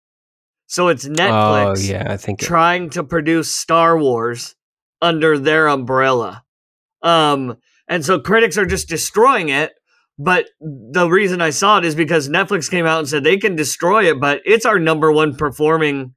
So 0.66 0.88
it's 0.88 1.06
Netflix 1.06 1.78
oh 1.78 1.92
yeah 1.92 2.06
i 2.12 2.16
think 2.16 2.42
it- 2.42 2.46
trying 2.46 2.90
to 2.90 3.04
produce 3.04 3.54
Star 3.54 3.98
Wars 3.98 4.54
under 5.02 5.38
their 5.38 5.68
umbrella. 5.68 6.44
Um, 7.02 7.58
and 7.86 8.04
so 8.04 8.18
critics 8.18 8.56
are 8.56 8.66
just 8.66 8.88
destroying 8.88 9.50
it. 9.50 9.72
But 10.18 10.46
the 10.60 11.08
reason 11.08 11.40
I 11.40 11.50
saw 11.50 11.78
it 11.78 11.84
is 11.84 11.94
because 11.96 12.28
Netflix 12.28 12.70
came 12.70 12.86
out 12.86 13.00
and 13.00 13.08
said 13.08 13.24
they 13.24 13.36
can 13.36 13.56
destroy 13.56 14.08
it, 14.08 14.20
but 14.20 14.40
it's 14.44 14.64
our 14.64 14.78
number 14.78 15.10
one 15.10 15.34
performing 15.34 16.14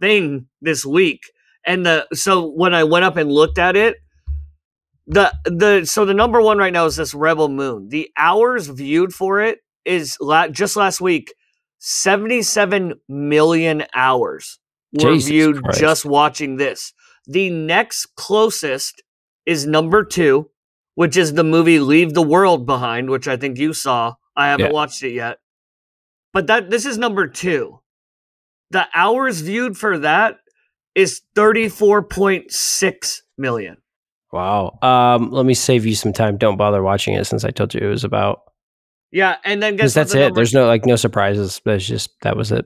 thing 0.00 0.48
this 0.60 0.84
week. 0.84 1.20
And 1.64 1.86
the 1.86 2.06
so 2.12 2.50
when 2.50 2.74
I 2.74 2.82
went 2.82 3.04
up 3.04 3.16
and 3.16 3.30
looked 3.30 3.58
at 3.58 3.76
it, 3.76 3.96
the 5.06 5.32
the 5.44 5.84
so 5.84 6.04
the 6.04 6.14
number 6.14 6.40
one 6.40 6.58
right 6.58 6.72
now 6.72 6.86
is 6.86 6.96
this 6.96 7.14
Rebel 7.14 7.48
Moon. 7.48 7.88
The 7.88 8.10
hours 8.16 8.68
viewed 8.68 9.12
for 9.14 9.40
it 9.40 9.58
is 9.84 10.16
la- 10.20 10.48
just 10.48 10.76
last 10.76 11.00
week 11.00 11.34
77 11.78 12.94
million 13.08 13.84
hours 13.94 14.58
were 14.92 15.12
Jesus 15.14 15.28
viewed 15.30 15.62
Christ. 15.62 15.80
just 15.80 16.04
watching 16.04 16.56
this. 16.56 16.92
The 17.26 17.50
next 17.50 18.14
closest 18.16 19.02
is 19.46 19.66
number 19.66 20.04
two, 20.04 20.50
which 20.94 21.16
is 21.16 21.34
the 21.34 21.44
movie 21.44 21.80
Leave 21.80 22.14
the 22.14 22.22
World 22.22 22.66
Behind, 22.66 23.10
which 23.10 23.26
I 23.26 23.36
think 23.36 23.58
you 23.58 23.72
saw. 23.72 24.14
I 24.36 24.48
haven't 24.48 24.66
Yeah. 24.66 24.72
watched 24.72 25.02
it 25.02 25.12
yet. 25.12 25.38
But 26.32 26.46
that 26.46 26.70
this 26.70 26.86
is 26.86 26.96
number 26.96 27.26
two. 27.26 27.80
The 28.70 28.86
hours 28.94 29.40
viewed 29.40 29.76
for 29.76 29.98
that 29.98 30.38
is 30.94 31.20
34.6 31.34 33.22
million. 33.36 33.81
Wow. 34.32 34.78
Um, 34.80 35.30
let 35.30 35.44
me 35.44 35.54
save 35.54 35.84
you 35.84 35.94
some 35.94 36.12
time. 36.12 36.38
Don't 36.38 36.56
bother 36.56 36.82
watching 36.82 37.14
it 37.14 37.26
since 37.26 37.44
I 37.44 37.50
told 37.50 37.74
you 37.74 37.80
it 37.80 37.88
was 37.88 38.04
about. 38.04 38.40
Yeah, 39.10 39.36
and 39.44 39.62
then 39.62 39.74
Because 39.74 39.90
guess 39.90 39.94
that's 39.94 40.12
the 40.12 40.26
it. 40.26 40.34
There's 40.34 40.54
no 40.54 40.66
like 40.66 40.86
no 40.86 40.96
surprises. 40.96 41.60
There's 41.64 41.86
just 41.86 42.10
that 42.22 42.36
was 42.36 42.50
it. 42.50 42.64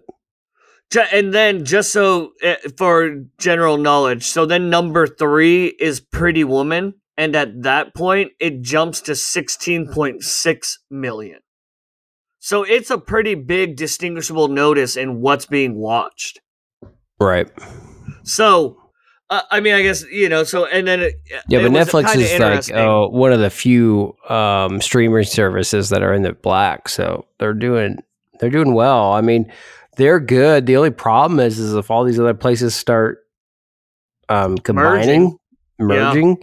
And 1.13 1.35
then 1.35 1.65
just 1.65 1.93
so 1.93 2.33
uh, 2.45 2.55
for 2.79 3.25
general 3.39 3.77
knowledge, 3.77 4.25
so 4.25 4.47
then 4.47 4.71
number 4.71 5.09
three 5.09 5.67
is 5.81 5.99
Pretty 5.99 6.45
Woman, 6.45 6.95
and 7.17 7.35
at 7.35 7.65
that 7.65 7.97
point 7.97 8.31
it 8.39 8.63
jumps 8.63 9.01
to 9.03 9.17
sixteen 9.17 9.89
point 9.89 10.23
six 10.23 10.79
million. 10.89 11.41
So 12.39 12.63
it's 12.63 12.91
a 12.91 12.99
pretty 12.99 13.35
big 13.35 13.75
distinguishable 13.75 14.47
notice 14.47 14.97
in 14.97 15.21
what's 15.21 15.47
being 15.47 15.75
watched. 15.75 16.41
Right. 17.19 17.51
So, 18.23 18.86
uh, 19.29 19.43
I 19.51 19.61
mean, 19.61 19.75
I 19.75 19.83
guess 19.83 20.05
you 20.11 20.29
know. 20.29 20.45
So 20.45 20.67
and 20.67 20.87
then 20.87 21.01
it, 21.01 21.21
Yeah, 21.49 21.61
it 21.61 21.63
but 21.63 21.73
Netflix 21.73 22.17
is 22.17 22.39
like 22.39 22.77
uh, 22.77 23.07
one 23.07 23.33
of 23.33 23.41
the 23.41 23.51
few 23.51 24.17
um, 24.29 24.81
streaming 24.81 25.25
services 25.25 25.89
that 25.89 26.03
are 26.03 26.15
in 26.15 26.23
the 26.23 26.33
black, 26.33 26.89
so 26.89 27.27
they're 27.39 27.55
doing 27.55 27.99
they're 28.39 28.51
doing 28.51 28.75
well. 28.75 29.13
I 29.13 29.21
mean, 29.21 29.53
they're 29.97 30.21
good. 30.21 30.67
The 30.67 30.77
only 30.77 30.91
problem 30.91 31.41
is, 31.41 31.59
is 31.59 31.75
if 31.75 31.91
all 31.91 32.05
these 32.05 32.21
other 32.21 32.35
places 32.35 32.75
start 32.75 33.27
um, 34.29 34.59
combining, 34.59 35.37
merging, 35.79 36.39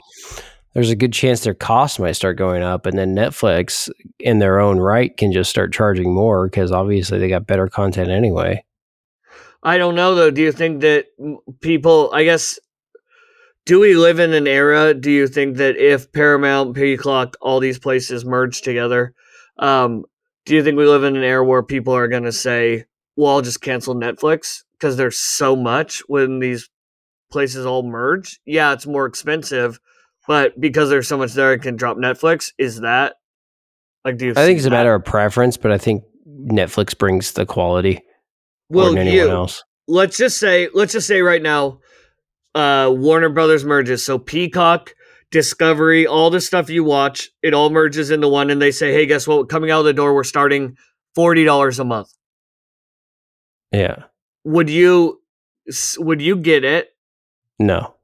there's 0.74 0.90
a 0.90 0.96
good 0.96 1.14
chance 1.14 1.42
their 1.42 1.54
costs 1.54 2.00
might 2.00 2.14
start 2.14 2.38
going 2.38 2.64
up, 2.64 2.86
and 2.86 2.98
then 2.98 3.16
Netflix, 3.16 3.90
in 4.20 4.40
their 4.40 4.60
own 4.60 4.80
right, 4.80 5.16
can 5.16 5.32
just 5.32 5.50
start 5.50 5.72
charging 5.72 6.14
more 6.14 6.48
because 6.48 6.72
obviously 6.72 7.18
they 7.18 7.30
got 7.30 7.48
better 7.48 7.68
content 7.68 8.10
anyway. 8.10 8.64
I 9.64 9.78
don't 9.78 9.96
know 9.96 10.16
though. 10.16 10.32
Do 10.32 10.42
you 10.42 10.52
think 10.52 10.82
that 10.82 11.06
people? 11.62 12.10
I 12.14 12.26
guess. 12.26 12.60
Do 13.66 13.80
we 13.80 13.96
live 13.96 14.20
in 14.20 14.34
an 14.34 14.48
era? 14.48 14.94
Do 14.94 15.10
you 15.10 15.28
think 15.28 15.58
that 15.58 15.78
if 15.78 16.12
Paramount, 16.12 16.76
Peacock, 16.76 17.36
all 17.42 17.60
these 17.60 17.80
places 17.80 18.26
merge 18.26 18.62
together, 18.62 19.14
um, 19.58 20.04
do 20.46 20.56
you 20.56 20.64
think 20.64 20.78
we 20.78 20.86
live 20.86 21.04
in 21.06 21.16
an 21.16 21.24
era 21.24 21.46
where 21.46 21.64
people 21.64 21.96
are 21.96 22.10
going 22.10 22.24
to 22.24 22.32
say, 22.34 22.84
"Well, 23.16 23.32
I'll 23.36 23.42
just 23.42 23.62
cancel 23.62 23.96
Netflix 23.96 24.64
because 24.74 24.98
there's 24.98 25.18
so 25.18 25.56
much 25.56 26.02
when 26.08 26.40
these 26.40 26.70
places 27.32 27.66
all 27.66 27.84
merge"? 27.84 28.40
Yeah, 28.46 28.74
it's 28.74 28.86
more 28.86 29.06
expensive, 29.06 29.80
but 30.28 30.60
because 30.60 30.90
there's 30.90 31.08
so 31.08 31.18
much 31.18 31.32
there, 31.34 31.54
I 31.54 31.58
can 31.58 31.78
drop 31.78 31.96
Netflix. 31.96 32.52
Is 32.58 32.82
that 32.82 33.16
like? 34.04 34.18
Do 34.18 34.26
you? 34.26 34.32
I 34.32 34.46
think 34.46 34.58
it's 34.58 34.64
see 34.64 34.68
a 34.68 34.72
matter 34.72 34.94
of 34.94 35.06
preference, 35.06 35.56
but 35.56 35.72
I 35.72 35.78
think 35.78 36.04
Netflix 36.28 36.98
brings 36.98 37.32
the 37.32 37.46
quality 37.46 38.02
more 38.70 38.84
Will 38.84 38.90
than 38.90 39.08
anyone 39.08 39.28
you? 39.28 39.30
else. 39.34 39.64
let's 39.88 40.18
just 40.18 40.38
say 40.38 40.68
let's 40.74 40.92
just 40.92 41.08
say 41.08 41.22
right 41.22 41.42
now 41.42 41.80
uh 42.56 42.92
warner 42.94 43.30
brothers 43.30 43.66
merges 43.66 44.04
so 44.06 44.18
peacock 44.20 44.94
discovery 45.32 46.06
all 46.06 46.30
the 46.30 46.40
stuff 46.42 46.70
you 46.70 46.84
watch 46.84 47.32
it 47.42 47.54
all 47.54 47.70
merges 47.72 48.12
into 48.12 48.28
one 48.28 48.50
and 48.52 48.62
they 48.62 48.70
say 48.72 48.92
hey 48.94 49.06
guess 49.06 49.28
what 49.28 49.50
coming 49.50 49.72
out 49.72 49.80
of 49.80 49.86
the 49.86 49.94
door 49.94 50.14
we're 50.14 50.24
starting 50.24 50.78
$40 51.18 51.80
a 51.80 51.84
month 51.84 52.10
Yeah. 53.72 54.04
would 54.44 54.70
you 54.70 55.22
would 55.98 56.22
you 56.22 56.36
get 56.36 56.64
it 56.64 56.90
No. 57.58 57.96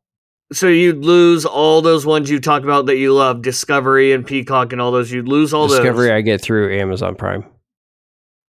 so 0.51 0.67
you'd 0.67 1.03
lose 1.05 1.45
all 1.45 1.81
those 1.81 2.05
ones 2.05 2.29
you 2.29 2.39
talk 2.39 2.63
about 2.63 2.85
that 2.87 2.97
you 2.97 3.13
love 3.13 3.41
discovery 3.43 4.13
and 4.13 4.25
peacock 4.25 4.71
and 4.71 4.81
all 4.81 4.91
those 4.91 5.11
you'd 5.11 5.27
lose 5.27 5.53
all 5.53 5.67
Discovery 5.67 5.83
those 5.89 5.93
Discovery 5.95 6.11
I 6.13 6.21
get 6.21 6.41
through 6.41 6.75
Amazon 6.79 7.13
Prime. 7.15 7.45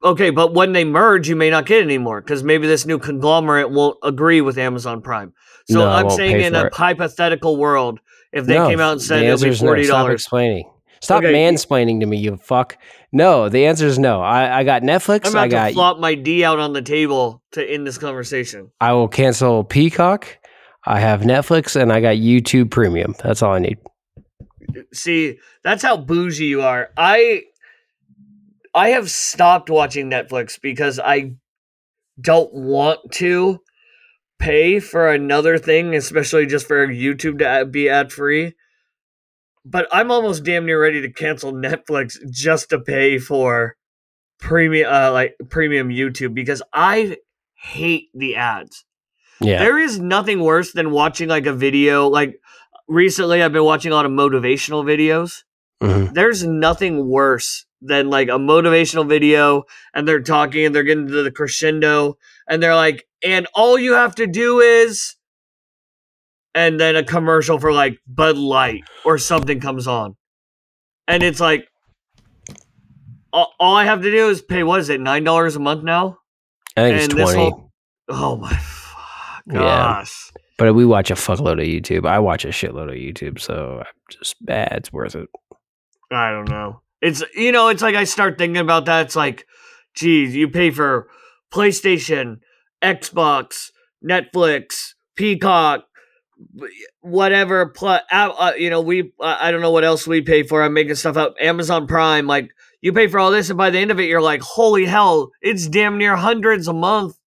okay 0.02 0.30
but 0.30 0.54
when 0.54 0.72
they 0.72 0.84
merge 0.84 1.28
you 1.28 1.36
may 1.36 1.50
not 1.50 1.66
get 1.66 1.82
anymore 1.82 2.22
because 2.22 2.42
maybe 2.42 2.66
this 2.66 2.86
new 2.86 2.98
conglomerate 2.98 3.70
won't 3.70 3.98
agree 4.02 4.40
with 4.40 4.56
amazon 4.56 5.02
prime 5.02 5.34
so 5.70 5.80
No, 5.80 5.88
I 5.88 6.00
i'm 6.00 6.10
saying 6.10 6.40
in 6.40 6.54
a 6.54 6.66
it. 6.66 6.74
hypothetical 6.74 7.56
world 7.56 8.00
if 8.32 8.46
they 8.46 8.54
No, 8.56 8.68
came 8.68 8.80
out 8.80 8.92
and 8.92 9.02
said 9.02 9.24
it'll 9.24 9.38
be 9.42 9.50
no. 9.50 9.56
forty 9.56 9.84
Stop 9.84 9.98
dollars. 10.04 10.22
explaining. 10.22 10.70
Stop 11.02 11.24
Okay, 11.24 11.32
mansplaining 11.32 12.00
to 12.00 12.06
me, 12.06 12.18
you 12.18 12.36
fuck. 12.36 12.76
No, 13.10 13.48
the 13.48 13.64
answer 13.66 13.86
is 13.86 13.98
no. 13.98 14.20
I, 14.20 14.58
I 14.58 14.64
got 14.64 14.82
Netflix. 14.82 15.26
I'm 15.26 15.36
I 15.36 15.46
about 15.46 15.50
got. 15.50 15.68
to 15.68 15.74
flop 15.74 15.98
my 15.98 16.14
D 16.14 16.44
out 16.44 16.58
on 16.58 16.74
the 16.74 16.82
table 16.82 17.42
to 17.52 17.64
end 17.64 17.86
this 17.86 17.96
conversation. 17.96 18.70
I 18.80 18.92
will 18.92 19.08
cancel 19.08 19.64
Peacock. 19.64 20.38
I 20.84 21.00
have 21.00 21.22
Netflix 21.22 21.80
and 21.80 21.92
I 21.92 22.00
got 22.00 22.16
YouTube 22.16 22.70
Premium. 22.70 23.14
That's 23.22 23.42
all 23.42 23.54
I 23.54 23.58
need. 23.60 23.78
See, 24.92 25.38
that's 25.64 25.82
how 25.82 25.96
bougie 25.96 26.46
you 26.46 26.62
are. 26.62 26.90
I 26.96 27.42
I 28.74 28.90
have 28.90 29.10
stopped 29.10 29.70
watching 29.70 30.10
Netflix 30.10 30.60
because 30.60 31.00
I 31.00 31.32
don't 32.20 32.52
want 32.52 33.00
to 33.12 33.60
pay 34.40 34.80
for 34.80 35.08
another 35.08 35.58
thing, 35.58 35.94
especially 35.94 36.46
just 36.46 36.66
for 36.66 36.88
YouTube 36.88 37.38
to 37.38 37.66
be 37.66 37.88
ad 37.88 38.10
free. 38.10 38.54
But 39.64 39.86
I'm 39.92 40.10
almost 40.10 40.42
damn 40.42 40.66
near 40.66 40.80
ready 40.80 41.02
to 41.02 41.12
cancel 41.12 41.52
Netflix 41.52 42.16
just 42.30 42.70
to 42.70 42.80
pay 42.80 43.18
for 43.18 43.76
premium, 44.40 44.92
uh, 44.92 45.12
like 45.12 45.36
premium 45.50 45.90
YouTube 45.90 46.34
because 46.34 46.62
I 46.72 47.18
hate 47.54 48.08
the 48.14 48.36
ads. 48.36 48.84
Yeah. 49.40 49.58
There 49.58 49.78
is 49.78 50.00
nothing 50.00 50.40
worse 50.40 50.72
than 50.72 50.90
watching 50.90 51.28
like 51.28 51.46
a 51.46 51.52
video. 51.52 52.08
Like 52.08 52.40
recently, 52.88 53.42
I've 53.42 53.52
been 53.52 53.64
watching 53.64 53.92
a 53.92 53.94
lot 53.94 54.06
of 54.06 54.12
motivational 54.12 54.82
videos. 54.84 55.44
Mhm. 55.82 56.14
There's 56.14 56.44
nothing 56.44 57.06
worse 57.06 57.66
than 57.82 58.10
like 58.10 58.28
a 58.28 58.32
motivational 58.32 59.08
video 59.08 59.64
and 59.94 60.06
they're 60.06 60.20
talking 60.20 60.66
and 60.66 60.74
they're 60.74 60.82
getting 60.82 61.06
to 61.06 61.22
the 61.22 61.30
crescendo 61.30 62.18
and 62.50 62.62
they're 62.62 62.74
like, 62.74 63.06
and 63.24 63.46
all 63.54 63.78
you 63.78 63.94
have 63.94 64.14
to 64.16 64.26
do 64.26 64.60
is. 64.60 65.14
And 66.52 66.80
then 66.80 66.96
a 66.96 67.04
commercial 67.04 67.60
for 67.60 67.72
like 67.72 67.98
Bud 68.08 68.36
Light 68.36 68.82
or 69.04 69.18
something 69.18 69.60
comes 69.60 69.86
on. 69.86 70.16
And 71.06 71.22
it's 71.22 71.38
like, 71.38 71.68
all, 73.32 73.52
all 73.60 73.76
I 73.76 73.84
have 73.84 74.02
to 74.02 74.10
do 74.10 74.28
is 74.28 74.42
pay, 74.42 74.64
what 74.64 74.80
is 74.80 74.88
it, 74.88 75.00
$9 75.00 75.56
a 75.56 75.58
month 75.60 75.84
now? 75.84 76.18
I 76.76 76.90
think 76.90 77.02
and 77.02 77.12
this 77.12 77.32
20. 77.32 77.38
whole- 77.50 77.70
Oh 78.08 78.36
my 78.36 78.52
fuck, 78.52 79.44
Yeah. 79.46 80.04
but 80.58 80.74
we 80.74 80.84
watch 80.84 81.12
a 81.12 81.14
fuckload 81.14 81.52
of 81.52 81.58
YouTube. 81.68 82.04
I 82.08 82.18
watch 82.18 82.44
a 82.44 82.48
shitload 82.48 82.88
of 82.88 82.96
YouTube. 82.96 83.38
So 83.40 83.78
I'm 83.86 83.92
just, 84.10 84.34
eh, 84.48 84.66
it's 84.72 84.92
worth 84.92 85.14
it. 85.14 85.28
I 86.10 86.30
don't 86.32 86.48
know. 86.48 86.80
It's 87.00 87.22
you 87.36 87.52
know, 87.52 87.68
it's 87.68 87.82
like 87.82 87.94
I 87.94 88.02
start 88.02 88.36
thinking 88.36 88.56
about 88.60 88.86
that. 88.86 89.06
It's 89.06 89.14
like, 89.14 89.46
geez, 89.94 90.34
you 90.34 90.48
pay 90.48 90.72
for 90.72 91.08
PlayStation, 91.52 92.38
Xbox, 92.82 93.70
Netflix, 94.04 94.94
Peacock, 95.16 95.84
whatever. 97.00 97.66
Plus, 97.66 98.02
uh, 98.10 98.52
you 98.56 98.70
know, 98.70 98.80
we 98.80 99.12
uh, 99.20 99.36
I 99.40 99.50
don't 99.50 99.60
know 99.60 99.70
what 99.70 99.84
else 99.84 100.06
we 100.06 100.22
pay 100.22 100.42
for. 100.42 100.62
I'm 100.62 100.72
making 100.72 100.94
stuff 100.94 101.16
up. 101.16 101.34
Amazon 101.40 101.86
Prime, 101.86 102.26
like 102.26 102.50
you 102.80 102.92
pay 102.92 103.08
for 103.08 103.20
all 103.20 103.30
this, 103.30 103.50
and 103.50 103.58
by 103.58 103.70
the 103.70 103.78
end 103.78 103.90
of 103.90 104.00
it, 104.00 104.08
you're 104.08 104.22
like, 104.22 104.40
holy 104.40 104.86
hell, 104.86 105.30
it's 105.42 105.68
damn 105.68 105.98
near 105.98 106.16
hundreds 106.16 106.66
a 106.66 106.72
month 106.72 107.19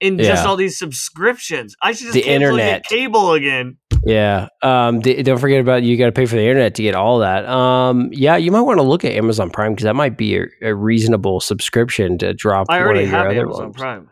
in 0.00 0.18
just 0.18 0.46
all 0.46 0.56
these 0.56 0.78
subscriptions. 0.78 1.74
I 1.82 1.92
should 1.92 2.04
just 2.06 2.14
The 2.14 2.26
internet. 2.26 2.84
cable 2.84 3.32
again. 3.32 3.78
Yeah. 4.04 4.48
Um, 4.62 5.00
d- 5.00 5.22
don't 5.22 5.38
forget 5.38 5.60
about 5.60 5.82
you 5.82 5.96
got 5.96 6.06
to 6.06 6.12
pay 6.12 6.26
for 6.26 6.36
the 6.36 6.42
internet 6.42 6.74
to 6.76 6.82
get 6.82 6.94
all 6.94 7.18
that. 7.20 7.44
Um, 7.46 8.10
yeah, 8.12 8.36
you 8.36 8.52
might 8.52 8.60
want 8.60 8.78
to 8.78 8.82
look 8.82 9.04
at 9.04 9.12
Amazon 9.12 9.50
Prime 9.50 9.72
because 9.72 9.84
that 9.84 9.96
might 9.96 10.16
be 10.16 10.36
a, 10.36 10.44
a 10.62 10.74
reasonable 10.74 11.40
subscription 11.40 12.18
to 12.18 12.32
drop. 12.34 12.66
I 12.70 12.78
one 12.78 12.86
already 12.86 13.04
of 13.04 13.10
your 13.10 13.18
have 13.18 13.26
other 13.30 13.40
Amazon 13.40 13.62
ones. 13.64 13.76
Prime. 13.76 14.10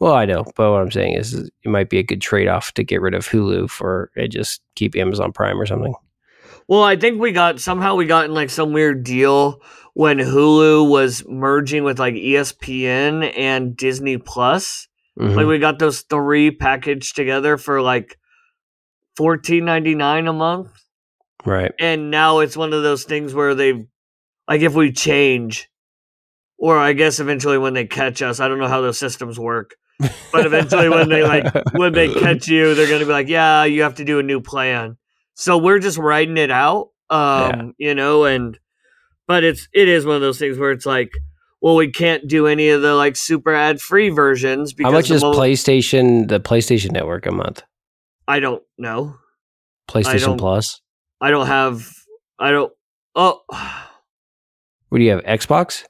Well, 0.00 0.14
I 0.14 0.24
know, 0.24 0.44
but 0.56 0.72
what 0.72 0.82
I'm 0.82 0.90
saying 0.90 1.14
is, 1.14 1.32
is 1.32 1.48
it 1.64 1.68
might 1.68 1.88
be 1.88 1.98
a 1.98 2.02
good 2.02 2.20
trade 2.20 2.48
off 2.48 2.72
to 2.74 2.82
get 2.82 3.00
rid 3.00 3.14
of 3.14 3.28
Hulu 3.28 3.70
for 3.70 4.10
and 4.16 4.30
just 4.32 4.60
keep 4.74 4.96
Amazon 4.96 5.30
Prime 5.32 5.60
or 5.60 5.64
something. 5.66 5.94
Well, 6.66 6.82
I 6.82 6.96
think 6.96 7.20
we 7.20 7.30
got 7.32 7.60
somehow 7.60 7.94
we 7.94 8.06
got 8.06 8.24
in 8.24 8.34
like 8.34 8.50
some 8.50 8.72
weird 8.72 9.04
deal 9.04 9.60
when 9.94 10.18
Hulu 10.18 10.88
was 10.90 11.24
merging 11.28 11.84
with 11.84 11.98
like 12.00 12.14
ESPN 12.14 13.32
and 13.36 13.76
Disney 13.76 14.18
Plus. 14.18 14.88
Mhm. 15.18 15.36
Like 15.36 15.46
we 15.46 15.58
got 15.58 15.78
those 15.78 16.02
three 16.02 16.50
packaged 16.50 17.16
together 17.16 17.56
for 17.58 17.82
like 17.82 18.16
fourteen 19.16 19.64
ninety 19.64 19.94
nine 19.94 20.26
a 20.26 20.32
month. 20.32 20.70
Right. 21.44 21.72
and 21.80 22.08
now 22.12 22.38
it's 22.38 22.56
one 22.56 22.72
of 22.72 22.84
those 22.84 23.02
things 23.02 23.34
where 23.34 23.56
they 23.56 23.72
like 24.46 24.60
if 24.60 24.74
we 24.74 24.92
change 24.92 25.68
or 26.56 26.78
i 26.78 26.92
guess 26.92 27.18
eventually 27.18 27.58
when 27.58 27.74
they 27.74 27.84
catch 27.84 28.22
us 28.22 28.38
i 28.38 28.46
don't 28.46 28.60
know 28.60 28.68
how 28.68 28.80
those 28.80 28.96
systems 28.96 29.40
work 29.40 29.74
but 30.30 30.46
eventually 30.46 30.88
when 30.88 31.08
they 31.08 31.24
like 31.24 31.52
when 31.72 31.92
they 31.94 32.14
catch 32.14 32.46
you 32.46 32.76
they're 32.76 32.86
gonna 32.88 33.04
be 33.04 33.10
like 33.10 33.26
yeah 33.28 33.64
you 33.64 33.82
have 33.82 33.96
to 33.96 34.04
do 34.04 34.20
a 34.20 34.22
new 34.22 34.40
plan 34.40 34.96
so 35.34 35.58
we're 35.58 35.80
just 35.80 35.98
writing 35.98 36.36
it 36.36 36.52
out 36.52 36.90
um 37.10 37.74
you 37.76 37.92
know 37.96 38.22
and 38.22 38.60
but 39.26 39.42
it's 39.42 39.66
it 39.74 39.88
is 39.88 40.06
one 40.06 40.14
of 40.14 40.22
those 40.22 40.38
things 40.38 40.58
where 40.58 40.70
it's 40.70 40.86
like 40.86 41.10
well 41.62 41.76
we 41.76 41.90
can't 41.90 42.28
do 42.28 42.46
any 42.46 42.68
of 42.68 42.82
the 42.82 42.94
like 42.94 43.16
super 43.16 43.54
ad 43.54 43.80
free 43.80 44.10
versions 44.10 44.72
because 44.74 44.90
How 44.90 44.96
much 44.98 45.08
the 45.08 45.14
is 45.14 45.22
mo- 45.22 45.32
PlayStation 45.32 46.28
the 46.28 46.40
PlayStation 46.40 46.90
Network 46.92 47.24
a 47.26 47.32
month? 47.32 47.62
i 48.28 48.38
don't 48.40 48.62
know 48.78 49.16
PlayStation 49.88 50.20
don't- 50.26 50.38
Plus. 50.38 50.80
i 51.20 51.30
don't 51.30 51.46
have 51.46 51.88
i 52.38 52.50
don't 52.50 52.72
oh 53.14 53.40
What 54.88 54.98
do 54.98 55.04
you 55.04 55.10
have? 55.12 55.24
Xbox? 55.24 55.84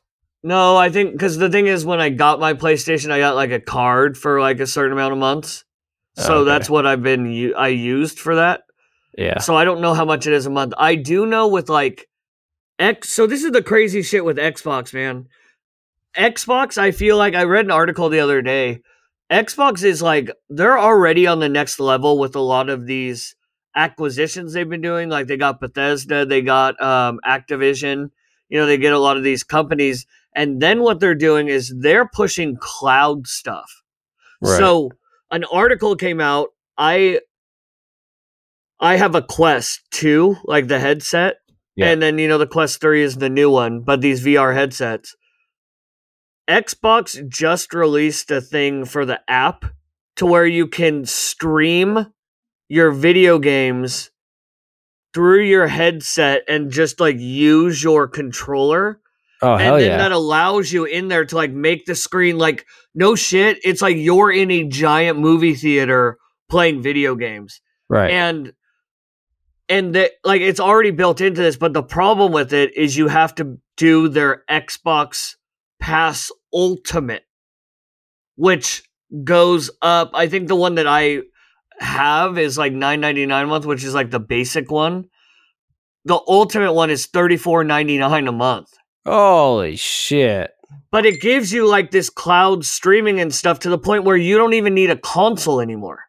No, 0.44 0.76
I 0.76 0.90
think 0.90 1.12
because 1.12 1.38
the 1.38 1.48
thing 1.50 1.66
is, 1.68 1.84
when 1.84 2.00
I 2.00 2.08
got 2.08 2.38
my 2.40 2.54
PlayStation, 2.54 3.10
I 3.12 3.18
got 3.18 3.34
like 3.36 3.50
a 3.52 3.60
card 3.60 4.16
for 4.18 4.40
like 4.40 4.58
a 4.60 4.66
certain 4.66 4.92
amount 4.92 5.12
of 5.12 5.18
months. 5.18 5.64
Oh, 6.18 6.22
so 6.22 6.34
Okay. 6.38 6.50
that's 6.50 6.68
what 6.70 6.84
I've 6.86 7.02
been 7.02 7.52
I 7.56 7.68
used 7.68 8.18
for 8.20 8.34
that. 8.36 8.62
Yeah. 9.16 9.38
So 9.40 9.54
I 9.56 9.64
don't 9.64 9.80
know 9.80 9.94
how 9.94 10.04
much 10.04 10.26
it 10.26 10.32
is 10.32 10.46
a 10.46 10.50
month. 10.50 10.72
I 10.78 10.94
do 10.96 11.26
know 11.26 11.46
with 11.48 11.68
like 11.68 12.06
X. 12.78 13.08
So 13.12 13.26
this 13.28 13.42
is 13.44 13.52
the 13.52 13.62
crazy 13.62 14.02
shit 14.02 14.24
with 14.24 14.36
Xbox, 14.36 14.92
man. 14.92 15.26
Xbox, 16.16 16.78
I 16.78 16.90
feel 16.90 17.16
like 17.16 17.34
I 17.34 17.44
read 17.44 17.64
an 17.64 17.70
article 17.70 18.08
the 18.08 18.20
other 18.20 18.42
day. 18.42 18.80
Xbox 19.30 19.82
is 19.82 20.02
like 20.02 20.30
they're 20.50 20.78
already 20.78 21.26
on 21.26 21.40
the 21.40 21.48
next 21.48 21.80
level 21.80 22.18
with 22.18 22.36
a 22.36 22.40
lot 22.40 22.68
of 22.68 22.86
these 22.86 23.34
acquisitions 23.74 24.52
they've 24.52 24.68
been 24.68 24.82
doing. 24.82 25.08
Like 25.08 25.26
they 25.26 25.38
got 25.38 25.60
Bethesda, 25.60 26.26
they 26.26 26.42
got 26.42 26.80
um, 26.82 27.18
Activision. 27.26 28.10
You 28.50 28.58
know, 28.58 28.66
they 28.66 28.76
get 28.76 28.92
a 28.92 28.98
lot 28.98 29.16
of 29.16 29.22
these 29.22 29.42
companies, 29.42 30.06
and 30.34 30.60
then 30.60 30.82
what 30.82 31.00
they're 31.00 31.14
doing 31.14 31.48
is 31.48 31.74
they're 31.80 32.06
pushing 32.06 32.56
cloud 32.60 33.26
stuff. 33.26 33.82
Right. 34.42 34.58
So 34.58 34.90
an 35.30 35.44
article 35.44 35.96
came 35.96 36.20
out. 36.20 36.48
I 36.76 37.20
I 38.78 38.96
have 38.96 39.14
a 39.14 39.22
Quest 39.22 39.80
2, 39.92 40.36
like 40.44 40.68
the 40.68 40.80
headset. 40.80 41.36
Yeah. 41.76 41.90
And 41.90 42.02
then 42.02 42.18
you 42.18 42.28
know 42.28 42.36
the 42.36 42.46
Quest 42.46 42.80
3 42.80 43.02
is 43.02 43.16
the 43.16 43.30
new 43.30 43.48
one, 43.50 43.80
but 43.80 44.02
these 44.02 44.22
VR 44.22 44.54
headsets. 44.54 45.16
Xbox 46.48 47.28
just 47.28 47.72
released 47.72 48.30
a 48.30 48.40
thing 48.40 48.84
for 48.84 49.04
the 49.04 49.20
app 49.28 49.64
to 50.16 50.26
where 50.26 50.46
you 50.46 50.66
can 50.66 51.04
stream 51.04 52.12
your 52.68 52.90
video 52.90 53.38
games 53.38 54.10
through 55.14 55.42
your 55.42 55.66
headset 55.66 56.42
and 56.48 56.70
just 56.70 57.00
like 57.00 57.18
use 57.18 57.82
your 57.82 58.08
controller 58.08 59.00
oh 59.42 59.56
hell 59.56 59.74
and 59.74 59.82
then 59.82 59.90
yeah. 59.90 59.96
that 59.98 60.12
allows 60.12 60.72
you 60.72 60.84
in 60.84 61.08
there 61.08 61.24
to 61.24 61.36
like 61.36 61.50
make 61.50 61.84
the 61.84 61.94
screen 61.94 62.38
like 62.38 62.66
no 62.94 63.14
shit 63.14 63.58
it's 63.62 63.82
like 63.82 63.96
you're 63.96 64.32
in 64.32 64.50
a 64.50 64.64
giant 64.64 65.18
movie 65.18 65.54
theater 65.54 66.16
playing 66.48 66.80
video 66.82 67.14
games 67.14 67.60
right. 67.88 68.10
and 68.10 68.52
and 69.68 69.94
that 69.94 70.12
like 70.24 70.40
it's 70.40 70.60
already 70.60 70.90
built 70.90 71.20
into 71.20 71.42
this 71.42 71.56
but 71.56 71.74
the 71.74 71.82
problem 71.82 72.32
with 72.32 72.52
it 72.52 72.74
is 72.76 72.96
you 72.96 73.08
have 73.08 73.34
to 73.34 73.58
do 73.76 74.08
their 74.08 74.44
xbox 74.48 75.34
pass 75.82 76.30
ultimate 76.54 77.24
which 78.36 78.84
goes 79.24 79.68
up 79.82 80.10
i 80.14 80.28
think 80.28 80.46
the 80.46 80.54
one 80.56 80.76
that 80.76 80.86
i 80.86 81.20
have 81.80 82.38
is 82.38 82.56
like 82.56 82.72
9.99 82.72 83.42
a 83.42 83.46
month 83.46 83.66
which 83.66 83.82
is 83.82 83.92
like 83.94 84.10
the 84.10 84.20
basic 84.20 84.70
one 84.70 85.06
the 86.04 86.20
ultimate 86.28 86.72
one 86.72 86.88
is 86.90 87.06
34.99 87.08 88.28
a 88.28 88.32
month 88.32 88.68
Holy 89.04 89.74
shit. 89.74 90.52
but 90.92 91.04
it 91.04 91.20
gives 91.20 91.52
you 91.52 91.68
like 91.68 91.90
this 91.90 92.08
cloud 92.10 92.64
streaming 92.64 93.18
and 93.20 93.34
stuff 93.34 93.58
to 93.60 93.68
the 93.68 93.78
point 93.78 94.04
where 94.04 94.16
you 94.16 94.38
don't 94.38 94.54
even 94.54 94.74
need 94.74 94.90
a 94.90 94.96
console 94.96 95.60
anymore 95.60 96.04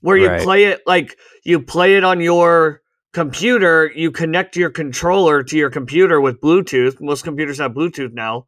where 0.00 0.16
you 0.16 0.28
Right. 0.28 0.42
play 0.42 0.64
it 0.64 0.80
like 0.86 1.16
you 1.44 1.60
play 1.60 1.96
it 1.96 2.02
on 2.04 2.20
your 2.20 2.82
computer 3.12 3.90
you 3.94 4.10
connect 4.10 4.56
your 4.56 4.70
controller 4.70 5.42
to 5.42 5.56
your 5.56 5.70
computer 5.70 6.20
with 6.20 6.40
bluetooth 6.40 7.00
most 7.00 7.24
computers 7.24 7.58
have 7.58 7.72
bluetooth 7.72 8.12
now 8.12 8.46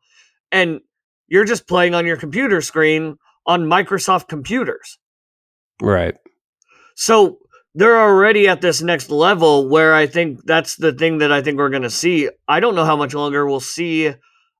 and 0.50 0.80
you're 1.28 1.44
just 1.44 1.66
playing 1.66 1.94
on 1.94 2.06
your 2.06 2.16
computer 2.16 2.60
screen 2.60 3.16
on 3.46 3.62
microsoft 3.62 4.28
computers 4.28 4.98
Right. 5.80 6.14
so 6.94 7.38
they're 7.74 8.00
already 8.00 8.48
at 8.48 8.60
this 8.60 8.82
next 8.82 9.10
level 9.10 9.66
where 9.68 9.94
I 9.94 10.06
think 10.06 10.40
that's 10.44 10.76
the 10.76 10.92
thing 10.92 11.18
that 11.18 11.32
I 11.32 11.40
think 11.40 11.56
we're 11.56 11.70
going 11.70 11.82
to 11.82 11.90
see. 11.90 12.28
I 12.46 12.60
don't 12.60 12.74
know 12.74 12.84
how 12.84 12.96
much 12.96 13.14
longer 13.14 13.46
we'll 13.46 13.60
see 13.60 14.12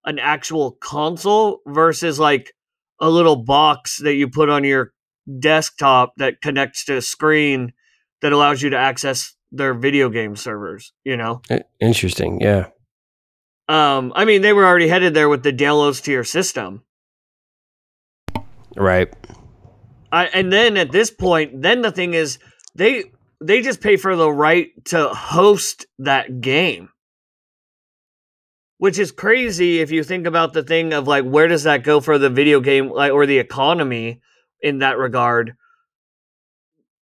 an 0.07 0.18
actual 0.18 0.72
console 0.80 1.61
versus 1.66 2.18
like 2.18 2.55
a 3.00 3.11
little 3.11 3.36
box 3.36 3.98
that 3.98 4.14
you 4.14 4.28
put 4.28 4.48
on 4.48 4.64
your 4.64 4.92
desktop 5.38 6.14
that 6.16 6.40
connects 6.40 6.86
to 6.86 6.96
a 6.96 7.03
screen 7.03 7.74
that 8.22 8.32
allows 8.32 8.62
you 8.62 8.70
to 8.70 8.78
access 8.78 9.34
their 9.53 9.74
video 9.74 10.09
game 10.09 10.34
servers, 10.34 10.92
you 11.05 11.16
know? 11.16 11.42
Interesting. 11.80 12.40
Yeah. 12.40 12.68
Um 13.68 14.12
I 14.16 14.24
mean 14.24 14.42
they 14.42 14.53
were 14.53 14.66
already 14.66 14.88
headed 14.88 15.14
there 15.14 15.28
with 15.28 15.42
the 15.42 15.53
downloads 15.53 16.03
to 16.05 16.12
your 16.12 16.24
system. 16.24 16.82
Right. 18.76 19.12
I, 20.11 20.26
and 20.26 20.53
then 20.53 20.76
at 20.76 20.92
this 20.92 21.11
point, 21.11 21.62
then 21.62 21.80
the 21.80 21.90
thing 21.90 22.14
is 22.14 22.38
they 22.74 23.05
they 23.40 23.62
just 23.62 23.80
pay 23.80 23.96
for 23.96 24.14
the 24.14 24.30
right 24.30 24.68
to 24.86 25.09
host 25.09 25.86
that 25.98 26.40
game. 26.40 26.90
Which 28.78 28.98
is 28.98 29.12
crazy 29.12 29.80
if 29.80 29.90
you 29.90 30.03
think 30.03 30.26
about 30.26 30.53
the 30.53 30.62
thing 30.62 30.92
of 30.92 31.07
like 31.07 31.24
where 31.24 31.48
does 31.48 31.62
that 31.64 31.84
go 31.84 32.00
for 32.00 32.18
the 32.18 32.30
video 32.30 32.61
game 32.61 32.90
like 32.90 33.12
or 33.12 33.26
the 33.26 33.38
economy 33.38 34.20
in 34.61 34.78
that 34.80 34.98
regard? 34.98 35.57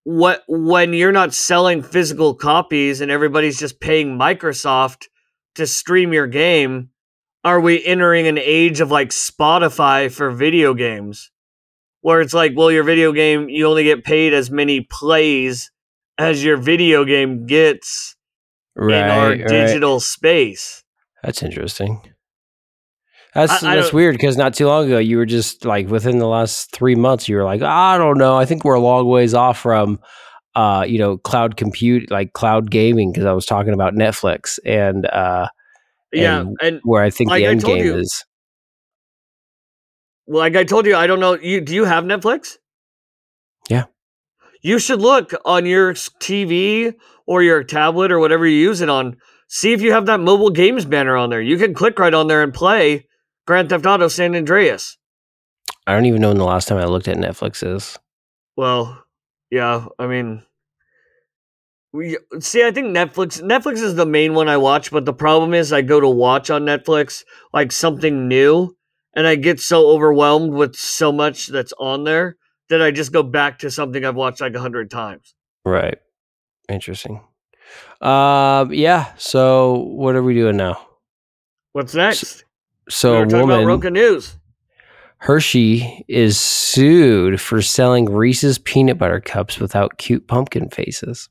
What 0.05 0.43
when 0.49 0.93
you're 0.93 1.13
not 1.13 1.35
selling 1.35 1.83
physical 1.83 2.35
copies 2.35 3.01
and 3.01 3.11
everybody's 3.11 3.59
just 3.59 3.81
paying 3.81 4.19
Microsoft 4.19 5.05
to 5.57 5.67
stream 5.67 6.13
your 6.13 6.27
game, 6.27 6.91
are 7.45 7.61
we 7.61 7.85
entering 7.85 8.27
an 8.27 8.39
age 8.39 8.81
of 8.81 8.91
like 8.91 9.11
Spotify 9.11 10.11
for 10.11 10.31
video 10.31 10.75
games? 10.75 11.31
where 12.03 12.21
it's 12.21 12.35
like, 12.35 12.53
well, 12.57 12.71
your 12.73 12.83
video 12.85 13.13
game, 13.13 13.49
you 13.49 13.67
only 13.67 13.85
get 13.85 14.05
paid 14.05 14.33
as 14.33 14.51
many 14.51 14.81
plays 14.81 15.71
as 16.19 16.43
your 16.43 16.57
video 16.57 17.05
game 17.05 17.47
gets 17.47 18.17
Right. 18.77 19.05
in 19.05 19.11
our 19.11 19.29
right. 19.31 19.47
digital 19.47 20.01
space. 20.01 20.83
That's 21.23 21.43
interesting. 21.43 22.01
That's 23.35 23.63
I 23.63 23.77
that's 23.77 23.89
don't- 23.89 23.95
weird 23.97 24.15
because 24.17 24.37
not 24.37 24.55
too 24.55 24.67
long 24.67 24.87
ago 24.87 24.99
you 24.99 25.17
were 25.17 25.27
just 25.27 25.65
like 25.65 25.89
within 25.89 26.19
the 26.19 26.27
last 26.27 26.73
three 26.73 26.95
months 26.97 27.29
you 27.29 27.37
were 27.37 27.45
like 27.45 27.63
I 27.63 27.97
don't 27.99 28.19
know 28.19 28.37
I 28.37 28.45
think 28.45 28.65
we're 28.65 28.75
a 28.75 28.81
long 28.81 29.07
ways 29.07 29.35
off 29.35 29.59
from 29.59 30.01
uh 30.57 30.85
you 30.89 30.99
know 30.99 31.17
cloud 31.19 31.57
compute 31.57 32.11
like 32.11 32.33
cloud 32.33 32.71
gaming 32.71 33.13
because 33.13 33.25
I 33.27 33.33
was 33.33 33.47
talking 33.47 33.73
about 33.73 33.95
Netflix 33.95 34.59
and 34.67 35.07
uh 35.07 35.49
Yeah, 36.13 36.41
And- 36.41 36.57
and 36.61 36.81
where 36.83 37.05
I 37.05 37.11
think 37.11 37.31
Like 37.31 37.41
the 37.43 37.47
end 37.47 37.63
game 37.63 37.85
you- 37.85 37.97
is 37.99 38.25
like 40.27 40.55
I 40.57 40.65
told 40.65 40.87
you, 40.87 40.95
I 40.97 41.07
don't 41.07 41.21
know. 41.21 41.35
You 41.37 41.61
do 41.61 41.75
you 41.75 41.85
have 41.85 42.05
Netflix? 42.05 42.57
Yeah. 43.69 43.85
You 44.63 44.79
should 44.79 45.01
look 45.01 45.33
on 45.45 45.67
your 45.67 45.95
TV 45.95 46.95
or 47.27 47.43
your 47.43 47.65
tablet 47.65 48.13
or 48.13 48.19
whatever 48.19 48.47
you 48.47 48.57
use 48.59 48.81
it 48.81 48.89
on. 48.89 49.17
See 49.49 49.73
if 49.73 49.81
you 49.83 49.93
have 49.93 50.07
that 50.07 50.21
mobile 50.21 50.51
games 50.51 50.85
banner 50.85 51.17
on 51.17 51.31
there. 51.31 51.41
You 51.41 51.57
can 51.57 51.75
click 51.75 51.99
right 51.99 52.15
on 52.15 52.29
there 52.29 52.43
and 52.43 52.53
play 52.55 53.07
Grand 53.47 53.69
Theft 53.69 53.87
Auto 53.87 54.09
San 54.09 54.35
Andreas. 54.35 54.97
I 55.87 55.95
don't 55.95 56.07
even 56.07 56.21
know 56.21 56.29
when 56.29 56.39
the 56.39 56.45
last 56.45 56.69
time 56.69 56.79
I 56.79 56.85
looked 56.85 57.09
at 57.09 57.17
Netflix 57.17 57.67
is. 57.67 57.99
Well, 58.57 59.05
yeah, 59.51 59.87
I 59.99 60.07
mean, 60.07 60.43
we 61.93 62.19
see. 62.39 62.65
I 62.65 62.71
think 62.71 62.89
Netflix. 62.89 63.43
Netflix 63.43 63.83
is 63.83 63.95
the 63.97 64.07
main 64.07 64.35
one 64.35 64.49
I 64.49 64.57
watch, 64.57 64.91
but 64.91 65.05
the 65.05 65.13
problem 65.13 65.55
is 65.55 65.73
I 65.73 65.83
go 65.83 65.99
to 65.99 66.09
watch 66.09 66.51
on 66.51 66.63
Netflix 66.63 67.25
like 67.53 67.73
something 67.73 68.29
new, 68.29 68.77
and 69.15 69.27
I 69.27 69.35
get 69.35 69.59
so 69.59 69.89
overwhelmed 69.89 70.53
with 70.53 70.77
so 70.77 71.11
much 71.11 71.49
that's 71.49 71.73
on 71.79 72.05
there 72.05 72.37
that 72.69 72.81
I 72.81 72.93
just 72.93 73.13
go 73.13 73.23
back 73.23 73.59
to 73.61 73.71
something 73.71 74.05
I've 74.05 74.15
watched 74.15 74.41
like 74.41 74.55
a 74.55 74.61
hundred 74.61 74.91
times. 74.91 75.35
Right. 75.65 75.99
Interesting. 76.69 77.21
Um. 78.01 78.73
Yeah. 78.73 79.13
So 79.17 79.79
what 79.79 80.15
are 80.15 80.23
we 80.23 80.35
doing 80.35 80.57
now? 80.57 80.87
What's 81.73 81.95
next? 81.95 82.21
So 82.21 82.45
we 83.13 83.29
talking 83.31 83.41
about 83.45 83.47
woman 83.61 83.67
News. 83.93 84.37
Hershey 85.19 86.05
is 86.09 86.41
sued 86.41 87.41
for 87.41 87.61
selling 87.61 88.07
Reese's 88.07 88.59
peanut 88.59 88.97
butter 88.99 89.21
cups 89.21 89.59
without 89.59 89.99
cute 89.99 90.27
pumpkin 90.27 90.71
faces. 90.71 91.29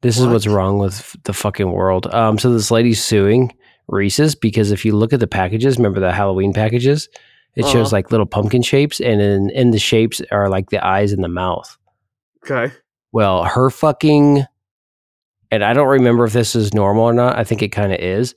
This 0.00 0.18
is 0.18 0.26
what's 0.26 0.46
wrong 0.48 0.78
with 0.78 1.16
the 1.24 1.32
fucking 1.32 1.70
world. 1.70 2.12
Um, 2.12 2.38
so 2.38 2.52
this 2.52 2.70
lady's 2.70 3.02
suing 3.02 3.52
Reese's 3.88 4.34
because 4.34 4.72
if 4.72 4.84
you 4.84 4.96
look 4.96 5.12
at 5.12 5.20
the 5.20 5.26
packages, 5.28 5.76
remember 5.76 6.00
the 6.00 6.12
Halloween 6.12 6.52
packages, 6.52 7.08
it 7.54 7.66
shows 7.66 7.88
Uh-huh. 7.88 7.96
like 7.96 8.10
little 8.10 8.26
pumpkin 8.26 8.62
shapes, 8.62 9.00
and 9.00 9.20
in, 9.20 9.50
in 9.50 9.70
the 9.70 9.78
shapes 9.78 10.20
are 10.32 10.48
like 10.48 10.70
the 10.70 10.84
eyes 10.84 11.12
and 11.12 11.22
the 11.22 11.28
mouth. 11.28 11.76
Okay. 12.44 12.72
Well, 13.12 13.44
her 13.44 13.70
fucking 13.70 14.44
and 15.50 15.62
I 15.62 15.74
don't 15.74 15.88
remember 15.88 16.24
if 16.24 16.32
this 16.32 16.56
is 16.56 16.72
normal 16.72 17.04
or 17.04 17.12
not. 17.12 17.36
I 17.38 17.44
think 17.44 17.60
it 17.60 17.68
kind 17.68 17.92
of 17.92 17.98
is, 18.00 18.34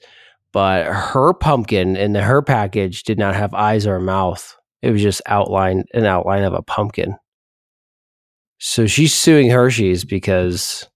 but 0.56 0.86
her 0.86 1.34
pumpkin 1.34 1.98
in 1.98 2.14
the 2.14 2.22
her 2.22 2.42
package 2.42 3.04
did 3.04 3.20
not 3.20 3.36
have 3.36 3.54
eyes 3.54 3.86
or 3.86 3.98
a 3.98 4.02
mouth. 4.02 4.56
It 4.82 4.90
was 4.90 5.02
just 5.02 5.22
outline 5.26 5.84
an 5.94 6.06
outline 6.06 6.44
of 6.44 6.54
a 6.54 6.62
pumpkin. 6.62 7.18
So 8.58 8.88
she's 8.88 9.14
suing 9.14 9.50
Hershey's 9.50 10.06
because 10.06 10.88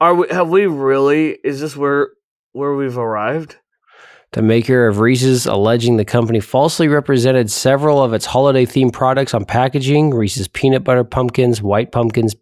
Are 0.00 0.14
we? 0.14 0.28
Have 0.30 0.48
we 0.48 0.66
really? 0.66 1.38
Is 1.42 1.60
this 1.60 1.76
where 1.76 2.10
where 2.52 2.74
we've 2.74 2.96
arrived? 2.96 3.56
the 4.32 4.42
maker 4.42 4.86
of 4.86 5.00
Reese's 5.00 5.46
alleging 5.46 5.96
the 5.96 6.04
company 6.04 6.38
falsely 6.38 6.86
represented 6.86 7.50
several 7.50 8.00
of 8.00 8.12
its 8.12 8.26
holiday 8.26 8.64
themed 8.64 8.92
products 8.92 9.34
on 9.34 9.44
packaging 9.44 10.10
Reese's 10.10 10.46
peanut 10.46 10.84
butter 10.84 11.02
pumpkins, 11.02 11.62
white 11.62 11.90
pumpkins, 11.90 12.36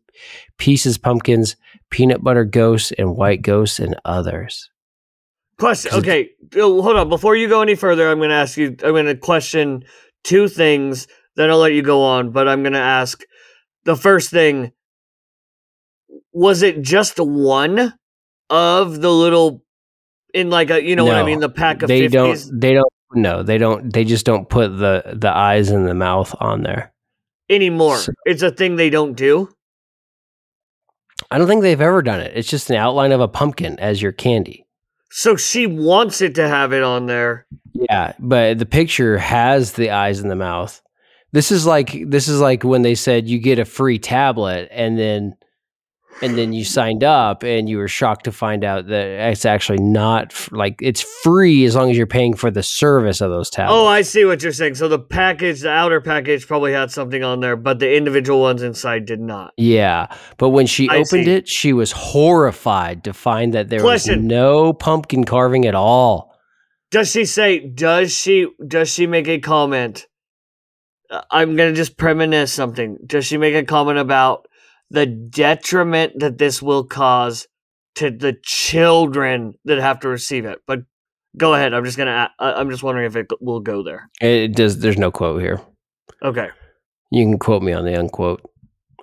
pieces 0.58 0.98
pumpkins, 0.98 1.56
peanut 1.90 2.22
butter 2.22 2.44
ghosts, 2.44 2.92
and 2.98 3.16
white 3.16 3.40
ghosts, 3.40 3.78
and 3.78 3.96
others. 4.04 4.68
Question. 5.58 5.94
Okay, 5.94 6.30
hold 6.54 6.96
on. 6.96 7.08
Before 7.08 7.34
you 7.34 7.48
go 7.48 7.62
any 7.62 7.74
further, 7.74 8.10
I'm 8.10 8.18
going 8.18 8.28
to 8.28 8.34
ask 8.36 8.56
you. 8.58 8.76
I'm 8.82 8.92
going 8.92 9.06
to 9.06 9.16
question 9.16 9.84
two 10.22 10.48
things. 10.48 11.06
Then 11.36 11.50
I'll 11.50 11.58
let 11.58 11.72
you 11.72 11.82
go 11.82 12.02
on. 12.02 12.30
But 12.30 12.46
I'm 12.46 12.62
going 12.62 12.74
to 12.74 12.78
ask 12.78 13.22
the 13.84 13.96
first 13.96 14.30
thing: 14.30 14.72
Was 16.32 16.62
it 16.62 16.82
just 16.82 17.18
one 17.18 17.94
of 18.50 19.00
the 19.00 19.10
little 19.10 19.62
in 20.34 20.50
like 20.50 20.70
a 20.70 20.82
you 20.82 20.94
know 20.94 21.04
what 21.06 21.16
I 21.16 21.22
mean? 21.24 21.40
The 21.40 21.48
pack 21.48 21.82
of 21.82 21.88
they 21.88 22.02
50s? 22.08 22.10
don't. 22.10 22.60
They 22.60 22.74
don't. 22.74 22.92
No, 23.14 23.42
they 23.42 23.56
don't. 23.56 23.90
They 23.92 24.04
just 24.04 24.26
don't 24.26 24.48
put 24.48 24.68
the 24.68 25.14
the 25.16 25.34
eyes 25.34 25.70
and 25.70 25.88
the 25.88 25.94
mouth 25.94 26.34
on 26.38 26.64
there. 26.64 26.92
anymore. 27.48 27.96
So- 27.96 28.12
it's 28.26 28.42
a 28.42 28.50
thing 28.50 28.76
they 28.76 28.90
don't 28.90 29.14
do. 29.14 29.48
I 31.30 31.38
don't 31.38 31.46
think 31.48 31.62
they've 31.62 31.80
ever 31.80 32.02
done 32.02 32.20
it. 32.20 32.32
It's 32.36 32.48
just 32.48 32.68
an 32.68 32.76
outline 32.76 33.10
of 33.12 33.20
a 33.22 33.28
pumpkin 33.28 33.78
as 33.80 34.02
your 34.02 34.12
candy. 34.12 34.65
So 35.10 35.36
she 35.36 35.66
wants 35.66 36.20
it 36.20 36.34
to 36.34 36.48
have 36.48 36.72
it 36.72 36.82
on 36.82 37.06
there. 37.06 37.46
Yeah, 37.72 38.12
but 38.18 38.58
the 38.58 38.66
picture 38.66 39.18
has 39.18 39.72
the 39.72 39.90
eyes 39.90 40.20
and 40.20 40.30
the 40.30 40.36
mouth. 40.36 40.80
This 41.32 41.52
is 41.52 41.66
like 41.66 41.98
this 42.06 42.28
is 42.28 42.40
like 42.40 42.64
when 42.64 42.82
they 42.82 42.94
said 42.94 43.28
you 43.28 43.38
get 43.38 43.58
a 43.58 43.64
free 43.64 43.98
tablet 43.98 44.68
and 44.70 44.98
then 44.98 45.36
and 46.22 46.36
then 46.38 46.52
you 46.52 46.64
signed 46.64 47.04
up 47.04 47.42
and 47.42 47.68
you 47.68 47.76
were 47.78 47.88
shocked 47.88 48.24
to 48.24 48.32
find 48.32 48.64
out 48.64 48.86
that 48.86 49.06
it's 49.30 49.44
actually 49.44 49.78
not 49.78 50.32
f- 50.32 50.48
like 50.50 50.76
it's 50.80 51.02
free 51.22 51.64
as 51.64 51.74
long 51.76 51.90
as 51.90 51.96
you're 51.96 52.06
paying 52.06 52.34
for 52.34 52.50
the 52.50 52.62
service 52.62 53.20
of 53.20 53.30
those 53.30 53.50
tablets. 53.50 53.76
Oh, 53.76 53.86
I 53.86 54.02
see 54.02 54.24
what 54.24 54.42
you're 54.42 54.52
saying. 54.52 54.76
So 54.76 54.88
the 54.88 54.98
package, 54.98 55.60
the 55.60 55.70
outer 55.70 56.00
package, 56.00 56.46
probably 56.46 56.72
had 56.72 56.90
something 56.90 57.22
on 57.22 57.40
there, 57.40 57.56
but 57.56 57.78
the 57.78 57.94
individual 57.94 58.40
ones 58.40 58.62
inside 58.62 59.04
did 59.04 59.20
not. 59.20 59.52
Yeah, 59.56 60.06
but 60.38 60.50
when 60.50 60.66
she 60.66 60.88
I 60.88 60.96
opened 60.96 61.26
see. 61.26 61.30
it, 61.30 61.48
she 61.48 61.72
was 61.72 61.92
horrified 61.92 63.04
to 63.04 63.12
find 63.12 63.52
that 63.54 63.68
there 63.68 63.80
Question. 63.80 64.22
was 64.22 64.24
no 64.24 64.72
pumpkin 64.72 65.24
carving 65.24 65.66
at 65.66 65.74
all. 65.74 66.34
Does 66.90 67.10
she 67.10 67.24
say? 67.24 67.58
Does 67.58 68.16
she? 68.16 68.46
Does 68.66 68.88
she 68.88 69.06
make 69.06 69.28
a 69.28 69.38
comment? 69.38 70.06
Uh, 71.10 71.20
I'm 71.30 71.56
gonna 71.56 71.72
just 71.74 71.96
premonition 71.96 72.46
something. 72.46 72.98
Does 73.04 73.26
she 73.26 73.36
make 73.36 73.54
a 73.54 73.64
comment 73.64 73.98
about 73.98 74.46
the 74.90 75.06
detriment 75.06 76.18
that 76.20 76.38
this 76.38 76.62
will 76.62 76.84
cause 76.84 77.46
to 77.96 78.10
the 78.10 78.36
children 78.42 79.54
that 79.64 79.78
have 79.78 80.00
to 80.00 80.08
receive 80.08 80.44
it? 80.44 80.58
But 80.66 80.80
go 81.36 81.54
ahead. 81.54 81.74
I'm 81.74 81.84
just 81.84 81.96
gonna. 81.98 82.30
I'm 82.38 82.70
just 82.70 82.82
wondering 82.82 83.06
if 83.06 83.16
it 83.16 83.26
will 83.40 83.60
go 83.60 83.82
there. 83.82 84.08
It 84.20 84.54
does. 84.54 84.78
There's 84.80 84.98
no 84.98 85.10
quote 85.10 85.40
here. 85.40 85.60
Okay. 86.22 86.48
You 87.10 87.24
can 87.24 87.38
quote 87.38 87.62
me 87.62 87.72
on 87.72 87.84
the 87.84 87.98
unquote. 87.98 88.42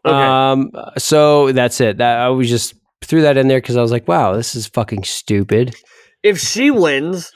Okay. 0.06 0.16
Um. 0.16 0.72
So 0.98 1.52
that's 1.52 1.80
it. 1.82 1.98
That 1.98 2.20
I 2.20 2.30
was 2.30 2.50
just 2.50 2.76
threw 3.02 3.22
that 3.22 3.38
in 3.38 3.48
there 3.48 3.60
because 3.60 3.78
I 3.78 3.82
was 3.82 3.92
like, 3.92 4.08
wow, 4.08 4.34
this 4.36 4.56
is 4.56 4.68
fucking 4.68 5.04
stupid. 5.04 5.76
if 6.24 6.40
she 6.40 6.72
wins 6.72 7.32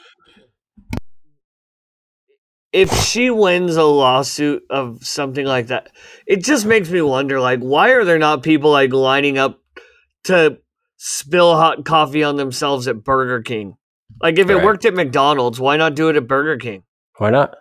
if 2.72 2.92
she 3.04 3.30
wins 3.30 3.76
a 3.76 3.82
lawsuit 3.84 4.62
of 4.68 5.04
something 5.06 5.46
like 5.46 5.68
that 5.68 5.90
it 6.26 6.44
just 6.44 6.66
makes 6.66 6.90
me 6.90 7.00
wonder 7.00 7.40
like 7.40 7.60
why 7.60 7.90
are 7.90 8.04
there 8.04 8.18
not 8.18 8.42
people 8.42 8.70
like 8.70 8.92
lining 8.92 9.38
up 9.38 9.60
to 10.24 10.58
spill 10.96 11.56
hot 11.56 11.84
coffee 11.84 12.22
on 12.22 12.36
themselves 12.36 12.86
at 12.88 13.02
burger 13.04 13.40
king? 13.42 13.76
Like 14.20 14.38
if 14.38 14.50
it 14.50 14.62
worked 14.64 14.84
at 14.84 14.94
mcdonald's 14.94 15.58
why 15.60 15.76
not 15.76 15.94
do 15.94 16.08
it 16.08 16.16
at 16.16 16.26
burger 16.28 16.56
king? 16.58 16.82
Why 17.16 17.30
not? 17.30 17.54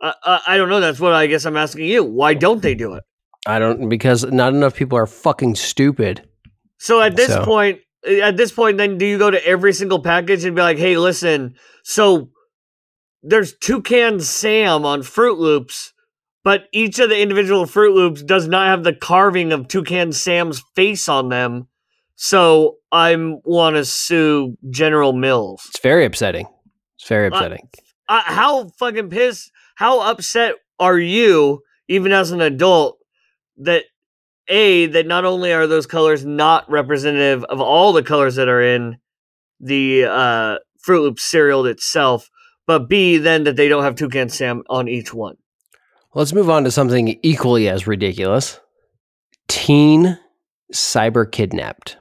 I, 0.00 0.14
I, 0.24 0.40
I 0.48 0.56
don't 0.56 0.68
know. 0.68 0.80
That's 0.80 1.00
what 1.00 1.12
i 1.12 1.26
guess 1.26 1.44
i'm 1.44 1.56
asking 1.56 1.86
you. 1.86 2.04
Why 2.04 2.34
don't 2.34 2.62
they 2.62 2.74
do 2.74 2.94
it? 2.94 3.04
I 3.46 3.58
don't 3.58 3.88
because 3.88 4.24
not 4.24 4.52
enough 4.54 4.74
people 4.76 4.96
are 4.98 5.06
fucking 5.06 5.54
stupid. 5.56 6.28
So 6.78 7.00
at 7.00 7.16
this 7.16 7.28
So- 7.28 7.44
point, 7.44 7.80
eh, 8.04 8.20
at 8.20 8.36
this 8.36 8.52
point, 8.52 8.76
then 8.78 8.96
do 8.98 9.06
you 9.06 9.18
go 9.18 9.30
to 9.30 9.44
every 9.46 9.72
single 9.72 10.00
package 10.02 10.44
and 10.44 10.54
be 10.54 10.62
like, 10.62 10.78
"Hey, 10.78 10.96
listen, 10.96 11.54
so 11.82 12.30
there's 13.22 13.54
Toucan 13.54 14.20
Sam 14.20 14.84
on 14.84 15.00
Froot 15.02 15.38
Loops, 15.38 15.92
but 16.44 16.64
each 16.72 16.98
of 16.98 17.08
the 17.08 17.20
individual 17.20 17.66
Froot 17.66 17.94
Loops 17.94 18.22
does 18.22 18.48
not 18.48 18.66
have 18.68 18.84
the 18.84 18.94
carving 18.94 19.52
of 19.52 19.68
Toucan 19.68 20.12
Sam's 20.12 20.62
face 20.74 21.08
on 21.08 21.28
them. 21.28 21.68
So 22.16 22.76
I 22.92 23.16
want 23.44 23.76
to 23.76 23.84
sue 23.84 24.56
General 24.70 25.12
Mills. 25.12 25.64
It's 25.68 25.80
very 25.80 26.04
upsetting. 26.04 26.46
It's 26.98 27.08
very 27.08 27.26
Uh, 27.30 27.36
upsetting. 27.36 27.68
Uh, 28.08 28.22
how 28.24 28.68
fucking 28.78 29.10
pissed? 29.10 29.50
How 29.76 30.00
upset 30.00 30.54
are 30.78 30.98
you, 30.98 31.62
even 31.88 32.12
as 32.12 32.30
an 32.30 32.40
adult, 32.40 32.98
that 33.58 33.84
a 34.48 34.86
that 34.86 35.06
not 35.06 35.24
only 35.24 35.52
are 35.52 35.66
those 35.66 35.86
colors 35.86 36.24
not 36.24 36.68
representative 36.68 37.44
of 37.44 37.60
all 37.60 37.92
the 37.92 38.02
colors 38.02 38.34
that 38.34 38.48
are 38.48 38.62
in 38.62 38.98
the 39.60 40.04
uh, 40.04 40.58
Froot 40.84 41.02
Loop 41.02 41.20
cereal 41.20 41.66
itself, 41.66 42.28
but 42.70 42.88
b 42.88 43.18
then 43.18 43.42
that 43.42 43.56
they 43.56 43.66
don't 43.66 43.82
have 43.82 43.96
Toucan 43.96 44.28
Sam 44.28 44.62
on 44.70 44.86
each 44.86 45.12
one. 45.12 45.36
Let's 46.14 46.32
move 46.32 46.48
on 46.48 46.62
to 46.62 46.70
something 46.70 47.18
equally 47.20 47.68
as 47.68 47.88
ridiculous. 47.88 48.60
Teen 49.48 50.16
cyber 50.72 51.28
kidnapped. 51.28 51.96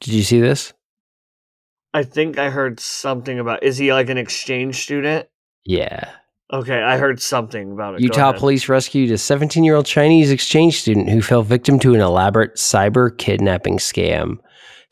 Did 0.00 0.14
you 0.14 0.22
see 0.22 0.40
this? 0.40 0.72
I 1.92 2.02
think 2.02 2.38
I 2.38 2.48
heard 2.48 2.80
something 2.80 3.38
about. 3.38 3.62
Is 3.62 3.76
he 3.76 3.92
like 3.92 4.08
an 4.08 4.16
exchange 4.16 4.82
student? 4.82 5.28
Yeah. 5.66 6.10
Okay, 6.50 6.80
I 6.80 6.96
heard 6.96 7.20
something 7.20 7.72
about 7.72 7.96
it. 7.96 8.00
Utah 8.00 8.32
police 8.32 8.70
rescued 8.70 9.10
a 9.10 9.18
17 9.18 9.64
year 9.64 9.74
old 9.74 9.84
Chinese 9.84 10.30
exchange 10.30 10.80
student 10.80 11.10
who 11.10 11.20
fell 11.20 11.42
victim 11.42 11.78
to 11.80 11.92
an 11.92 12.00
elaborate 12.00 12.54
cyber 12.54 13.14
kidnapping 13.18 13.76
scam. 13.76 14.38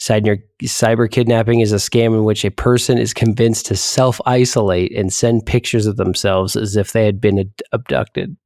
Cyber 0.00 0.42
cyber 0.62 1.10
kidnapping 1.10 1.60
is 1.60 1.72
a 1.72 1.76
scam 1.76 2.14
in 2.14 2.24
which 2.24 2.44
a 2.44 2.50
person 2.50 2.96
is 2.96 3.12
convinced 3.12 3.66
to 3.66 3.76
self 3.76 4.18
isolate 4.24 4.96
and 4.96 5.12
send 5.12 5.44
pictures 5.44 5.86
of 5.86 5.98
themselves 5.98 6.56
as 6.56 6.74
if 6.74 6.92
they 6.92 7.04
had 7.04 7.20
been 7.20 7.52
abducted. 7.72 8.36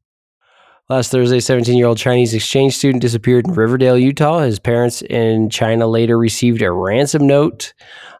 Last 0.88 1.12
Thursday, 1.12 1.40
17 1.40 1.78
year 1.78 1.86
old 1.86 1.96
Chinese 1.96 2.34
exchange 2.34 2.76
student 2.76 3.02
disappeared 3.02 3.46
in 3.46 3.54
Riverdale, 3.54 3.96
Utah. 3.96 4.40
His 4.40 4.58
parents 4.58 5.00
in 5.02 5.48
China 5.48 5.86
later 5.86 6.18
received 6.18 6.60
a 6.60 6.72
ransom 6.72 7.26
note. 7.26 7.72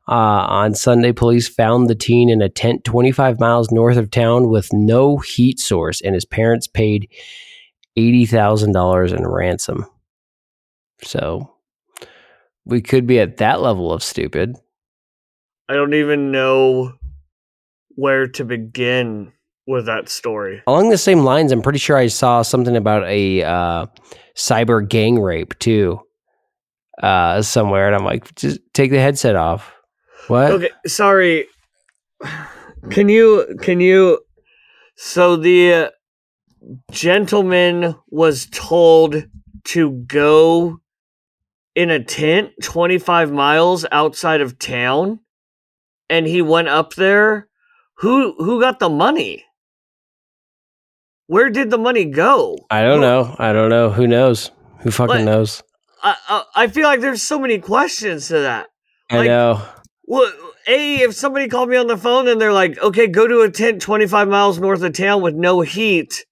Uh, 0.06 0.46
on 0.48 0.74
Sunday, 0.74 1.12
police 1.12 1.48
found 1.48 1.90
the 1.90 1.94
teen 1.94 2.28
in 2.30 2.40
a 2.40 2.48
tent 2.48 2.84
25 2.84 3.40
miles 3.40 3.70
north 3.70 3.96
of 3.96 4.10
town 4.10 4.48
with 4.48 4.72
no 4.72 5.18
heat 5.18 5.58
source, 5.58 6.00
and 6.00 6.14
his 6.14 6.24
parents 6.24 6.66
paid 6.66 7.08
$80,000 7.98 9.16
in 9.16 9.26
ransom. 9.26 9.86
So 11.02 11.53
we 12.64 12.80
could 12.80 13.06
be 13.06 13.20
at 13.20 13.38
that 13.38 13.60
level 13.60 13.92
of 13.92 14.02
stupid. 14.02 14.56
I 15.68 15.74
don't 15.74 15.94
even 15.94 16.30
know 16.30 16.92
where 17.90 18.26
to 18.26 18.44
begin 18.44 19.32
with 19.66 19.86
that 19.86 20.08
story. 20.08 20.62
Along 20.66 20.90
the 20.90 20.98
same 20.98 21.20
lines, 21.20 21.52
I'm 21.52 21.62
pretty 21.62 21.78
sure 21.78 21.96
I 21.96 22.08
saw 22.08 22.42
something 22.42 22.76
about 22.76 23.04
a 23.04 23.42
uh, 23.42 23.86
cyber 24.36 24.86
gang 24.86 25.20
rape 25.20 25.58
too 25.58 26.00
uh, 27.02 27.42
somewhere, 27.42 27.86
and 27.86 27.96
I'm 27.96 28.04
like, 28.04 28.34
just 28.34 28.60
take 28.72 28.90
the 28.90 29.00
headset 29.00 29.36
off. 29.36 29.72
What? 30.28 30.50
Okay, 30.52 30.70
sorry. 30.86 31.46
Can 32.90 33.08
you 33.08 33.56
can 33.62 33.80
you 33.80 34.20
so 34.96 35.36
the 35.36 35.92
gentleman 36.90 37.94
was 38.08 38.46
told 38.46 39.26
to 39.64 39.90
go 40.06 40.80
in 41.74 41.90
a 41.90 42.02
tent 42.02 42.52
25 42.62 43.32
miles 43.32 43.84
outside 43.90 44.40
of 44.40 44.58
town 44.58 45.20
and 46.08 46.26
he 46.26 46.40
went 46.42 46.68
up 46.68 46.94
there 46.94 47.48
who 47.98 48.34
who 48.38 48.60
got 48.60 48.78
the 48.78 48.88
money 48.88 49.44
where 51.26 51.50
did 51.50 51.70
the 51.70 51.78
money 51.78 52.04
go 52.04 52.56
I 52.70 52.82
don't 52.82 52.96
Who- 52.96 53.00
know. 53.00 53.36
I 53.38 53.52
don't 53.52 53.70
know. 53.70 53.90
Who 53.90 54.06
knows? 54.06 54.50
Who 54.80 54.90
fucking 54.90 55.16
What? 55.16 55.24
knows? 55.24 55.62
I, 56.02 56.16
I 56.28 56.44
i 56.56 56.66
feel 56.68 56.84
like 56.84 57.00
there's 57.00 57.22
so 57.22 57.38
many 57.38 57.58
questions 57.58 58.28
to 58.28 58.40
that 58.40 58.68
I 59.10 59.18
Like- 59.18 59.26
know. 59.28 59.62
Well, 60.06 60.30
a 60.68 60.96
if 60.96 61.14
somebody 61.14 61.48
called 61.48 61.70
me 61.70 61.76
on 61.76 61.86
the 61.86 61.96
phone 61.96 62.28
and 62.28 62.38
they're 62.40 62.52
like, 62.52 62.78
"Okay, 62.82 63.06
go 63.06 63.26
to 63.26 63.40
a 63.40 63.50
tent 63.50 63.80
25 63.80 64.28
miles 64.28 64.58
north 64.58 64.82
of 64.82 64.92
town 64.92 65.22
with 65.22 65.34
no 65.34 65.62
heat," 65.62 66.26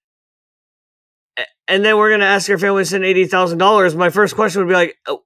and 1.68 1.82
then 1.84 1.96
we're 1.96 2.10
gonna 2.10 2.26
ask 2.26 2.48
your 2.48 2.58
family 2.58 2.82
to 2.82 2.86
send 2.86 3.04
eighty 3.04 3.24
thousand 3.26 3.58
dollars. 3.58 3.94
My 3.94 4.10
first 4.10 4.34
question 4.34 4.60
would 4.60 4.68
be 4.68 4.74
like, 4.74 4.96
oh, 5.06 5.22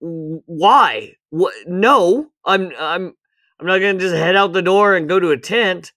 why? 0.00 1.14
What? 1.30 1.54
No, 1.66 2.30
I'm 2.44 2.72
I'm 2.78 3.14
I'm 3.58 3.66
not 3.66 3.78
gonna 3.78 3.98
just 3.98 4.14
head 4.14 4.36
out 4.36 4.52
the 4.52 4.62
door 4.62 4.96
and 4.96 5.08
go 5.08 5.20
to 5.20 5.30
a 5.30 5.36
tent. 5.36 5.92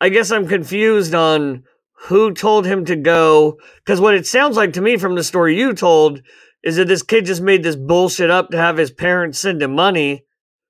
I 0.00 0.08
guess 0.08 0.30
I'm 0.30 0.46
confused 0.48 1.14
on 1.14 1.64
who 2.08 2.34
told 2.34 2.66
him 2.66 2.84
to 2.84 2.96
go 2.96 3.58
because 3.76 4.00
what 4.00 4.14
it 4.14 4.26
sounds 4.26 4.56
like 4.56 4.72
to 4.74 4.82
me 4.82 4.96
from 4.96 5.14
the 5.14 5.24
story 5.24 5.56
you 5.56 5.72
told 5.72 6.20
is 6.62 6.76
that 6.76 6.88
this 6.88 7.02
kid 7.02 7.24
just 7.24 7.40
made 7.40 7.62
this 7.62 7.76
bullshit 7.76 8.30
up 8.30 8.50
to 8.50 8.58
have 8.58 8.76
his 8.76 8.90
parents 8.90 9.38
send 9.38 9.62
him 9.62 9.74
money, 9.74 10.24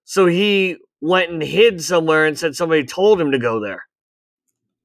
so 0.05 0.27
he 0.27 0.77
went 1.01 1.31
and 1.31 1.43
hid 1.43 1.83
somewhere 1.83 2.27
and 2.27 2.39
said 2.39 2.55
somebody 2.55 2.85
told 2.85 3.21
him 3.21 3.33
to 3.33 3.39
go 3.39 3.61
there. 3.61 3.85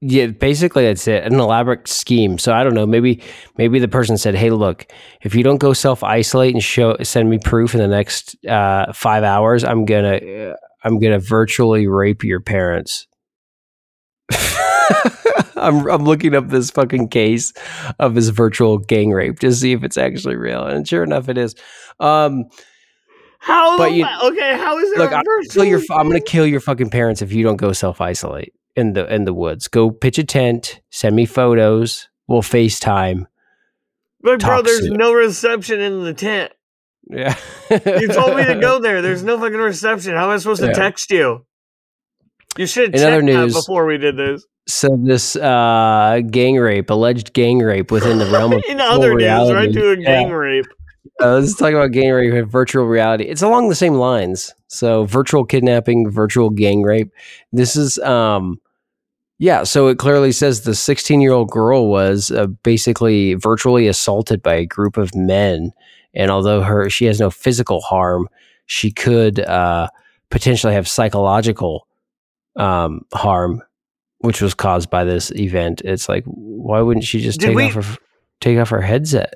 Yeah, 0.04 0.26
basically 0.26 0.82
that's 0.84 1.06
it. 1.06 1.22
An 1.24 1.38
elaborate 1.38 1.86
scheme. 1.86 2.36
So 2.36 2.52
I 2.52 2.64
don't 2.64 2.74
know. 2.74 2.86
Maybe 2.86 3.22
maybe 3.56 3.78
the 3.78 3.86
person 3.86 4.18
said, 4.18 4.34
"Hey, 4.34 4.50
look, 4.50 4.84
if 5.22 5.32
you 5.36 5.44
don't 5.44 5.58
go 5.58 5.72
self 5.72 6.02
isolate 6.02 6.54
and 6.54 6.62
show 6.62 6.96
send 7.04 7.30
me 7.30 7.38
proof 7.38 7.72
in 7.72 7.80
the 7.80 7.86
next 7.86 8.34
uh, 8.46 8.92
five 8.92 9.22
hours, 9.22 9.62
I'm 9.62 9.84
gonna 9.84 10.16
uh, 10.16 10.56
I'm 10.82 10.98
gonna 10.98 11.20
virtually 11.20 11.86
rape 11.86 12.24
your 12.24 12.40
parents." 12.40 13.06
I'm 15.56 15.86
I'm 15.88 16.04
looking 16.04 16.34
up 16.34 16.48
this 16.48 16.72
fucking 16.72 17.08
case 17.08 17.52
of 18.00 18.16
his 18.16 18.30
virtual 18.30 18.78
gang 18.78 19.12
rape 19.12 19.38
to 19.38 19.52
see 19.52 19.70
if 19.72 19.84
it's 19.84 19.96
actually 19.96 20.34
real, 20.34 20.64
and 20.64 20.86
sure 20.88 21.04
enough, 21.04 21.28
it 21.28 21.38
is. 21.38 21.54
Um, 22.00 22.46
How? 23.38 23.78
But 23.78 23.92
you- 23.92 24.04
okay, 24.24 24.56
how 24.56 24.76
is 24.78 24.90
there 24.90 24.98
look, 25.04 25.12
I'm 25.12 25.22
gonna, 25.24 25.44
kill 25.48 25.64
your, 25.64 25.80
I'm 25.92 26.08
gonna 26.08 26.20
kill 26.20 26.46
your 26.46 26.60
fucking 26.60 26.90
parents 26.90 27.22
if 27.22 27.32
you 27.32 27.44
don't 27.44 27.56
go 27.56 27.72
self 27.72 28.00
isolate 28.00 28.52
in 28.76 28.92
the 28.94 29.12
in 29.12 29.24
the 29.24 29.34
woods. 29.34 29.68
Go 29.68 29.90
pitch 29.90 30.18
a 30.18 30.24
tent, 30.24 30.80
send 30.90 31.14
me 31.16 31.26
photos. 31.26 32.08
We'll 32.28 32.42
FaceTime. 32.42 33.26
But 34.20 34.40
bro, 34.40 34.62
there's 34.62 34.80
soon. 34.86 34.96
no 34.96 35.12
reception 35.12 35.80
in 35.80 36.04
the 36.04 36.14
tent. 36.14 36.52
Yeah, 37.10 37.34
You 37.70 38.06
told 38.08 38.36
me 38.36 38.44
to 38.44 38.58
go 38.60 38.78
there. 38.78 39.02
There's 39.02 39.24
no 39.24 39.36
fucking 39.38 39.58
reception. 39.58 40.14
How 40.14 40.26
am 40.26 40.30
I 40.30 40.36
supposed 40.36 40.60
to 40.62 40.68
Yeah. 40.68 40.72
text 40.74 41.10
you? 41.10 41.44
You 42.56 42.66
should 42.66 42.94
have 42.94 43.02
checked 43.02 43.24
other 43.24 43.46
that 43.48 43.52
before 43.52 43.84
we 43.86 43.98
did 43.98 44.16
this. 44.16 44.46
So 44.68 44.88
this 45.02 45.34
uh, 45.34 46.20
gang 46.30 46.56
rape, 46.56 46.88
alleged 46.90 47.32
gang 47.32 47.58
rape 47.58 47.90
within 47.90 48.18
the 48.18 48.26
realm 48.26 48.52
of 48.52 48.62
In 48.68 48.80
other 48.80 49.14
news, 49.14 49.52
right 49.52 49.72
to 49.72 49.90
a 49.90 49.96
Yeah. 49.96 50.22
gang 50.22 50.30
rape. 50.30 50.66
Uh, 51.20 51.40
let's 51.40 51.56
talk 51.56 51.70
about 51.70 51.90
gang 51.90 52.12
rape 52.12 52.32
and 52.32 52.48
virtual 52.50 52.84
reality. 52.84 53.24
It's 53.24 53.42
along 53.42 53.68
the 53.68 53.74
same 53.74 53.94
lines. 53.94 54.54
So 54.68 55.04
virtual 55.04 55.44
kidnapping, 55.44 56.08
virtual 56.08 56.50
gang 56.50 56.82
rape. 56.82 57.10
This 57.52 57.74
is 57.74 57.98
um 57.98 58.60
yeah, 59.42 59.64
so 59.64 59.88
it 59.88 59.98
clearly 59.98 60.30
says 60.30 60.60
the 60.60 60.70
16-year-old 60.70 61.50
girl 61.50 61.88
was 61.88 62.30
uh, 62.30 62.46
basically 62.62 63.34
virtually 63.34 63.88
assaulted 63.88 64.40
by 64.40 64.54
a 64.54 64.64
group 64.64 64.96
of 64.96 65.16
men 65.16 65.72
and 66.14 66.30
although 66.30 66.60
her 66.60 66.88
she 66.88 67.06
has 67.06 67.18
no 67.18 67.28
physical 67.30 67.80
harm, 67.80 68.28
she 68.66 68.90
could 68.92 69.40
uh 69.40 69.88
potentially 70.30 70.74
have 70.74 70.86
psychological 70.86 71.86
um 72.56 73.00
harm 73.12 73.62
which 74.18 74.40
was 74.40 74.54
caused 74.54 74.88
by 74.90 75.02
this 75.02 75.32
event. 75.32 75.82
It's 75.84 76.08
like 76.08 76.22
why 76.26 76.80
wouldn't 76.80 77.04
she 77.04 77.20
just 77.20 77.40
Did 77.40 77.48
take 77.48 77.56
we- 77.56 77.64
off 77.64 77.74
her 77.74 77.96
take 78.40 78.58
off 78.58 78.70
her 78.70 78.80
headset? 78.82 79.34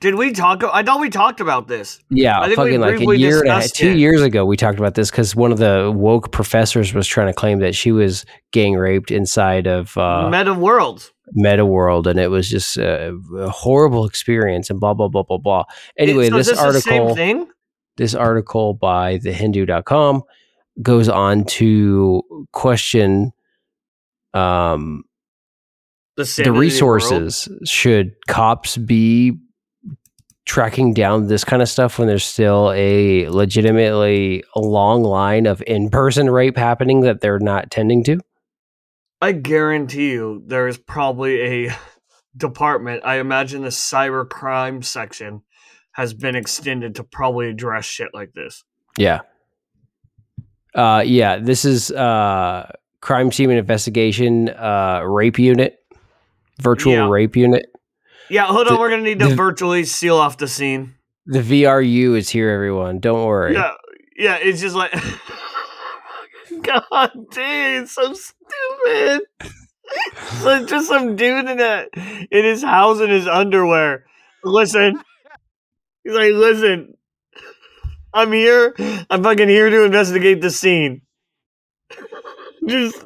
Did 0.00 0.14
we 0.14 0.32
talk? 0.32 0.64
I 0.64 0.82
thought 0.82 0.98
we 0.98 1.10
talked 1.10 1.40
about 1.40 1.68
this. 1.68 2.00
Yeah, 2.08 2.40
I 2.40 2.46
think 2.46 2.58
we 2.58 2.78
fucking 2.78 2.80
like 2.80 3.00
a 3.00 3.18
year 3.18 3.40
and 3.40 3.62
a 3.62 3.68
two 3.68 3.90
it. 3.90 3.98
years 3.98 4.22
ago, 4.22 4.46
we 4.46 4.56
talked 4.56 4.78
about 4.78 4.94
this 4.94 5.10
because 5.10 5.36
one 5.36 5.52
of 5.52 5.58
the 5.58 5.92
woke 5.94 6.32
professors 6.32 6.94
was 6.94 7.06
trying 7.06 7.26
to 7.26 7.34
claim 7.34 7.58
that 7.58 7.74
she 7.74 7.92
was 7.92 8.24
gang 8.52 8.76
raped 8.76 9.10
inside 9.10 9.66
of 9.66 9.96
uh, 9.98 10.30
Meta 10.30 10.54
World. 10.54 11.12
Meta 11.32 11.66
World, 11.66 12.06
and 12.06 12.18
it 12.18 12.28
was 12.28 12.48
just 12.48 12.78
a, 12.78 13.14
a 13.36 13.50
horrible 13.50 14.06
experience, 14.06 14.70
and 14.70 14.80
blah 14.80 14.94
blah 14.94 15.08
blah 15.08 15.22
blah 15.22 15.36
blah. 15.36 15.64
Anyway, 15.98 16.30
So 16.30 16.38
is 16.38 16.46
this, 16.46 16.58
the 16.58 16.80
same 16.80 17.02
article, 17.02 17.14
thing. 17.14 17.48
this 17.98 18.14
article 18.14 18.72
by 18.72 19.18
thehindu.com 19.18 20.22
goes 20.82 21.10
on 21.10 21.44
to 21.44 22.22
question 22.52 23.32
um, 24.32 25.04
The, 26.16 26.42
the 26.42 26.52
resources. 26.52 27.48
Should 27.64 28.14
cops 28.28 28.78
be 28.78 29.36
tracking 30.50 30.92
down 30.92 31.28
this 31.28 31.44
kind 31.44 31.62
of 31.62 31.68
stuff 31.68 31.96
when 31.96 32.08
there's 32.08 32.24
still 32.26 32.72
a 32.74 33.28
legitimately 33.28 34.42
long 34.56 35.04
line 35.04 35.46
of 35.46 35.62
in-person 35.64 36.28
rape 36.28 36.56
happening 36.56 37.02
that 37.02 37.20
they're 37.20 37.38
not 37.38 37.70
tending 37.70 38.02
to? 38.02 38.18
I 39.22 39.30
guarantee 39.30 40.10
you, 40.10 40.42
there 40.44 40.66
is 40.66 40.76
probably 40.76 41.66
a 41.68 41.76
department. 42.36 43.02
I 43.04 43.20
imagine 43.20 43.62
the 43.62 43.68
cyber 43.68 44.28
crime 44.28 44.82
section 44.82 45.42
has 45.92 46.14
been 46.14 46.34
extended 46.34 46.96
to 46.96 47.04
probably 47.04 47.48
address 47.48 47.84
shit 47.84 48.08
like 48.12 48.32
this. 48.32 48.64
Yeah. 48.96 49.20
Uh 50.74 51.04
yeah, 51.06 51.36
this 51.38 51.64
is 51.64 51.92
uh 51.92 52.72
crime 53.00 53.30
scene 53.30 53.50
and 53.50 53.58
investigation 53.60 54.48
uh 54.48 55.02
rape 55.04 55.38
unit. 55.38 55.78
Virtual 56.60 56.92
Yeah. 56.94 57.08
rape 57.08 57.36
unit. 57.36 57.66
Yeah, 58.30 58.46
hold 58.46 58.68
on. 58.68 58.74
The- 58.74 58.80
we're 58.80 58.90
gonna 58.90 59.02
need 59.02 59.18
to 59.20 59.28
the- 59.28 59.34
virtually 59.34 59.84
seal 59.84 60.16
off 60.16 60.38
the 60.38 60.48
scene. 60.48 60.94
The 61.26 61.40
VRU 61.42 62.16
is 62.16 62.28
here 62.30 62.50
everyone. 62.50 62.98
Don't 62.98 63.24
worry. 63.26 63.54
Yeah, 63.54 63.74
yeah. 64.16 64.36
It's 64.40 64.60
just 64.60 64.74
like, 64.74 64.92
God, 66.62 67.10
dude, 67.30 67.82
it's 67.82 67.92
so 67.92 68.12
stupid. 68.14 69.22
like 70.44 70.66
just 70.66 70.88
some 70.88 71.16
dude 71.16 71.48
in 71.48 71.60
a 71.60 71.86
in 72.30 72.44
his 72.44 72.62
house 72.62 73.00
in 73.00 73.10
his 73.10 73.26
underwear. 73.26 74.04
Listen, 74.44 75.00
he's 76.04 76.14
like, 76.14 76.32
listen, 76.32 76.94
I'm 78.14 78.32
here. 78.32 78.74
I'm 79.10 79.22
fucking 79.22 79.48
here 79.48 79.68
to 79.70 79.84
investigate 79.84 80.40
the 80.40 80.50
scene. 80.50 81.02
just 82.66 83.04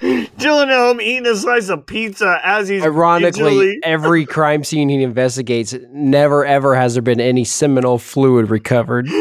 chilling 0.00 0.68
at 0.70 0.76
home, 0.76 1.00
eating 1.00 1.26
a 1.26 1.36
slice 1.36 1.68
of 1.68 1.86
pizza 1.86 2.40
as 2.44 2.68
he's 2.68 2.82
Ironically, 2.84 3.78
every 3.82 4.26
crime 4.26 4.62
scene 4.64 4.88
he 4.88 5.02
investigates, 5.02 5.74
never 5.90 6.44
ever 6.44 6.74
has 6.74 6.94
there 6.94 7.02
been 7.02 7.20
any 7.20 7.44
seminal 7.44 7.98
fluid 7.98 8.50
recovered. 8.50 9.08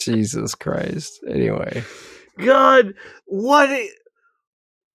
Jesus 0.00 0.54
Christ. 0.54 1.20
Anyway, 1.28 1.82
God, 2.38 2.94
what? 3.26 3.68
i- 3.70 3.88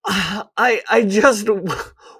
I 0.06 0.82
I 0.88 1.02
just 1.04 1.48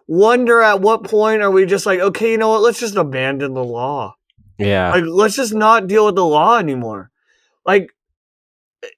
wonder 0.07 0.63
at 0.63 0.81
what 0.81 1.05
point 1.05 1.43
are 1.43 1.51
we 1.51 1.67
just 1.67 1.85
like, 1.87 2.01
okay, 2.01 2.31
you 2.33 2.39
know 2.39 2.49
what? 2.49 2.63
Let's 2.63 2.81
just 2.81 2.97
abandon 2.97 3.53
the 3.55 3.65
law. 3.65 4.15
yeah, 4.59 4.91
Like, 4.91 5.05
let's 5.07 5.37
just 5.37 5.53
not 5.55 5.87
deal 5.87 6.07
with 6.07 6.15
the 6.15 6.25
law 6.25 6.57
anymore. 6.59 7.11
Like, 7.67 7.91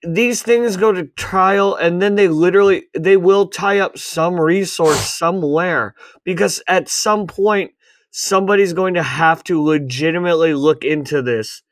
these 0.02 0.42
things 0.42 0.76
go 0.76 0.92
to 0.92 1.04
trial, 1.16 1.74
and 1.74 2.00
then 2.00 2.14
they 2.14 2.28
literally 2.28 2.86
they 2.96 3.16
will 3.16 3.48
tie 3.48 3.78
up 3.78 3.98
some 3.98 4.40
resource 4.40 5.14
somewhere 5.14 5.94
because 6.24 6.62
at 6.68 6.88
some 6.88 7.26
point 7.26 7.72
somebody's 8.10 8.72
going 8.72 8.94
to 8.94 9.02
have 9.02 9.44
to 9.44 9.62
legitimately 9.62 10.54
look 10.54 10.84
into 10.84 11.22
this 11.22 11.62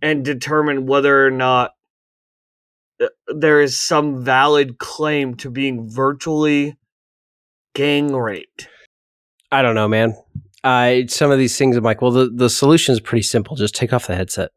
and 0.00 0.24
determine 0.24 0.86
whether 0.86 1.26
or 1.26 1.30
not 1.30 1.72
uh, 3.00 3.06
there 3.28 3.60
is 3.60 3.80
some 3.80 4.22
valid 4.24 4.78
claim 4.78 5.34
to 5.36 5.50
being 5.50 5.88
virtually 5.88 6.76
gang 7.74 8.14
raped. 8.14 8.68
I 9.50 9.62
don't 9.62 9.74
know, 9.74 9.88
man. 9.88 10.14
I 10.64 11.06
some 11.08 11.30
of 11.30 11.38
these 11.38 11.56
things 11.56 11.76
I'm 11.76 11.84
like, 11.84 12.02
well, 12.02 12.10
the 12.10 12.30
the 12.32 12.50
solution 12.50 12.92
is 12.92 13.00
pretty 13.00 13.22
simple. 13.22 13.56
Just 13.56 13.74
take 13.74 13.92
off 13.92 14.06
the 14.06 14.16
headset. 14.16 14.50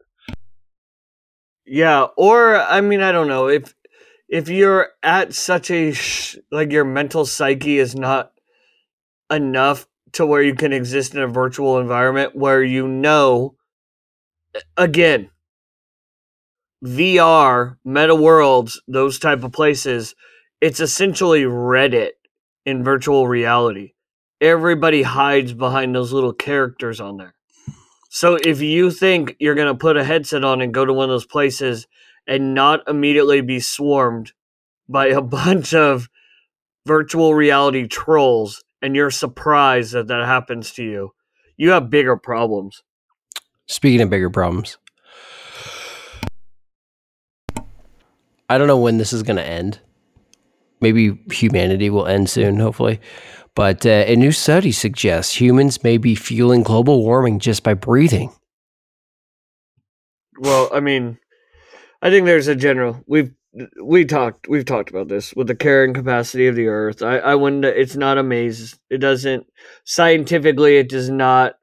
Yeah, 1.65 2.07
or 2.17 2.57
I 2.57 2.81
mean, 2.81 3.01
I 3.01 3.11
don't 3.11 3.27
know 3.27 3.47
if 3.49 3.73
if 4.29 4.49
you're 4.49 4.89
at 5.03 5.33
such 5.33 5.71
a 5.71 5.93
sh- 5.93 6.37
like 6.51 6.71
your 6.71 6.85
mental 6.85 7.25
psyche 7.25 7.79
is 7.79 7.95
not 7.95 8.31
enough 9.31 9.87
to 10.13 10.25
where 10.25 10.41
you 10.41 10.55
can 10.55 10.73
exist 10.73 11.15
in 11.15 11.21
a 11.21 11.27
virtual 11.27 11.79
environment 11.79 12.35
where 12.35 12.63
you 12.63 12.87
know 12.87 13.55
again 14.77 15.29
VR, 16.83 17.77
meta 17.83 18.15
worlds, 18.15 18.81
those 18.87 19.17
type 19.17 19.43
of 19.43 19.51
places, 19.51 20.13
it's 20.61 20.79
essentially 20.79 21.43
Reddit 21.43 22.11
in 22.65 22.83
virtual 22.83 23.27
reality. 23.27 23.93
Everybody 24.41 25.01
hides 25.03 25.53
behind 25.53 25.95
those 25.95 26.13
little 26.13 26.33
characters 26.33 27.01
on 27.01 27.17
there. 27.17 27.33
So 28.15 28.37
if 28.45 28.61
you 28.61 28.91
think 28.91 29.35
you're 29.39 29.55
going 29.55 29.67
to 29.67 29.77
put 29.77 29.97
a 29.97 30.03
headset 30.05 30.45
on 30.45 30.61
and 30.61 30.73
go 30.73 30.85
to 30.85 30.93
one 30.93 31.03
of 31.03 31.09
those 31.09 31.25
places 31.25 31.85
and 32.25 32.53
not 32.53 32.87
immediately 32.87 33.41
be 33.41 33.59
swarmed 33.59 34.31
by 34.87 35.07
a 35.07 35.19
bunch 35.41 35.73
of 35.73 36.07
virtual 36.85 37.35
reality 37.35 37.89
trolls 37.89 38.63
and 38.81 38.95
you're 38.95 39.11
surprised 39.11 39.91
that 39.91 40.07
that 40.07 40.25
happens 40.25 40.71
to 40.75 40.83
you, 40.85 41.11
you 41.57 41.71
have 41.71 41.89
bigger 41.89 42.15
problems. 42.15 42.83
Speaking 43.67 43.99
of 43.99 44.09
bigger 44.09 44.29
problems, 44.29 44.77
I 48.47 48.57
don't 48.57 48.67
know 48.67 48.79
when 48.79 48.97
this 48.97 49.11
is 49.11 49.23
going 49.23 49.35
to 49.35 49.45
end. 49.45 49.81
maybe 50.79 51.19
humanity 51.33 51.89
will 51.89 52.07
end 52.07 52.29
soon, 52.29 52.59
hopefully. 52.61 53.01
But 53.55 53.85
uh, 53.85 54.03
a 54.05 54.15
new 54.15 54.33
study 54.33 54.71
suggests 54.73 55.39
humans 55.39 55.83
may 55.83 55.97
be 55.97 56.13
fueling 56.13 56.61
global 56.61 57.03
warming 57.03 57.39
just 57.39 57.63
by 57.63 57.73
breathing. 57.73 58.31
Well, 60.37 60.69
I 60.73 60.81
mean, 60.81 61.17
I 62.01 62.09
think 62.09 62.25
there's 62.25 62.49
a 62.49 62.55
general. 62.55 63.01
We've 63.07 63.33
we 63.81 64.03
talked 64.03 64.49
we've 64.49 64.65
talked 64.65 64.89
about 64.89 65.07
this 65.07 65.33
with 65.33 65.47
the 65.47 65.55
carrying 65.55 65.93
capacity 65.93 66.47
of 66.47 66.55
the 66.55 66.67
Earth. 66.67 67.01
I 67.01 67.19
I 67.19 67.35
wouldn't. 67.35 67.63
It's 67.63 67.95
not 67.95 68.17
a 68.17 68.23
maze. 68.23 68.77
It 68.89 68.97
doesn't 68.97 69.47
scientifically. 69.85 70.77
It 70.77 70.89
does 70.89 71.09
not. 71.09 71.55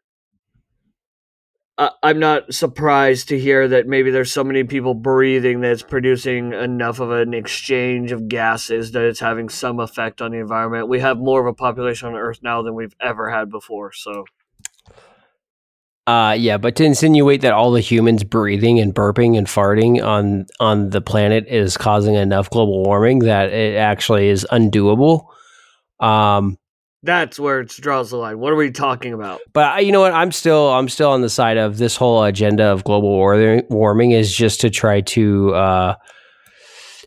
I'm 2.03 2.19
not 2.19 2.53
surprised 2.53 3.29
to 3.29 3.39
hear 3.39 3.69
that 3.69 3.87
maybe 3.87 4.11
there's 4.11 4.33
so 4.33 4.45
many 4.45 4.65
people 4.65 4.95
breathing 4.95 5.61
that 5.61 5.73
it's 5.73 5.83
producing 5.83 6.53
enough 6.53 7.01
of 7.01 7.11
an 7.11 7.35
exchange 7.35 8.13
of 8.13 8.29
gases 8.29 8.93
that 8.93 9.03
it's 9.05 9.21
having 9.21 9.49
some 9.49 9.81
effect 9.81 10.21
on 10.21 10.33
the 10.33 10.39
environment. 10.39 10.89
We 10.89 11.01
have 11.01 11.19
more 11.19 11.41
of 11.41 11.47
a 11.47 11.55
population 11.55 12.09
on 12.09 12.15
Earth 12.15 12.41
now 12.43 12.63
than 12.63 12.75
we've 12.75 12.95
ever 13.01 13.31
had 13.31 13.51
before. 13.51 13.93
So 13.93 14.25
Uh, 16.07 16.37
yeah, 16.37 16.59
but 16.59 16.75
to 16.77 16.85
insinuate 16.85 17.43
that 17.43 17.53
all 17.53 17.71
the 17.71 17.81
humans 17.81 18.25
breathing 18.25 18.81
and 18.81 18.93
burping 18.93 19.39
and 19.39 19.47
farting 19.47 20.05
on 20.05 20.47
on 20.59 20.91
the 20.91 21.01
planet 21.01 21.47
is 21.47 21.77
causing 21.77 22.17
enough 22.17 22.51
global 22.51 22.83
warming 22.83 23.21
that 23.21 23.51
it 23.53 23.77
actually 23.77 24.29
is 24.29 24.45
undoable. 24.51 25.27
Um, 26.01 26.59
that's 27.03 27.39
where 27.39 27.61
it 27.61 27.69
draws 27.69 28.11
the 28.11 28.17
line. 28.17 28.39
What 28.39 28.53
are 28.53 28.57
we 28.57 28.71
talking 28.71 29.13
about? 29.13 29.41
but 29.53 29.65
I, 29.65 29.81
you 29.81 29.93
know 29.93 30.01
what? 30.01 30.13
I'm 30.13 30.33
still 30.33 30.71
I'm 30.71 30.89
still 30.89 31.11
on 31.11 31.21
the 31.21 31.29
side 31.29 31.57
of 31.57 31.79
this 31.79 31.97
whole 31.97 32.23
agenda 32.23 32.67
of 32.67 32.85
global 32.85 33.11
war- 33.11 33.63
warming 33.69 34.13
is 34.13 34.35
just 34.35 34.61
to 34.61 34.71
try 34.71 35.01
to 35.01 35.55
uh, 35.55 35.95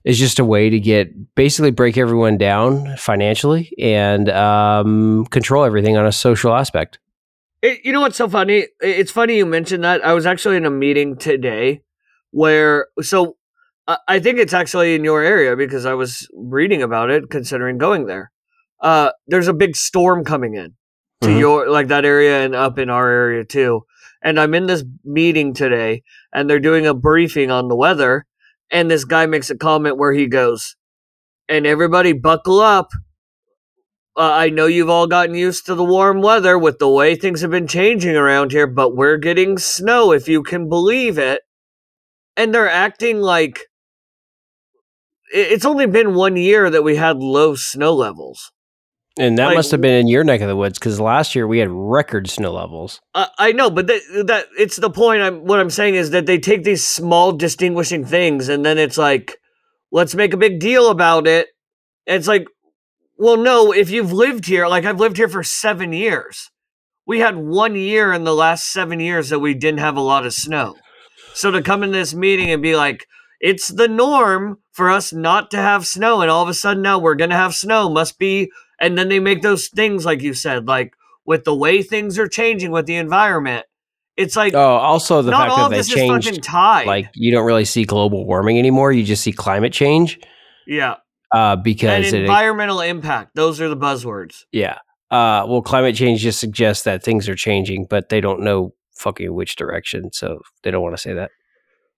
is 0.03 0.19
just 0.19 0.39
a 0.39 0.45
way 0.45 0.69
to 0.69 0.79
get 0.79 1.35
basically 1.35 1.71
break 1.71 1.97
everyone 1.97 2.37
down 2.37 2.95
financially 2.97 3.71
and 3.79 4.29
um, 4.29 5.25
control 5.27 5.63
everything 5.63 5.97
on 5.97 6.05
a 6.05 6.11
social 6.11 6.53
aspect. 6.53 6.99
It, 7.61 7.83
you 7.83 7.91
know 7.91 8.01
what's 8.01 8.17
so 8.17 8.29
funny? 8.29 8.67
It's 8.81 9.11
funny 9.11 9.37
you 9.37 9.45
mentioned 9.45 9.83
that. 9.83 10.05
I 10.05 10.13
was 10.13 10.25
actually 10.25 10.57
in 10.57 10.65
a 10.65 10.69
meeting 10.69 11.17
today 11.17 11.81
where, 12.31 12.87
so 13.01 13.37
I 13.87 13.97
I 14.07 14.19
think 14.19 14.39
it's 14.39 14.53
actually 14.53 14.93
in 14.93 15.03
your 15.03 15.23
area 15.23 15.55
because 15.55 15.85
I 15.85 15.93
was 15.93 16.27
reading 16.33 16.83
about 16.83 17.09
it, 17.09 17.29
considering 17.29 17.77
going 17.77 18.05
there. 18.07 18.31
Uh, 18.85 19.11
there's 19.25 19.47
a 19.47 19.53
big 19.53 19.75
storm 19.75 20.23
coming 20.23 20.53
in 20.53 20.75
to 21.21 21.29
Mhm. 21.29 21.39
your 21.39 21.69
like 21.69 21.87
that 21.87 22.05
area 22.05 22.45
and 22.45 22.53
up 22.53 22.77
in 22.77 22.89
our 22.91 23.09
area 23.09 23.43
too. 23.43 23.81
And 24.21 24.39
I'm 24.39 24.53
in 24.53 24.67
this 24.67 24.83
meeting 25.03 25.55
today, 25.55 26.03
and 26.31 26.47
they're 26.47 26.59
doing 26.59 26.85
a 26.85 26.93
briefing 26.93 27.49
on 27.49 27.67
the 27.67 27.75
weather. 27.75 28.27
And 28.69 28.89
this 28.91 29.03
guy 29.03 29.25
makes 29.25 29.49
a 29.49 29.57
comment 29.57 29.97
where 29.97 30.13
he 30.13 30.27
goes, 30.27 30.75
"And 31.49 31.65
everybody 31.65 32.13
buckle 32.13 32.61
up 32.61 32.91
uh, 34.17 34.31
I 34.31 34.49
know 34.49 34.65
you've 34.65 34.89
all 34.89 35.07
gotten 35.07 35.35
used 35.35 35.65
to 35.65 35.75
the 35.75 35.83
warm 35.83 36.21
weather 36.21 36.57
with 36.57 36.79
the 36.79 36.87
way 36.89 37.15
things 37.15 37.41
have 37.41 37.51
been 37.51 37.67
changing 37.67 38.15
around 38.15 38.51
here, 38.53 38.67
but 38.67 38.95
we're 38.95 39.17
getting 39.17 39.57
snow, 39.57 40.13
if 40.13 40.29
you 40.29 40.41
can 40.41 40.69
believe 40.69 41.17
it. 41.17 41.41
And 42.37 42.53
they're 42.53 42.69
acting 42.69 43.19
like 43.19 43.67
it's 45.33 45.65
only 45.65 45.85
been 45.87 46.15
one 46.15 46.37
year 46.37 46.69
that 46.69 46.83
we 46.83 46.95
had 46.95 47.17
low 47.17 47.55
snow 47.55 47.93
levels. 47.93 48.53
And 49.17 49.37
that 49.37 49.47
Like, 49.47 49.55
must 49.55 49.71
have 49.71 49.79
been 49.79 49.93
in 49.93 50.07
your 50.07 50.25
neck 50.25 50.41
of 50.41 50.47
the 50.49 50.57
woods 50.57 50.77
because 50.77 50.99
last 50.99 51.35
year 51.35 51.47
we 51.47 51.59
had 51.59 51.69
record 51.71 52.29
snow 52.29 52.51
levels. 52.51 52.99
I 53.13 53.29
I 53.37 53.51
know, 53.53 53.69
but 53.69 53.87
that, 53.87 54.01
that 54.27 54.47
it's 54.59 54.75
the 54.75 54.89
point. 54.89 55.21
I'm 55.21 55.45
what 55.45 55.59
I'm 55.59 55.69
saying 55.69 55.95
is 55.95 56.09
that 56.09 56.25
they 56.25 56.37
take 56.37 56.63
these 56.63 56.85
small 56.85 57.31
distinguishing 57.31 58.05
things, 58.05 58.49
and 58.49 58.65
then 58.65 58.77
it's 58.77 58.97
like, 58.97 59.37
let's 59.91 60.15
make 60.15 60.33
a 60.33 60.37
big 60.37 60.59
deal 60.59 60.89
about 60.89 61.27
it. 61.27 61.47
And 62.05 62.17
it's 62.17 62.27
like, 62.27 62.45
well, 63.17 63.37
no, 63.37 63.71
if 63.71 63.89
you've 63.89 64.11
lived 64.11 64.47
here, 64.47 64.67
like 64.67 64.83
I've 64.83 64.99
lived 64.99 65.15
here 65.15 65.29
for 65.29 65.43
seven 65.43 65.93
years, 65.93 66.51
we 67.07 67.19
had 67.19 67.37
one 67.37 67.75
year 67.75 68.11
in 68.11 68.25
the 68.25 68.35
last 68.35 68.71
seven 68.71 68.99
years 68.99 69.29
that 69.29 69.39
we 69.39 69.53
didn't 69.53 69.79
have 69.79 69.95
a 69.95 70.01
lot 70.01 70.25
of 70.25 70.33
snow. 70.33 70.75
So 71.33 71.51
to 71.51 71.61
come 71.61 71.83
in 71.83 71.91
this 71.93 72.13
meeting 72.13 72.51
and 72.51 72.61
be 72.61 72.75
like, 72.75 73.05
it's 73.39 73.69
the 73.69 73.87
norm 73.87 74.57
for 74.71 74.89
us 74.89 75.13
not 75.13 75.51
to 75.51 75.57
have 75.57 75.87
snow, 75.87 76.21
and 76.21 76.29
all 76.29 76.43
of 76.43 76.49
a 76.49 76.53
sudden 76.53 76.83
now 76.83 76.99
we're 76.99 77.15
gonna 77.15 77.37
have 77.37 77.55
snow, 77.55 77.89
must 77.89 78.19
be. 78.19 78.51
And 78.79 78.97
then 78.97 79.09
they 79.09 79.19
make 79.19 79.41
those 79.41 79.67
things 79.67 80.05
like 80.05 80.21
you 80.21 80.33
said, 80.33 80.67
like 80.67 80.93
with 81.25 81.43
the 81.43 81.55
way 81.55 81.81
things 81.81 82.19
are 82.19 82.27
changing 82.27 82.71
with 82.71 82.85
the 82.85 82.95
environment. 82.95 83.65
It's 84.17 84.35
like 84.35 84.53
Oh, 84.53 84.59
also 84.77 85.21
the 85.21 85.31
not 85.31 85.47
fact 85.47 85.51
all 85.51 85.57
that 85.57 85.65
of 85.65 85.71
they 85.71 85.77
this 85.77 85.89
is 85.89 85.93
fucking 86.07 86.21
changed, 86.21 86.43
tied. 86.43 86.87
like 86.87 87.09
you 87.15 87.31
don't 87.31 87.45
really 87.45 87.65
see 87.65 87.83
global 87.85 88.25
warming 88.25 88.57
anymore. 88.59 88.91
You 88.91 89.03
just 89.03 89.23
see 89.23 89.33
climate 89.33 89.73
change 89.73 90.19
yeah, 90.67 90.95
uh, 91.33 91.55
because 91.57 92.13
it, 92.13 92.21
environmental 92.21 92.79
impact. 92.81 93.35
Those 93.35 93.59
are 93.61 93.67
the 93.69 93.77
buzzwords. 93.77 94.43
yeah. 94.51 94.79
Uh, 95.11 95.45
well, 95.47 95.61
climate 95.61 95.95
change 95.95 96.21
just 96.21 96.39
suggests 96.39 96.83
that 96.83 97.03
things 97.03 97.29
are 97.29 97.35
changing, 97.35 97.85
but 97.89 98.09
they 98.09 98.19
don't 98.21 98.41
know 98.41 98.73
fucking 98.97 99.33
which 99.33 99.55
direction, 99.55 100.11
so 100.11 100.39
they 100.63 100.71
don't 100.71 100.81
want 100.81 100.95
to 100.95 101.01
say 101.01 101.13
that. 101.13 101.29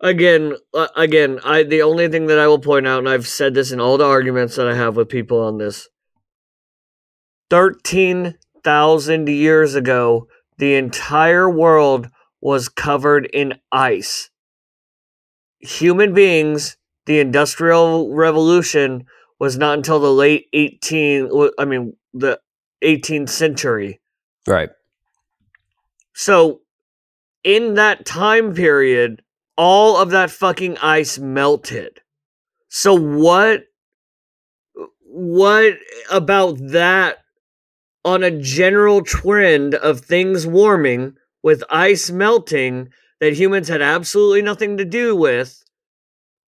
again 0.02 0.56
uh, 0.74 0.88
again 0.96 1.40
i 1.44 1.64
the 1.64 1.82
only 1.82 2.08
thing 2.08 2.28
that 2.28 2.38
i 2.38 2.48
will 2.48 2.60
point 2.60 2.86
out 2.86 3.00
and 3.00 3.10
i've 3.10 3.26
said 3.28 3.54
this 3.56 3.72
in 3.72 3.80
all 3.80 3.98
the 3.98 4.06
arguments 4.06 4.56
that 4.56 4.68
i 4.68 4.76
have 4.76 4.96
with 4.96 5.10
people 5.10 5.40
on 5.40 5.58
this 5.58 5.88
13,000 7.50 9.30
years 9.30 9.76
ago 9.76 10.28
the 10.58 10.76
entire 10.76 11.50
world 11.50 12.10
was 12.42 12.70
covered 12.70 13.26
in 13.28 13.54
ice 13.72 14.30
human 15.60 16.14
beings 16.14 16.78
the 17.06 17.20
industrial 17.20 18.14
revolution 18.14 19.06
was 19.40 19.58
not 19.58 19.78
until 19.78 20.00
the 20.00 20.12
late 20.12 20.48
18 20.54 21.30
I 21.58 21.66
mean 21.66 21.94
the 22.14 22.40
18th 22.84 23.30
century 23.30 24.00
Right. 24.48 24.70
So, 26.14 26.62
in 27.44 27.76
that 27.76 28.06
time 28.06 28.56
period, 28.56 29.22
all 29.58 29.98
of 29.98 30.10
that 30.12 30.32
fucking 30.32 30.78
ice 30.78 31.20
melted. 31.20 32.00
So 32.70 32.94
what 32.94 33.66
what 35.02 35.76
about 36.12 36.58
that 36.60 37.20
on 38.06 38.24
a 38.24 38.32
general 38.32 39.02
trend 39.02 39.76
of 39.76 40.02
things 40.02 40.48
warming 40.48 41.16
with 41.44 41.64
ice 41.70 42.10
melting 42.10 42.90
that 43.20 43.34
humans 43.34 43.68
had 43.68 43.82
absolutely 43.82 44.42
nothing 44.42 44.78
to 44.78 44.86
do 44.86 45.16
with? 45.16 45.64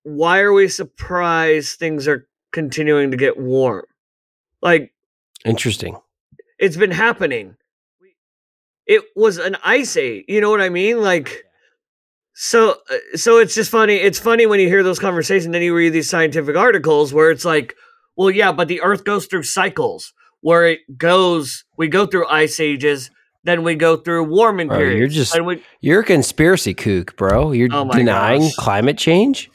Why 0.04 0.40
are 0.40 0.54
we 0.54 0.68
surprised 0.68 1.78
things 1.78 2.08
are 2.08 2.28
continuing 2.52 3.12
to 3.12 3.18
get 3.18 3.38
warm? 3.38 3.86
Like 4.62 4.94
Interesting. 5.46 5.98
it's 6.58 6.78
been 6.78 6.92
happening. 6.92 7.56
It 8.86 9.04
was 9.16 9.38
an 9.38 9.56
ice 9.64 9.96
age. 9.98 10.26
You 10.28 10.42
know 10.42 10.50
what 10.50 10.62
I 10.62 10.70
mean? 10.70 11.02
Like, 11.02 11.44
so 12.34 12.78
uh, 12.90 13.18
so 13.18 13.38
it's 13.38 13.54
just 13.54 13.70
funny. 13.70 13.96
It's 13.96 14.18
funny 14.18 14.48
when 14.48 14.60
you 14.60 14.68
hear 14.68 14.82
those 14.82 14.98
conversations. 14.98 15.52
Then 15.52 15.62
you 15.62 15.76
read 15.76 15.94
these 15.94 16.10
scientific 16.10 16.56
articles 16.56 17.14
where 17.14 17.30
it's 17.30 17.46
like, 17.46 17.76
well, 18.18 18.32
yeah, 18.32 18.52
but 18.52 18.68
the 18.68 18.82
Earth 18.82 19.04
goes 19.04 19.28
through 19.28 19.44
cycles 19.44 20.12
where 20.42 20.68
it 20.68 20.80
goes. 20.98 21.64
We 21.78 21.88
go 21.88 22.06
through 22.06 22.28
ice 22.28 22.60
ages, 22.60 23.10
then 23.44 23.64
we 23.64 23.76
go 23.76 23.96
through 23.98 24.26
warming 24.26 24.68
Bro, 24.68 24.78
periods. 24.78 25.00
you're 25.16 25.24
just- 25.24 25.36
and 25.36 25.46
we, 25.46 25.64
You're 25.82 26.02
a 26.02 26.04
conspiracy 26.06 26.74
kook, 26.74 27.16
bro. 27.18 27.52
You're 27.52 27.70
Oh 27.72 27.90
denying 27.90 28.42
gosh. 28.42 28.56
climate 28.56 28.98
change. 28.98 29.50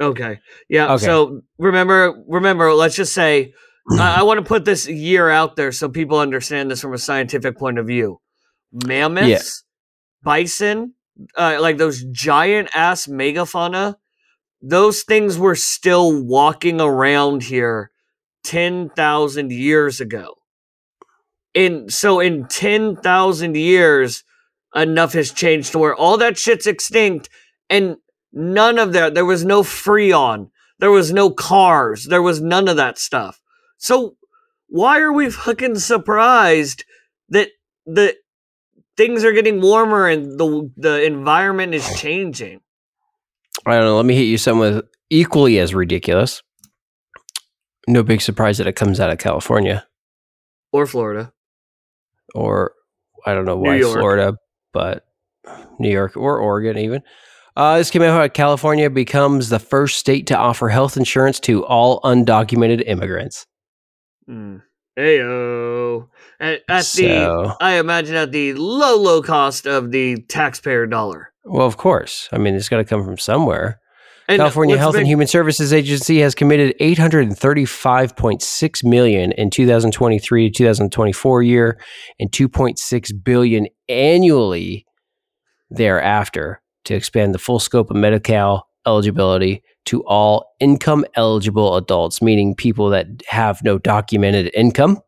Okay. 0.00 0.38
Yeah. 0.68 0.94
Okay. 0.94 1.04
So 1.04 1.40
remember, 1.58 2.22
remember. 2.28 2.72
Let's 2.72 2.94
just 2.94 3.12
say 3.14 3.52
I, 3.98 4.16
I 4.20 4.22
want 4.22 4.38
to 4.38 4.44
put 4.44 4.64
this 4.64 4.86
year 4.88 5.28
out 5.28 5.56
there 5.56 5.72
so 5.72 5.88
people 5.88 6.18
understand 6.20 6.70
this 6.70 6.80
from 6.80 6.92
a 6.94 6.98
scientific 6.98 7.56
point 7.58 7.78
of 7.78 7.86
view. 7.86 8.20
Mammoths, 8.72 9.64
bison, 10.22 10.94
uh, 11.36 11.58
like 11.60 11.78
those 11.78 12.04
giant 12.12 12.68
ass 12.74 13.06
megafauna, 13.06 13.96
those 14.62 15.02
things 15.02 15.38
were 15.38 15.54
still 15.56 16.22
walking 16.24 16.80
around 16.80 17.42
here 17.44 17.90
ten 18.44 18.90
thousand 18.90 19.52
years 19.52 20.00
ago. 20.00 20.34
In 21.54 21.88
so 21.88 22.20
in 22.20 22.46
ten 22.46 22.96
thousand 22.96 23.56
years, 23.56 24.24
enough 24.74 25.12
has 25.12 25.32
changed 25.32 25.72
to 25.72 25.78
where 25.78 25.94
all 25.94 26.16
that 26.18 26.38
shit's 26.38 26.66
extinct 26.66 27.28
and 27.70 27.96
none 28.32 28.78
of 28.78 28.92
that 28.92 29.14
there 29.14 29.24
was 29.24 29.44
no 29.44 29.62
freon 29.62 30.50
there 30.78 30.90
was 30.90 31.10
no 31.10 31.30
cars 31.30 32.04
there 32.04 32.20
was 32.20 32.42
none 32.42 32.68
of 32.68 32.76
that 32.76 32.98
stuff 32.98 33.40
so 33.78 34.14
why 34.68 35.00
are 35.00 35.12
we 35.12 35.30
fucking 35.30 35.76
surprised 35.76 36.84
that 37.30 37.48
the 37.86 38.14
things 38.98 39.24
are 39.24 39.32
getting 39.32 39.62
warmer 39.62 40.06
and 40.06 40.38
the 40.38 40.70
the 40.76 41.02
environment 41.04 41.72
is 41.72 41.88
changing 41.98 42.60
I 43.66 43.76
don't 43.76 43.84
know. 43.84 43.96
Let 43.96 44.06
me 44.06 44.14
hit 44.14 44.22
you 44.22 44.38
some 44.38 44.58
with 44.58 44.86
equally 45.10 45.58
as 45.58 45.74
ridiculous. 45.74 46.42
No 47.88 48.02
big 48.02 48.20
surprise 48.20 48.58
that 48.58 48.66
it 48.66 48.76
comes 48.76 49.00
out 49.00 49.10
of 49.10 49.18
California 49.18 49.86
or 50.72 50.86
florida 50.86 51.32
or 52.34 52.72
I 53.24 53.32
don't 53.34 53.46
know 53.46 53.56
why 53.56 53.80
Florida, 53.80 54.36
but 54.72 55.04
New 55.78 55.90
York 55.90 56.16
or 56.16 56.38
Oregon 56.38 56.76
even. 56.78 57.02
Uh, 57.56 57.78
this 57.78 57.90
came 57.90 58.02
out 58.02 58.16
how 58.16 58.28
California 58.28 58.88
becomes 58.88 59.48
the 59.48 59.58
first 59.58 59.98
state 59.98 60.26
to 60.28 60.36
offer 60.36 60.68
health 60.68 60.96
insurance 60.96 61.40
to 61.40 61.64
all 61.64 62.00
undocumented 62.02 62.84
immigrants. 62.86 63.46
Mm. 64.28 64.62
Heyo. 64.96 66.08
At, 66.38 66.60
at 66.68 66.84
So- 66.84 67.02
the, 67.02 67.56
I 67.60 67.74
imagine 67.74 68.14
at 68.14 68.30
the 68.32 68.54
low, 68.54 68.96
low 68.96 69.22
cost 69.22 69.66
of 69.66 69.90
the 69.90 70.20
taxpayer 70.28 70.86
dollar. 70.86 71.32
Well, 71.44 71.66
of 71.66 71.76
course. 71.76 72.28
I 72.32 72.38
mean, 72.38 72.54
it's 72.54 72.68
got 72.68 72.76
to 72.76 72.84
come 72.84 73.04
from 73.04 73.18
somewhere. 73.18 73.80
And 74.28 74.38
California 74.38 74.76
Health 74.76 74.96
and 74.96 75.06
Human 75.06 75.26
Services 75.26 75.72
Agency 75.72 76.20
has 76.20 76.34
committed 76.34 76.74
835.6 76.80 78.84
million 78.84 79.32
in 79.32 79.48
2023 79.48 80.50
to 80.50 80.54
2024 80.54 81.42
year 81.42 81.80
and 82.20 82.30
2.6 82.30 83.24
billion 83.24 83.68
annually 83.88 84.84
thereafter 85.70 86.60
to 86.84 86.94
expand 86.94 87.34
the 87.34 87.38
full 87.38 87.58
scope 87.58 87.90
of 87.90 87.96
Medi-Cal 87.96 88.68
eligibility 88.86 89.62
to 89.86 90.04
all 90.04 90.52
income 90.60 91.06
eligible 91.16 91.76
adults, 91.76 92.20
meaning 92.20 92.54
people 92.54 92.90
that 92.90 93.06
have 93.28 93.64
no 93.64 93.78
documented 93.78 94.50
income 94.54 95.00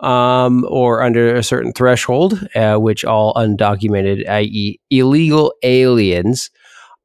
um, 0.00 0.64
or 0.68 1.02
under 1.02 1.36
a 1.36 1.42
certain 1.42 1.72
threshold, 1.72 2.46
uh, 2.54 2.76
which 2.76 3.04
all 3.04 3.34
undocumented, 3.34 4.28
i.e., 4.28 4.80
illegal 4.90 5.52
aliens, 5.62 6.50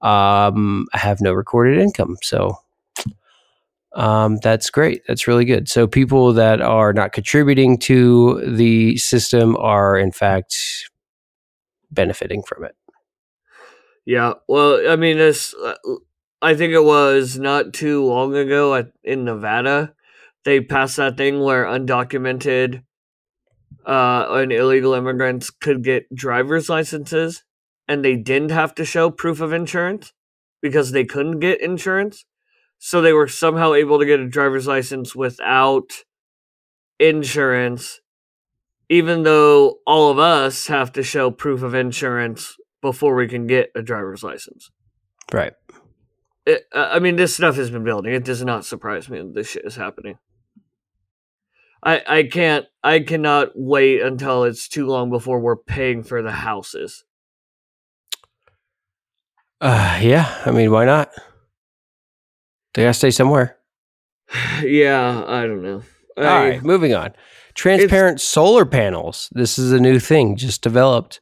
um, 0.05 0.87
have 0.93 1.21
no 1.21 1.33
recorded 1.33 1.79
income. 1.79 2.17
So 2.21 2.57
um, 3.95 4.37
that's 4.43 4.69
great. 4.69 5.01
That's 5.07 5.27
really 5.27 5.45
good. 5.45 5.69
So 5.69 5.87
people 5.87 6.33
that 6.33 6.61
are 6.61 6.93
not 6.93 7.13
contributing 7.13 7.77
to 7.79 8.41
the 8.45 8.97
system 8.97 9.55
are, 9.57 9.97
in 9.97 10.11
fact, 10.11 10.55
benefiting 11.91 12.43
from 12.43 12.65
it. 12.65 12.75
Yeah. 14.05 14.33
Well, 14.47 14.89
I 14.89 14.95
mean, 14.97 15.17
this. 15.17 15.55
I 16.41 16.53
think 16.53 16.73
it 16.73 16.83
was 16.83 17.39
not 17.39 17.73
too 17.73 18.03
long 18.03 18.35
ago 18.35 18.75
at, 18.75 18.91
in 19.03 19.23
Nevada, 19.23 19.95
they 20.43 20.61
passed 20.61 20.97
that 20.97 21.17
thing 21.17 21.39
where 21.39 21.65
undocumented 21.65 22.83
uh, 23.85 24.27
and 24.29 24.51
illegal 24.51 24.93
immigrants 24.93 25.49
could 25.49 25.83
get 25.83 26.13
driver's 26.13 26.69
licenses, 26.69 27.43
and 27.87 28.03
they 28.03 28.15
didn't 28.15 28.51
have 28.51 28.73
to 28.75 28.85
show 28.85 29.09
proof 29.09 29.41
of 29.41 29.53
insurance 29.53 30.13
because 30.61 30.91
they 30.91 31.05
couldn't 31.05 31.39
get 31.39 31.61
insurance. 31.61 32.25
So 32.77 33.01
they 33.01 33.13
were 33.13 33.27
somehow 33.27 33.73
able 33.73 33.99
to 33.99 34.05
get 34.05 34.19
a 34.19 34.27
driver's 34.27 34.67
license 34.67 35.15
without 35.15 36.03
insurance, 36.99 38.01
even 38.89 39.23
though 39.23 39.79
all 39.85 40.11
of 40.11 40.19
us 40.19 40.67
have 40.67 40.91
to 40.93 41.03
show 41.03 41.31
proof 41.31 41.61
of 41.61 41.73
insurance 41.73 42.57
before 42.81 43.15
we 43.15 43.27
can 43.27 43.47
get 43.47 43.71
a 43.75 43.81
driver's 43.81 44.23
license. 44.23 44.71
Right. 45.31 45.53
It, 46.45 46.63
I 46.73 46.99
mean, 46.99 47.15
this 47.15 47.35
stuff 47.35 47.55
has 47.55 47.71
been 47.71 47.83
building. 47.83 48.13
It 48.13 48.23
does 48.23 48.43
not 48.43 48.65
surprise 48.65 49.09
me 49.09 49.17
that 49.19 49.33
this 49.33 49.49
shit 49.49 49.65
is 49.65 49.75
happening. 49.75 50.17
I 51.83 52.01
I 52.07 52.23
can't 52.23 52.65
I 52.83 52.99
cannot 52.99 53.49
wait 53.55 54.01
until 54.01 54.43
it's 54.43 54.67
too 54.67 54.87
long 54.87 55.09
before 55.09 55.39
we're 55.39 55.55
paying 55.55 56.03
for 56.03 56.21
the 56.21 56.31
houses. 56.31 57.03
Uh, 59.61 59.99
yeah. 60.01 60.41
I 60.45 60.51
mean, 60.51 60.71
why 60.71 60.85
not? 60.85 61.11
They 62.73 62.83
got 62.83 62.89
to 62.89 62.93
stay 62.93 63.11
somewhere. 63.11 63.57
yeah, 64.63 65.23
I 65.27 65.41
don't 65.47 65.61
know. 65.63 65.81
All 66.17 66.23
I- 66.25 66.49
right, 66.49 66.63
moving 66.63 66.93
on. 66.93 67.13
Transparent 67.53 68.19
solar 68.19 68.65
panels. 68.65 69.29
This 69.31 69.57
is 69.57 69.71
a 69.71 69.79
new 69.79 69.97
thing 69.97 70.35
just 70.35 70.61
developed. 70.61 71.21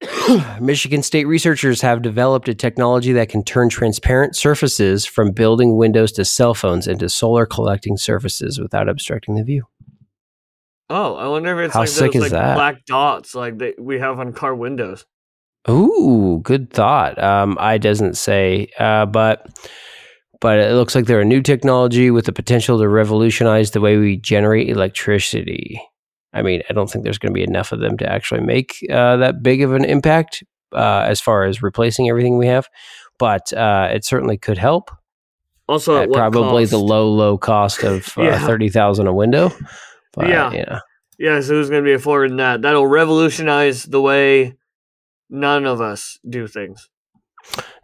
Michigan 0.60 1.02
State 1.02 1.26
researchers 1.26 1.82
have 1.82 2.00
developed 2.00 2.48
a 2.48 2.54
technology 2.54 3.12
that 3.12 3.28
can 3.28 3.44
turn 3.44 3.68
transparent 3.68 4.34
surfaces 4.34 5.04
from 5.04 5.32
building 5.32 5.76
windows 5.76 6.12
to 6.12 6.24
cell 6.24 6.54
phones 6.54 6.86
into 6.86 7.08
solar 7.10 7.44
collecting 7.44 7.98
surfaces 7.98 8.58
without 8.58 8.88
obstructing 8.88 9.34
the 9.34 9.42
view. 9.44 9.64
Oh, 10.88 11.16
I 11.16 11.28
wonder 11.28 11.60
if 11.60 11.66
it's 11.66 11.74
How 11.74 11.80
like 11.80 11.88
sick 11.90 12.12
those 12.12 12.14
is 12.14 12.20
like 12.22 12.30
that? 12.32 12.54
black 12.54 12.86
dots 12.86 13.34
like 13.34 13.60
we 13.78 13.98
have 13.98 14.18
on 14.20 14.32
car 14.32 14.54
windows. 14.54 15.04
Ooh, 15.68 16.40
good 16.42 16.72
thought. 16.72 17.22
Um, 17.22 17.56
I 17.60 17.78
doesn't 17.78 18.16
say, 18.16 18.70
uh, 18.78 19.06
but 19.06 19.46
but 20.40 20.58
it 20.58 20.72
looks 20.74 20.94
like 20.94 21.06
they're 21.06 21.20
a 21.20 21.24
new 21.24 21.42
technology 21.42 22.10
with 22.10 22.26
the 22.26 22.32
potential 22.32 22.78
to 22.78 22.88
revolutionize 22.88 23.72
the 23.72 23.80
way 23.80 23.96
we 23.96 24.16
generate 24.16 24.68
electricity. 24.68 25.80
I 26.32 26.42
mean, 26.42 26.62
I 26.70 26.72
don't 26.74 26.88
think 26.90 27.04
there's 27.04 27.18
going 27.18 27.32
to 27.32 27.38
be 27.38 27.42
enough 27.42 27.72
of 27.72 27.80
them 27.80 27.96
to 27.98 28.10
actually 28.10 28.42
make 28.42 28.76
uh, 28.90 29.16
that 29.16 29.42
big 29.42 29.62
of 29.62 29.72
an 29.72 29.84
impact 29.84 30.44
uh, 30.72 31.04
as 31.06 31.20
far 31.20 31.44
as 31.44 31.62
replacing 31.62 32.08
everything 32.08 32.38
we 32.38 32.46
have, 32.46 32.68
but 33.18 33.52
uh, 33.52 33.88
it 33.90 34.04
certainly 34.04 34.36
could 34.36 34.58
help. 34.58 34.90
Also, 35.68 35.96
at 35.96 36.04
at 36.04 36.12
probably 36.12 36.64
the 36.66 36.78
low, 36.78 37.10
low 37.10 37.36
cost 37.36 37.82
of 37.82 38.14
uh, 38.16 38.22
Yeah. 38.22 38.46
thirty 38.46 38.68
thousand 38.68 39.06
a 39.06 39.12
window. 39.12 39.50
But, 40.14 40.28
Yeah. 40.28 40.52
yeah, 40.52 40.78
Yeah, 41.18 41.40
so 41.40 41.54
who's 41.54 41.68
going 41.68 41.82
to 41.82 41.88
be 41.88 41.94
affording 41.94 42.36
that? 42.36 42.62
That'll 42.62 42.86
revolutionize 42.86 43.84
the 43.84 44.00
way 44.00 44.57
none 45.30 45.66
of 45.66 45.80
us 45.80 46.18
do 46.28 46.46
things. 46.46 46.88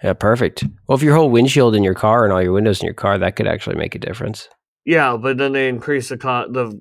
yeah, 0.02 0.12
perfect. 0.14 0.64
Well, 0.86 0.96
if 0.96 1.02
your 1.02 1.14
whole 1.14 1.30
windshield 1.30 1.74
in 1.74 1.82
your 1.84 1.94
car 1.94 2.24
and 2.24 2.32
all 2.32 2.42
your 2.42 2.52
windows 2.52 2.80
in 2.80 2.86
your 2.86 2.94
car, 2.94 3.18
that 3.18 3.36
could 3.36 3.46
actually 3.46 3.76
make 3.76 3.94
a 3.94 3.98
difference. 3.98 4.48
Yeah, 4.84 5.16
but 5.16 5.38
then 5.38 5.52
they 5.52 5.68
increase 5.68 6.08
the 6.10 6.18
co- 6.18 6.48
the 6.50 6.80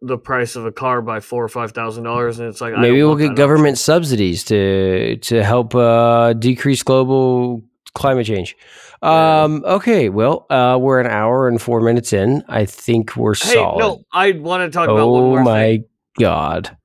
the 0.00 0.16
price 0.18 0.56
of 0.56 0.64
a 0.64 0.72
car 0.72 1.02
by 1.02 1.20
four 1.20 1.44
or 1.44 1.48
five 1.48 1.72
thousand 1.72 2.04
dollars, 2.04 2.38
and 2.38 2.48
it's 2.48 2.60
like 2.60 2.74
I 2.74 2.80
Maybe 2.80 3.02
we'll 3.02 3.16
get 3.16 3.34
government 3.36 3.74
option. 3.74 3.76
subsidies 3.76 4.44
to 4.44 5.16
to 5.18 5.44
help 5.44 5.74
uh, 5.74 6.32
decrease 6.32 6.82
global 6.82 7.62
climate 7.94 8.26
change. 8.26 8.56
Yeah. 9.02 9.42
Um, 9.44 9.62
okay, 9.64 10.08
well, 10.08 10.46
uh, 10.50 10.76
we're 10.80 10.98
an 11.00 11.06
hour 11.06 11.46
and 11.46 11.60
four 11.62 11.80
minutes 11.80 12.12
in. 12.12 12.42
I 12.48 12.64
think 12.64 13.14
we're 13.16 13.34
Hey, 13.34 13.54
solid. 13.54 13.78
no, 13.78 14.04
I 14.12 14.32
want 14.32 14.64
to 14.72 14.76
talk 14.76 14.88
about 14.88 15.08
one 15.08 15.22
oh 15.22 15.28
more 15.30 15.40
Oh 15.40 15.44
my 15.44 15.60
thing. 15.66 15.84
god! 16.18 16.76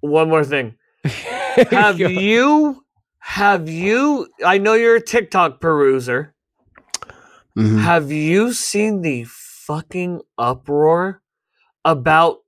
One 0.00 0.28
more 0.28 0.42
thing. 0.44 0.74
Have 1.70 2.00
you? 2.00 2.84
Have 3.18 3.68
you? 3.68 4.28
I 4.44 4.58
know 4.58 4.74
you're 4.74 4.96
a 4.96 5.00
TikTok 5.00 5.60
peruser. 5.60 6.32
Mhm. 7.56 7.80
Have 7.80 8.12
you 8.12 8.52
seen 8.52 9.00
the 9.00 9.24
fucking 9.26 10.20
uproar 10.36 11.22
about 11.84 12.38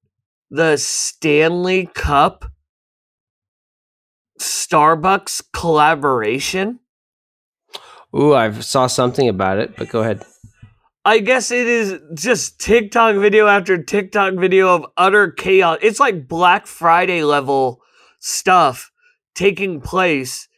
the 0.50 0.76
Stanley 0.76 1.86
Cup 1.94 2.44
Starbucks 4.38 5.42
collaboration? 5.52 6.80
Ooh, 8.14 8.34
I 8.34 8.50
saw 8.60 8.86
something 8.86 9.28
about 9.28 9.58
it, 9.58 9.76
but 9.76 9.88
go 9.88 10.00
ahead. 10.00 10.22
I 11.04 11.20
guess 11.20 11.50
it 11.50 11.66
is 11.66 11.98
just 12.14 12.60
TikTok 12.60 13.16
video 13.16 13.46
after 13.46 13.82
TikTok 13.82 14.34
video 14.34 14.74
of 14.74 14.86
utter 14.98 15.30
chaos. 15.30 15.78
It's 15.80 15.98
like 16.00 16.28
Black 16.28 16.66
Friday 16.66 17.24
level 17.24 17.80
stuff 18.20 18.90
taking 19.38 19.80
place 19.80 20.48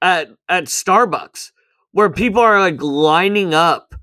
at 0.00 0.28
at 0.48 0.64
Starbucks 0.64 1.50
where 1.92 2.08
people 2.08 2.40
are 2.40 2.58
like 2.58 2.80
lining 2.80 3.52
up 3.52 3.94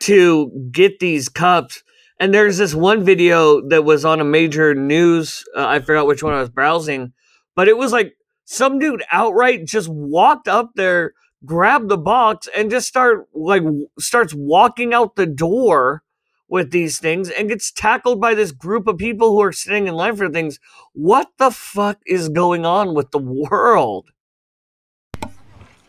to 0.00 0.68
get 0.70 0.98
these 0.98 1.30
cups. 1.30 1.82
And 2.20 2.32
there's 2.32 2.58
this 2.58 2.74
one 2.74 3.02
video 3.02 3.66
that 3.68 3.84
was 3.84 4.04
on 4.04 4.20
a 4.20 4.24
major 4.24 4.74
news. 4.74 5.44
Uh, 5.56 5.66
I 5.66 5.80
forgot 5.80 6.06
which 6.06 6.22
one 6.22 6.34
I 6.34 6.40
was 6.40 6.50
browsing, 6.50 7.12
but 7.56 7.66
it 7.66 7.78
was 7.78 7.90
like 7.90 8.12
some 8.44 8.78
dude 8.78 9.02
outright 9.10 9.64
just 9.64 9.88
walked 9.88 10.46
up 10.46 10.72
there, 10.76 11.14
grabbed 11.46 11.88
the 11.88 11.96
box, 11.96 12.46
and 12.54 12.70
just 12.70 12.86
start 12.86 13.26
like 13.34 13.62
starts 13.98 14.34
walking 14.34 14.92
out 14.92 15.16
the 15.16 15.26
door 15.26 16.02
with 16.48 16.70
these 16.70 16.98
things 16.98 17.30
and 17.30 17.48
gets 17.48 17.70
tackled 17.72 18.20
by 18.20 18.34
this 18.34 18.52
group 18.52 18.86
of 18.86 18.98
people 18.98 19.30
who 19.30 19.42
are 19.42 19.52
sitting 19.52 19.86
in 19.86 19.94
line 19.94 20.14
for 20.16 20.28
things. 20.28 20.58
What 20.92 21.28
the 21.38 21.50
fuck 21.50 21.98
is 22.06 22.28
going 22.28 22.66
on 22.66 22.94
with 22.94 23.10
the 23.10 23.18
world? 23.18 24.10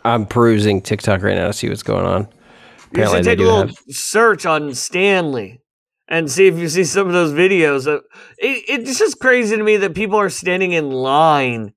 I'm 0.04 0.26
perusing 0.26 0.82
TikTok 0.82 1.24
right 1.24 1.36
now 1.36 1.48
to 1.48 1.54
see 1.54 1.68
what's 1.70 1.84
going 1.84 2.06
on. 2.06 2.28
You 2.96 3.08
should 3.08 3.24
take 3.24 3.40
a 3.40 3.42
little 3.42 3.68
have- 3.68 3.76
search 3.90 4.46
on 4.46 4.74
Stanley 4.76 5.62
and 6.08 6.32
see 6.32 6.48
if 6.48 6.58
you 6.58 6.70
see 6.70 6.84
some 6.84 7.08
of 7.08 7.14
those 7.14 7.34
videos. 7.34 7.88
Uh, 7.88 8.02
It, 8.38 8.64
it's 8.68 9.00
just 9.00 9.20
crazy 9.20 9.58
to 9.58 9.64
me 9.64 9.78
that 9.78 9.96
people 9.96 10.20
are 10.20 10.30
standing 10.30 10.72
in 10.74 10.92
line 10.92 11.74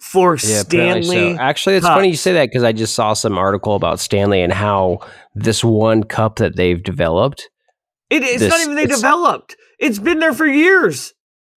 for 0.00 0.34
Yeah, 0.34 0.60
Stanley. 0.62 1.34
so. 1.34 1.40
Actually, 1.40 1.76
it's 1.76 1.86
funny 1.86 2.08
you 2.08 2.16
say 2.16 2.32
that 2.34 2.46
because 2.46 2.62
I 2.62 2.72
just 2.72 2.94
saw 2.94 3.12
some 3.14 3.36
article 3.36 3.74
about 3.74 3.98
Stanley 3.98 4.40
and 4.42 4.52
how 4.52 5.00
this 5.34 5.64
one 5.64 6.04
cup 6.04 6.36
that 6.36 6.54
they've 6.56 6.80
developed. 6.82 7.50
It, 8.10 8.22
it's 8.22 8.42
not 8.42 8.60
even 8.60 8.74
they 8.76 8.84
it's- 8.84 8.98
developed. 9.00 9.56
It's 9.78 9.98
been 9.98 10.18
there 10.20 10.32
for 10.32 10.46
years. 10.46 11.12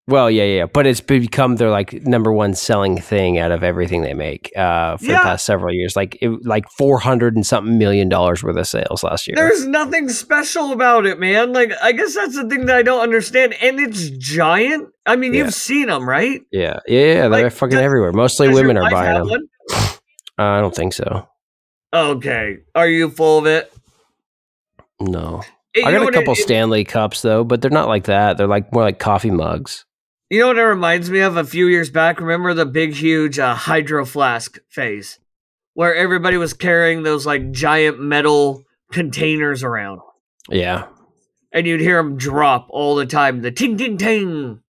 Well, 0.09 0.31
yeah, 0.31 0.45
yeah, 0.45 0.65
but 0.67 0.87
it's 0.87 1.01
become 1.01 1.57
their 1.57 1.69
like 1.69 1.91
number 1.91 2.31
one 2.31 2.53
selling 2.53 2.97
thing 2.97 3.37
out 3.39 3.51
of 3.51 3.61
everything 3.61 4.03
they 4.03 4.13
make 4.13 4.49
uh, 4.55 4.95
for 4.95 5.03
Yeah. 5.03 5.17
the 5.17 5.23
past 5.23 5.45
several 5.45 5.73
years. 5.73 5.97
Like, 5.97 6.17
it, 6.21 6.45
like 6.45 6.63
four 6.77 6.97
hundred 6.97 7.35
and 7.35 7.45
something 7.45 7.77
million 7.77 8.07
dollars 8.07 8.41
worth 8.41 8.55
of 8.55 8.65
sales 8.65 9.03
last 9.03 9.27
year. 9.27 9.35
There's 9.35 9.67
nothing 9.67 10.07
special 10.07 10.71
about 10.71 11.05
it, 11.05 11.19
man. 11.19 11.51
Like 11.51 11.73
I 11.83 11.91
guess 11.91 12.15
that's 12.15 12.35
the 12.35 12.47
thing 12.47 12.67
that 12.67 12.77
I 12.77 12.83
don't 12.83 13.01
understand. 13.01 13.53
And 13.61 13.81
it's 13.81 14.09
giant. 14.11 14.87
I 15.05 15.17
mean, 15.17 15.33
Yeah. 15.33 15.43
you've 15.43 15.53
seen 15.53 15.87
them, 15.87 16.07
right? 16.07 16.39
yeah, 16.53 16.79
yeah, 16.87 17.13
yeah, 17.13 17.27
they're 17.27 17.49
fucking 17.49 17.75
does- 17.75 17.83
everywhere. 17.83 18.13
Mostly 18.13 18.47
women 18.47 18.77
are 18.77 18.89
buying 18.89 19.25
them. 19.27 19.49
Uh, 19.73 19.83
I 20.37 20.61
don't 20.61 20.73
think 20.73 20.93
so. 20.93 21.27
Okay. 21.93 22.59
Are 22.75 22.87
you 22.87 23.09
full 23.09 23.39
of 23.39 23.45
it? 23.45 23.73
No. 25.01 25.41
It- 25.77 25.85
I 25.85 25.91
got 25.91 26.07
a 26.07 26.11
couple 26.11 26.33
it- 26.33 26.37
Stanley 26.37 26.83
cups 26.83 27.21
though, 27.21 27.43
but 27.43 27.61
they're 27.61 27.71
not 27.71 27.87
like 27.87 28.05
that. 28.05 28.37
They're 28.37 28.47
like 28.47 28.71
more 28.73 28.83
like 28.83 28.99
coffee 28.99 29.31
mugs. 29.31 29.85
You 30.29 30.41
know 30.41 30.47
what 30.47 30.57
it 30.57 30.63
reminds 30.63 31.09
me 31.09 31.19
of? 31.21 31.37
A 31.37 31.43
few 31.45 31.67
years 31.67 31.89
back, 31.89 32.19
remember 32.19 32.53
the 32.53 32.65
big, 32.65 32.93
huge 32.93 33.39
uh, 33.39 33.55
hydro 33.55 34.03
flask 34.05 34.57
phase, 34.69 35.19
where 35.73 35.95
everybody 35.95 36.35
was 36.35 36.53
carrying 36.53 37.03
those 37.03 37.25
like 37.25 37.51
giant 37.51 38.01
metal 38.01 38.63
containers 38.91 39.63
around, 39.63 40.01
Yeah. 40.49 40.87
and 41.53 41.65
you'd 41.65 41.79
hear 41.79 41.95
them 42.03 42.17
drop 42.17 42.67
all 42.71 42.95
the 42.95 43.05
time. 43.05 43.41
The 43.41 43.51
ting 43.51 43.77
ting 43.77 43.97
ting. 43.97 44.59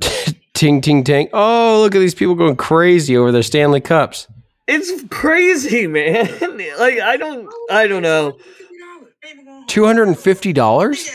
ting 0.54 0.80
ting 0.80 1.04
ting. 1.04 1.28
Oh, 1.32 1.80
look 1.82 1.94
at 1.94 1.98
these 2.00 2.14
people 2.14 2.34
going 2.34 2.56
crazy 2.56 3.16
over 3.16 3.32
their 3.32 3.42
Stanley 3.42 3.80
cups. 3.80 4.26
It's 4.68 5.04
crazy, 5.10 5.86
man. 5.88 6.26
like 6.78 7.00
I 7.00 7.16
don't, 7.16 7.48
I 7.70 7.86
don't 7.86 8.02
know. 8.02 8.36
Two 9.70 9.84
hundred 9.84 10.08
and 10.08 10.18
fifty 10.18 10.52
dollars. 10.52 11.08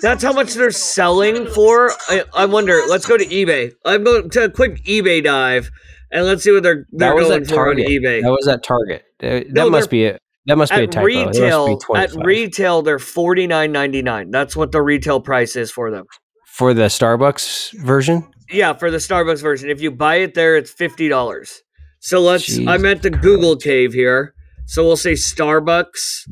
That's 0.00 0.22
how 0.22 0.32
much 0.32 0.54
they're 0.54 0.70
selling 0.70 1.46
for. 1.48 1.90
I, 2.08 2.22
I 2.34 2.44
wonder. 2.46 2.82
Let's 2.88 3.04
go 3.06 3.16
to 3.18 3.24
eBay. 3.24 3.72
I'm 3.84 4.04
going 4.04 4.30
to 4.30 4.44
a 4.44 4.50
quick 4.50 4.84
eBay 4.84 5.24
dive, 5.24 5.70
and 6.12 6.24
let's 6.24 6.44
see 6.44 6.52
what 6.52 6.62
they're 6.62 6.86
they're 6.92 7.08
That 7.10 7.16
was 7.16 7.28
going 7.28 7.42
at 7.42 7.48
for 7.48 7.68
on 7.68 7.76
Target. 7.76 7.86
eBay. 7.88 8.22
That 8.22 8.30
was 8.30 8.46
at 8.46 8.62
Target. 8.62 9.02
That 9.18 9.48
No, 9.50 9.68
must 9.70 9.90
they're- 9.90 9.98
be 9.98 10.04
it. 10.04 10.22
That 10.46 10.56
must 10.56 10.72
be 10.72 10.78
a 10.78 10.82
at 10.84 10.92
typo. 10.92 11.06
It 11.08 11.24
must 11.26 11.32
be 11.34 11.40
retail, 11.42 11.72
at 11.72 11.80
25. 12.12 12.24
retail, 12.24 12.82
they're 12.82 12.98
forty 13.00 13.48
nine 13.48 13.72
ninety 13.72 14.02
nine. 14.02 14.30
That's 14.30 14.54
what 14.54 14.70
the 14.70 14.80
retail 14.82 15.20
price 15.20 15.56
is 15.56 15.72
for 15.72 15.90
them. 15.90 16.04
for 16.46 16.72
the 16.72 16.82
Starbucks 16.84 17.72
version. 17.82 18.24
Yeah, 18.52 18.72
for 18.74 18.92
the 18.92 18.98
Starbucks 18.98 19.42
version. 19.42 19.68
If 19.70 19.80
you 19.80 19.90
buy 19.90 20.16
it 20.16 20.34
there, 20.34 20.56
it's 20.56 20.70
fifty 20.70 21.08
dollars. 21.08 21.62
So 21.98 22.20
let's. 22.20 22.56
I'm 22.56 22.82
Jesus 22.82 22.84
at 22.84 23.02
the 23.02 23.10
Google 23.10 23.56
cave 23.56 23.92
here. 23.92 24.34
So 24.66 24.84
we'll 24.84 24.96
say 24.96 25.12
Starbucks, 25.14 26.28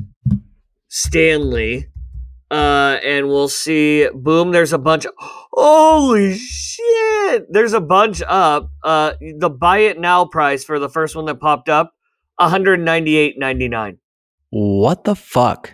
Stanley, 0.97 1.89
uh, 2.49 2.97
and 3.03 3.27
we'll 3.27 3.49
see. 3.49 4.07
Boom! 4.13 4.53
There's 4.53 4.71
a 4.71 4.77
bunch. 4.77 5.05
Holy 5.19 6.37
shit! 6.37 7.47
There's 7.49 7.73
a 7.73 7.81
bunch 7.81 8.21
up. 8.25 8.71
Uh, 8.81 9.11
the 9.19 9.49
buy 9.49 9.79
it 9.79 9.99
now 9.99 10.23
price 10.23 10.63
for 10.63 10.79
the 10.79 10.87
first 10.87 11.13
one 11.13 11.25
that 11.25 11.41
popped 11.41 11.67
up, 11.67 11.93
one 12.37 12.49
hundred 12.49 12.79
ninety 12.79 13.17
eight 13.17 13.37
ninety 13.37 13.67
nine. 13.67 13.97
What 14.51 15.03
the 15.03 15.15
fuck? 15.15 15.73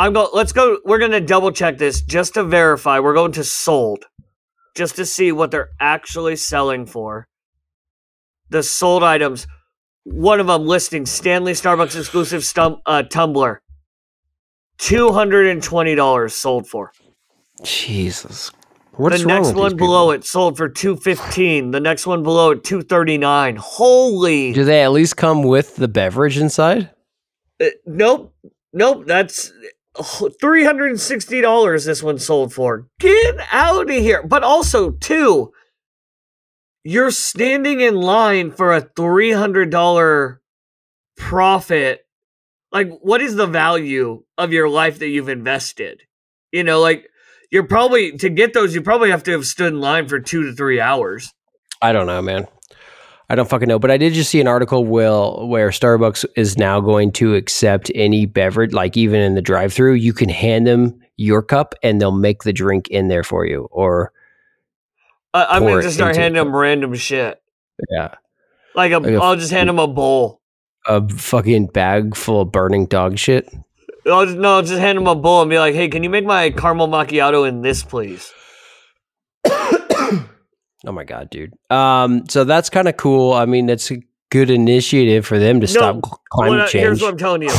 I'm 0.00 0.12
go. 0.12 0.30
Let's 0.34 0.50
go. 0.50 0.80
We're 0.84 0.98
gonna 0.98 1.20
double 1.20 1.52
check 1.52 1.78
this 1.78 2.02
just 2.02 2.34
to 2.34 2.42
verify. 2.42 2.98
We're 2.98 3.14
going 3.14 3.30
to 3.32 3.44
sold, 3.44 4.06
just 4.74 4.96
to 4.96 5.06
see 5.06 5.30
what 5.30 5.52
they're 5.52 5.70
actually 5.78 6.34
selling 6.34 6.86
for. 6.86 7.28
The 8.48 8.64
sold 8.64 9.04
items. 9.04 9.46
One 10.02 10.40
of 10.40 10.48
them 10.48 10.66
listing 10.66 11.06
Stanley 11.06 11.52
Starbucks 11.52 11.96
exclusive 11.96 12.42
stum- 12.42 12.80
uh, 12.84 13.04
tumbler. 13.04 13.62
Two 14.78 15.12
hundred 15.12 15.46
and 15.46 15.62
twenty 15.62 15.94
dollars 15.94 16.34
sold 16.34 16.68
for. 16.68 16.92
Jesus. 17.62 18.50
What's 18.92 19.20
the 19.20 19.26
next 19.26 19.54
one 19.54 19.76
below 19.76 20.10
it 20.10 20.24
sold 20.24 20.56
for 20.56 20.68
two 20.68 20.96
fifteen. 20.96 21.70
The 21.70 21.80
next 21.80 22.06
one 22.06 22.22
below 22.22 22.52
it 22.52 22.64
two 22.64 22.82
thirty 22.82 23.18
nine. 23.18 23.56
Holy. 23.56 24.52
Do 24.52 24.64
they 24.64 24.82
at 24.82 24.92
least 24.92 25.16
come 25.16 25.42
with 25.42 25.76
the 25.76 25.88
beverage 25.88 26.38
inside? 26.38 26.90
Uh, 27.60 27.66
nope. 27.84 28.34
Nope. 28.72 29.04
That's 29.06 29.52
three 30.40 30.64
hundred 30.64 30.90
and 30.90 31.00
sixty 31.00 31.40
dollars. 31.40 31.84
This 31.84 32.02
one 32.02 32.18
sold 32.18 32.52
for. 32.52 32.86
Get 33.00 33.36
out 33.52 33.90
of 33.90 33.96
here! 33.96 34.22
But 34.22 34.44
also, 34.44 34.90
too, 34.92 35.52
you're 36.84 37.10
standing 37.10 37.80
in 37.80 37.96
line 37.96 38.50
for 38.50 38.74
a 38.74 38.80
three 38.80 39.32
hundred 39.32 39.70
dollar 39.70 40.40
profit. 41.16 42.05
Like, 42.76 42.98
what 43.00 43.22
is 43.22 43.34
the 43.36 43.46
value 43.46 44.22
of 44.36 44.52
your 44.52 44.68
life 44.68 44.98
that 44.98 45.08
you've 45.08 45.30
invested? 45.30 46.02
You 46.52 46.62
know, 46.62 46.78
like 46.78 47.08
you're 47.50 47.66
probably 47.66 48.12
to 48.18 48.28
get 48.28 48.52
those. 48.52 48.74
You 48.74 48.82
probably 48.82 49.10
have 49.10 49.22
to 49.22 49.30
have 49.30 49.46
stood 49.46 49.72
in 49.72 49.80
line 49.80 50.08
for 50.08 50.20
two 50.20 50.42
to 50.42 50.52
three 50.52 50.78
hours. 50.78 51.32
I 51.80 51.92
don't 51.92 52.06
know, 52.06 52.20
man. 52.20 52.46
I 53.30 53.34
don't 53.34 53.48
fucking 53.48 53.66
know. 53.66 53.78
But 53.78 53.90
I 53.90 53.96
did 53.96 54.12
just 54.12 54.28
see 54.30 54.42
an 54.42 54.46
article 54.46 54.84
will 54.84 55.48
where 55.48 55.70
Starbucks 55.70 56.26
is 56.36 56.58
now 56.58 56.80
going 56.82 57.12
to 57.12 57.34
accept 57.34 57.90
any 57.94 58.26
beverage, 58.26 58.74
like 58.74 58.94
even 58.94 59.20
in 59.22 59.34
the 59.36 59.40
drive-through, 59.42 59.94
you 59.94 60.12
can 60.12 60.28
hand 60.28 60.66
them 60.66 61.00
your 61.16 61.42
cup 61.42 61.74
and 61.82 61.98
they'll 61.98 62.12
make 62.12 62.42
the 62.42 62.52
drink 62.52 62.88
in 62.88 63.08
there 63.08 63.24
for 63.24 63.46
you. 63.46 63.68
Or 63.70 64.12
I, 65.32 65.46
I'm 65.46 65.62
gonna 65.62 65.80
just 65.80 65.94
start 65.96 66.14
handing 66.14 66.44
them 66.44 66.54
random 66.54 66.94
shit. 66.94 67.40
yeah, 67.90 68.16
Like 68.74 68.92
a, 68.92 68.98
Like 68.98 69.12
a- 69.14 69.22
I'll 69.22 69.36
just 69.36 69.50
hand 69.50 69.70
them 69.70 69.78
a 69.78 69.88
bowl. 69.88 70.42
A 70.88 71.08
fucking 71.08 71.66
bag 71.66 72.16
full 72.16 72.42
of 72.42 72.52
burning 72.52 72.86
dog 72.86 73.18
shit. 73.18 73.48
No, 74.04 74.20
I'll 74.20 74.62
just 74.62 74.80
hand 74.80 74.98
him 74.98 75.06
a 75.06 75.14
bowl 75.14 75.42
and 75.42 75.50
be 75.50 75.58
like, 75.58 75.74
"Hey, 75.74 75.88
can 75.88 76.04
you 76.04 76.10
make 76.10 76.24
my 76.24 76.50
caramel 76.50 76.88
macchiato 76.88 77.48
in 77.48 77.62
this, 77.62 77.82
please?" 77.82 78.32
Oh 80.86 80.92
my 80.92 81.02
god, 81.02 81.30
dude. 81.30 81.52
Um, 81.68 82.28
so 82.28 82.44
that's 82.44 82.70
kind 82.70 82.86
of 82.86 82.96
cool. 82.96 83.32
I 83.32 83.44
mean, 83.44 83.68
it's 83.68 83.90
a 83.90 83.96
good 84.30 84.50
initiative 84.50 85.26
for 85.26 85.38
them 85.38 85.60
to 85.60 85.66
stop 85.66 86.00
climate 86.30 86.58
What 86.60 86.68
change. 86.68 86.82
Here's 86.82 87.02
what 87.02 87.10
I'm 87.10 87.18
telling 87.18 87.42
you. 87.42 87.50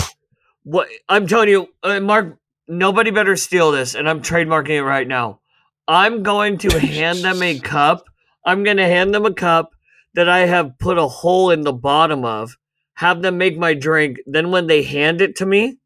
What 0.64 0.88
I'm 1.10 1.28
telling 1.28 1.50
you, 1.50 1.68
uh, 1.84 2.00
Mark. 2.00 2.38
Nobody 2.70 3.12
better 3.12 3.38
steal 3.38 3.72
this, 3.72 3.96
and 3.96 4.10
I'm 4.10 4.22
trademarking 4.22 4.72
it 4.72 4.84
right 4.84 5.08
now. 5.08 5.40
I'm 5.88 6.24
going 6.24 6.58
to 6.60 6.80
hand 6.86 7.20
them 7.20 7.42
a 7.42 7.60
cup. 7.60 8.06
I'm 8.46 8.64
going 8.64 8.78
to 8.78 8.86
hand 8.86 9.14
them 9.14 9.26
a 9.26 9.34
cup 9.34 9.72
that 10.16 10.28
I 10.28 10.40
have 10.40 10.78
put 10.78 10.98
a 10.98 11.08
hole 11.08 11.52
in 11.52 11.62
the 11.62 11.74
bottom 11.74 12.26
of. 12.26 12.58
Have 12.98 13.22
them 13.22 13.38
make 13.38 13.58
my 13.60 13.76
drink. 13.76 14.18
Then 14.26 14.50
when 14.50 14.66
they 14.66 14.82
hand 14.82 15.22
it 15.22 15.36
to 15.38 15.46
me, 15.46 15.78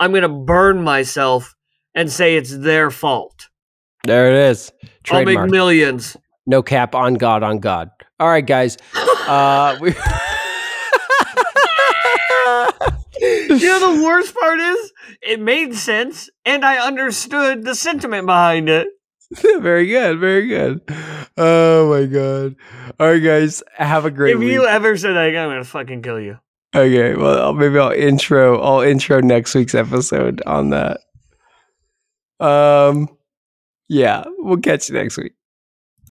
I'm 0.00 0.12
going 0.12 0.22
to 0.22 0.30
burn 0.30 0.82
myself 0.82 1.54
and 1.94 2.10
say 2.10 2.36
it's 2.36 2.56
their 2.56 2.90
fault. 2.90 3.48
there 4.04 4.30
it 4.30 4.50
is. 4.50 4.72
I'll 5.10 5.26
make 5.26 5.50
millions. 5.50 6.16
no 6.46 6.62
cap 6.62 6.94
on 6.94 7.14
God, 7.14 7.42
on 7.42 7.58
God. 7.58 7.90
All 8.18 8.28
right, 8.28 8.46
guys. 8.46 8.78
Uh, 8.94 9.76
we. 9.78 9.90
you 13.20 13.68
know 13.68 13.94
the 13.94 14.02
worst 14.02 14.34
part 14.34 14.58
is 14.58 14.92
it 15.22 15.40
made 15.40 15.74
sense 15.74 16.30
and 16.44 16.64
I 16.64 16.78
understood 16.78 17.64
the 17.64 17.74
sentiment 17.74 18.26
behind 18.26 18.68
it. 18.68 18.88
very 19.60 19.86
good, 19.86 20.18
very 20.18 20.48
good. 20.48 20.80
Oh 21.36 21.90
my 21.90 22.06
god! 22.06 22.56
All 23.00 23.08
right, 23.08 23.18
guys, 23.18 23.62
have 23.74 24.04
a 24.04 24.10
great 24.10 24.34
if 24.34 24.38
week. 24.38 24.52
you 24.52 24.66
ever 24.66 24.96
said 24.96 25.14
that 25.14 25.28
again, 25.28 25.44
I'm 25.44 25.50
gonna 25.50 25.64
fucking 25.64 26.02
kill 26.02 26.20
you. 26.20 26.38
Okay, 26.74 27.14
well, 27.14 27.40
I'll- 27.40 27.54
maybe 27.54 27.78
I'll 27.78 27.92
intro. 27.92 28.60
I'll 28.60 28.80
intro 28.80 29.20
next 29.20 29.54
week's 29.54 29.74
episode 29.74 30.42
on 30.46 30.70
that. 30.70 31.00
Um, 32.40 33.08
yeah, 33.88 34.24
we'll 34.38 34.58
catch 34.58 34.88
you 34.88 34.94
next 34.96 35.16
week. 35.16 35.32